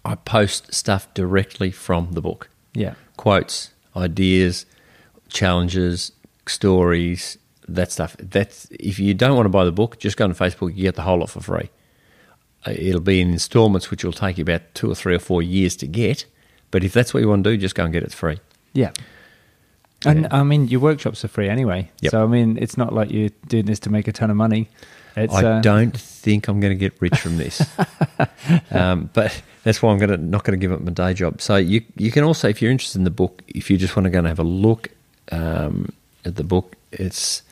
I 0.04 0.14
post 0.14 0.72
stuff 0.72 1.12
directly 1.14 1.70
from 1.72 2.12
the 2.12 2.20
book, 2.20 2.48
yeah. 2.74 2.94
quotes, 3.16 3.72
ideas, 3.96 4.64
challenges, 5.28 6.12
stories, 6.46 7.38
that 7.68 7.92
stuff. 7.92 8.16
That's 8.18 8.66
if 8.70 8.98
you 8.98 9.14
don't 9.14 9.36
want 9.36 9.46
to 9.46 9.50
buy 9.50 9.64
the 9.64 9.72
book, 9.72 9.98
just 9.98 10.16
go 10.16 10.24
on 10.24 10.34
Facebook. 10.34 10.74
You 10.76 10.84
get 10.84 10.96
the 10.96 11.02
whole 11.02 11.18
lot 11.18 11.30
for 11.30 11.40
free. 11.40 11.70
Uh, 12.66 12.72
It'll 12.76 13.00
be 13.00 13.20
in 13.20 13.30
instalments, 13.30 13.90
which 13.90 14.04
will 14.04 14.12
take 14.12 14.38
you 14.38 14.42
about 14.42 14.62
two 14.74 14.90
or 14.90 14.94
three 14.94 15.14
or 15.14 15.20
four 15.20 15.42
years 15.42 15.76
to 15.76 15.86
get. 15.86 16.24
But 16.70 16.84
if 16.84 16.92
that's 16.92 17.14
what 17.14 17.20
you 17.20 17.28
want 17.28 17.44
to 17.44 17.50
do, 17.50 17.56
just 17.56 17.74
go 17.74 17.84
and 17.84 17.92
get 17.92 18.02
it 18.02 18.12
free. 18.12 18.38
Yeah. 18.72 18.90
And 20.04 20.22
Yeah. 20.22 20.28
I 20.30 20.42
mean, 20.42 20.68
your 20.68 20.80
workshops 20.80 21.24
are 21.24 21.28
free 21.28 21.48
anyway. 21.48 21.90
Yep. 22.00 22.10
So 22.10 22.22
I 22.22 22.26
mean, 22.26 22.58
it's 22.60 22.76
not 22.76 22.92
like 22.92 23.10
you're 23.10 23.30
doing 23.48 23.66
this 23.66 23.80
to 23.80 23.90
make 23.90 24.08
a 24.08 24.12
ton 24.12 24.30
of 24.30 24.36
money. 24.36 24.68
It's, 25.16 25.34
I 25.34 25.44
uh, 25.44 25.60
don't 25.60 25.96
think 25.96 26.46
I'm 26.46 26.60
going 26.60 26.72
to 26.72 26.78
get 26.78 27.00
rich 27.00 27.18
from 27.18 27.38
this, 27.38 27.60
um, 28.70 29.10
but 29.12 29.42
that's 29.64 29.82
why 29.82 29.90
I'm 29.90 29.98
going 29.98 30.10
to 30.10 30.16
not 30.16 30.44
going 30.44 30.58
to 30.58 30.64
give 30.64 30.70
up 30.70 30.80
my 30.80 30.92
day 30.92 31.12
job. 31.12 31.40
So 31.40 31.56
you 31.56 31.82
you 31.96 32.12
can 32.12 32.22
also, 32.22 32.48
if 32.48 32.62
you're 32.62 32.70
interested 32.70 32.98
in 32.98 33.04
the 33.04 33.10
book, 33.10 33.42
if 33.48 33.68
you 33.68 33.76
just 33.78 33.96
want 33.96 34.04
to 34.04 34.10
go 34.10 34.18
and 34.18 34.28
have 34.28 34.38
a 34.38 34.44
look 34.44 34.90
um, 35.32 35.92
at 36.24 36.36
the 36.36 36.44
book, 36.44 36.76
it's 36.92 37.42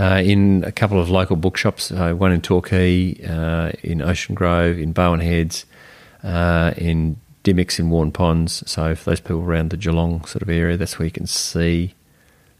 uh, 0.00 0.20
in 0.24 0.64
a 0.64 0.72
couple 0.72 0.98
of 1.00 1.10
local 1.10 1.36
bookshops. 1.36 1.92
Uh, 1.92 2.12
one 2.12 2.32
in 2.32 2.40
Torquay, 2.40 3.14
uh, 3.26 3.72
in 3.82 4.00
Ocean 4.02 4.34
Grove, 4.34 4.78
in 4.78 4.92
Barwon 4.94 5.20
Heads, 5.22 5.66
uh, 6.24 6.72
in 6.76 7.16
Dimmicks 7.44 7.78
in 7.78 7.90
Waurn 7.90 8.12
Ponds. 8.12 8.62
So 8.70 8.94
for 8.94 9.10
those 9.10 9.20
people 9.20 9.42
around 9.42 9.70
the 9.70 9.76
Geelong 9.76 10.24
sort 10.24 10.42
of 10.42 10.48
area, 10.48 10.76
that's 10.76 10.98
where 10.98 11.06
you 11.06 11.12
can 11.12 11.26
see, 11.26 11.94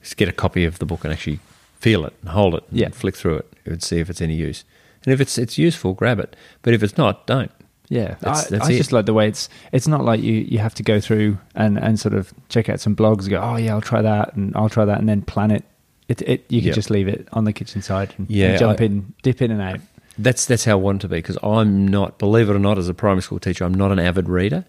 just 0.03 0.17
get 0.17 0.29
a 0.29 0.33
copy 0.33 0.65
of 0.65 0.79
the 0.79 0.87
book 0.87 1.05
and 1.05 1.13
actually 1.13 1.41
feel 1.79 2.05
it 2.05 2.13
and 2.21 2.31
hold 2.31 2.55
it 2.55 2.65
and 2.71 2.79
Yeah. 2.79 2.89
flick 2.91 3.17
through 3.17 3.37
it 3.39 3.53
and 3.65 3.83
see 3.83 4.01
if 4.01 4.11
it's 4.11 4.21
any 4.21 4.35
use. 4.35 4.65
And 5.05 5.13
if 5.15 5.21
it's 5.21 5.39
it's 5.39 5.57
useful, 5.57 5.95
grab 5.95 6.19
it. 6.21 6.37
But 6.63 6.75
if 6.75 6.83
it's 6.83 6.99
not, 6.99 7.27
don't. 7.27 7.51
Yeah, 7.89 8.17
That's- 8.21 8.47
I, 8.47 8.51
that's 8.57 8.69
I 8.69 8.73
it. 8.73 8.77
just 8.77 8.93
like 8.93 9.07
the 9.07 9.15
way 9.15 9.29
it's. 9.29 9.49
It's 9.73 9.89
not 9.89 10.05
like 10.05 10.21
you 10.23 10.35
you 10.35 10.59
have 10.59 10.75
to 10.75 10.83
go 10.83 11.01
through 11.01 11.39
and 11.55 11.79
and 11.79 11.99
sort 11.99 12.15
of 12.15 12.33
check 12.51 12.69
out 12.69 12.81
some 12.81 12.95
blogs. 12.95 13.21
and 13.23 13.31
Go, 13.31 13.41
oh 13.41 13.57
yeah, 13.57 13.73
I'll 13.75 13.81
try 13.81 14.03
that 14.03 14.35
and 14.37 14.55
I'll 14.55 14.69
try 14.69 14.85
that, 14.85 14.99
and 15.01 15.09
then 15.09 15.23
plan 15.23 15.51
it. 15.51 15.65
It, 16.11 16.23
it 16.23 16.45
you 16.49 16.61
can 16.61 16.69
Yeah. 16.69 16.75
just 16.75 16.91
leave 16.91 17.09
it 17.09 17.29
on 17.33 17.45
the 17.45 17.53
kitchen 17.53 17.83
side 17.83 18.13
and, 18.19 18.29
Yeah, 18.29 18.49
and 18.51 18.59
jump 18.59 18.81
I- 18.81 18.85
in, 18.85 19.15
dip 19.23 19.41
in 19.41 19.51
and 19.51 19.63
out. 19.63 19.81
That's 20.19 20.45
that's 20.45 20.65
how 20.65 20.73
I 20.73 20.75
want 20.87 20.97
it 20.99 21.03
to 21.03 21.09
be 21.09 21.19
because 21.19 21.39
I'm 21.43 21.87
not, 21.87 22.19
believe 22.19 22.51
it 22.51 22.57
or 22.57 22.59
not, 22.59 22.79
as 22.79 22.89
a 22.89 22.95
primary 22.95 23.23
school 23.23 23.39
teacher, 23.39 23.65
I'm 23.65 23.75
not 23.75 23.93
an 23.93 23.99
avid 23.99 24.29
reader. 24.29 24.65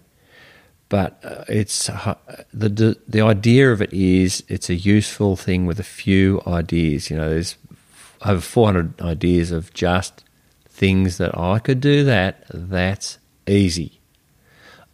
But 0.88 1.18
uh, 1.24 1.44
it's 1.48 1.88
uh, 1.90 2.14
the, 2.54 2.68
the 2.68 2.98
the 3.08 3.20
idea 3.22 3.72
of 3.72 3.82
it 3.82 3.92
is 3.92 4.44
it's 4.48 4.70
a 4.70 4.74
useful 4.74 5.36
thing 5.36 5.66
with 5.66 5.80
a 5.80 5.84
few 6.02 6.40
ideas. 6.46 7.10
You 7.10 7.16
know, 7.16 7.28
there's 7.30 7.56
over 8.24 8.40
400 8.40 9.00
ideas 9.00 9.50
of 9.50 9.72
just 9.74 10.22
things 10.68 11.16
that 11.18 11.36
I 11.36 11.58
could 11.58 11.80
do 11.80 12.04
that. 12.04 12.44
That's 12.52 13.18
easy. 13.46 13.98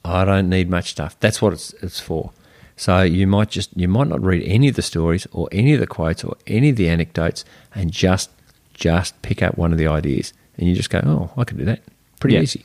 I 0.04 0.24
don't 0.24 0.48
need 0.48 0.70
much 0.70 0.90
stuff. 0.90 1.18
That's 1.20 1.42
what 1.42 1.52
it's 1.52 1.72
it's 1.82 2.00
for. 2.00 2.30
So 2.78 3.02
you 3.02 3.26
might 3.26 3.50
just 3.50 3.76
you 3.76 3.88
might 3.88 4.06
not 4.06 4.22
read 4.22 4.42
any 4.44 4.68
of 4.68 4.76
the 4.76 4.82
stories 4.82 5.26
or 5.32 5.48
any 5.50 5.74
of 5.74 5.80
the 5.80 5.86
quotes 5.86 6.22
or 6.22 6.36
any 6.46 6.70
of 6.70 6.76
the 6.76 6.88
anecdotes 6.88 7.44
and 7.74 7.90
just 7.90 8.30
just 8.72 9.20
pick 9.22 9.42
up 9.42 9.58
one 9.58 9.72
of 9.72 9.78
the 9.78 9.88
ideas 9.88 10.32
and 10.56 10.68
you 10.68 10.74
just 10.74 10.88
go, 10.88 11.00
oh, 11.04 11.30
I 11.36 11.44
can 11.44 11.58
do 11.58 11.64
that. 11.64 11.82
Pretty 12.20 12.36
easy. 12.36 12.64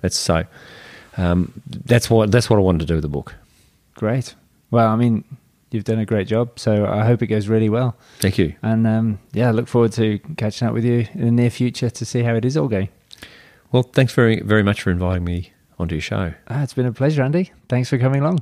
That's 0.00 0.16
so. 0.16 0.44
Um, 1.16 1.60
that's 1.66 2.08
what 2.08 2.30
that's 2.30 2.48
what 2.48 2.56
I 2.56 2.60
wanted 2.60 2.80
to 2.80 2.86
do 2.86 2.94
with 2.94 3.02
the 3.02 3.08
book. 3.08 3.34
Great. 3.94 4.36
Well, 4.70 4.86
I 4.86 4.94
mean, 4.94 5.24
you've 5.72 5.84
done 5.84 5.98
a 5.98 6.06
great 6.06 6.28
job. 6.28 6.56
So 6.56 6.86
I 6.86 7.04
hope 7.04 7.20
it 7.22 7.26
goes 7.26 7.48
really 7.48 7.68
well. 7.68 7.96
Thank 8.20 8.38
you. 8.38 8.54
And 8.62 8.86
um, 8.86 9.18
yeah, 9.32 9.48
I 9.48 9.50
look 9.50 9.66
forward 9.66 9.92
to 9.94 10.20
catching 10.36 10.68
up 10.68 10.74
with 10.74 10.84
you 10.84 11.08
in 11.14 11.24
the 11.24 11.32
near 11.32 11.50
future 11.50 11.90
to 11.90 12.04
see 12.04 12.22
how 12.22 12.34
it 12.36 12.44
is 12.44 12.56
all 12.56 12.68
going. 12.68 12.90
Well, 13.72 13.82
thanks 13.82 14.12
very 14.14 14.40
very 14.40 14.62
much 14.62 14.82
for 14.82 14.92
inviting 14.92 15.24
me 15.24 15.52
onto 15.80 15.96
your 15.96 16.02
show. 16.02 16.34
Ah, 16.48 16.62
it's 16.62 16.74
been 16.74 16.86
a 16.86 16.92
pleasure, 16.92 17.22
Andy. 17.22 17.50
Thanks 17.68 17.88
for 17.88 17.98
coming 17.98 18.20
along. 18.20 18.38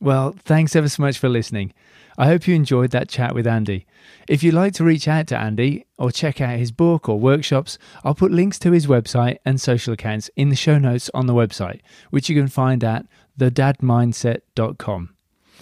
Well, 0.00 0.34
thanks 0.38 0.74
ever 0.74 0.88
so 0.88 1.02
much 1.02 1.18
for 1.18 1.28
listening. 1.28 1.74
I 2.16 2.26
hope 2.26 2.46
you 2.46 2.54
enjoyed 2.54 2.90
that 2.90 3.10
chat 3.10 3.34
with 3.34 3.46
Andy. 3.46 3.86
If 4.26 4.42
you'd 4.42 4.54
like 4.54 4.72
to 4.74 4.84
reach 4.84 5.06
out 5.06 5.26
to 5.28 5.38
Andy 5.38 5.84
or 5.98 6.10
check 6.10 6.40
out 6.40 6.58
his 6.58 6.72
book 6.72 7.06
or 7.06 7.20
workshops, 7.20 7.76
I'll 8.02 8.14
put 8.14 8.32
links 8.32 8.58
to 8.60 8.72
his 8.72 8.86
website 8.86 9.38
and 9.44 9.60
social 9.60 9.92
accounts 9.92 10.30
in 10.36 10.48
the 10.48 10.56
show 10.56 10.78
notes 10.78 11.10
on 11.12 11.26
the 11.26 11.34
website, 11.34 11.80
which 12.08 12.30
you 12.30 12.34
can 12.34 12.48
find 12.48 12.82
at 12.82 13.06
thedadmindset.com. 13.38 15.14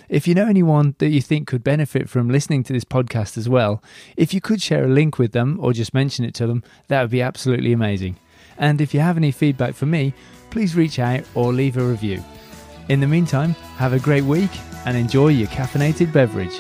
If 0.09 0.29
you 0.29 0.35
know 0.35 0.47
anyone 0.47 0.95
that 0.99 1.09
you 1.09 1.21
think 1.21 1.49
could 1.49 1.65
benefit 1.65 2.09
from 2.09 2.29
listening 2.29 2.63
to 2.65 2.73
this 2.73 2.85
podcast 2.85 3.37
as 3.37 3.49
well, 3.49 3.83
if 4.17 4.33
you 4.33 4.41
could 4.41 4.63
share 4.63 4.85
a 4.85 4.89
link 4.89 5.19
with 5.19 5.33
them 5.33 5.59
or 5.61 5.73
just 5.73 5.93
mention 5.93 6.25
it 6.25 6.35
to 6.35 6.47
them, 6.47 6.63
that 6.87 7.03
would 7.03 7.11
be 7.11 7.23
absolutely 7.23 7.73
amazing. 7.73 8.17
And 8.57 8.81
if 8.81 8.95
you 8.95 9.01
have 9.01 9.17
any 9.17 9.33
feedback 9.33 9.75
for 9.75 9.87
me, 9.87 10.15
please 10.51 10.77
reach 10.77 10.99
out 10.99 11.25
or 11.35 11.53
leave 11.53 11.77
a 11.77 11.85
review. 11.85 12.23
In 12.89 13.01
the 13.01 13.07
meantime, 13.07 13.53
have 13.77 13.93
a 13.93 13.99
great 13.99 14.25
week 14.25 14.51
and 14.87 14.97
enjoy 14.97 15.29
your 15.29 15.49
caffeinated 15.49 16.11
beverage. 16.11 16.59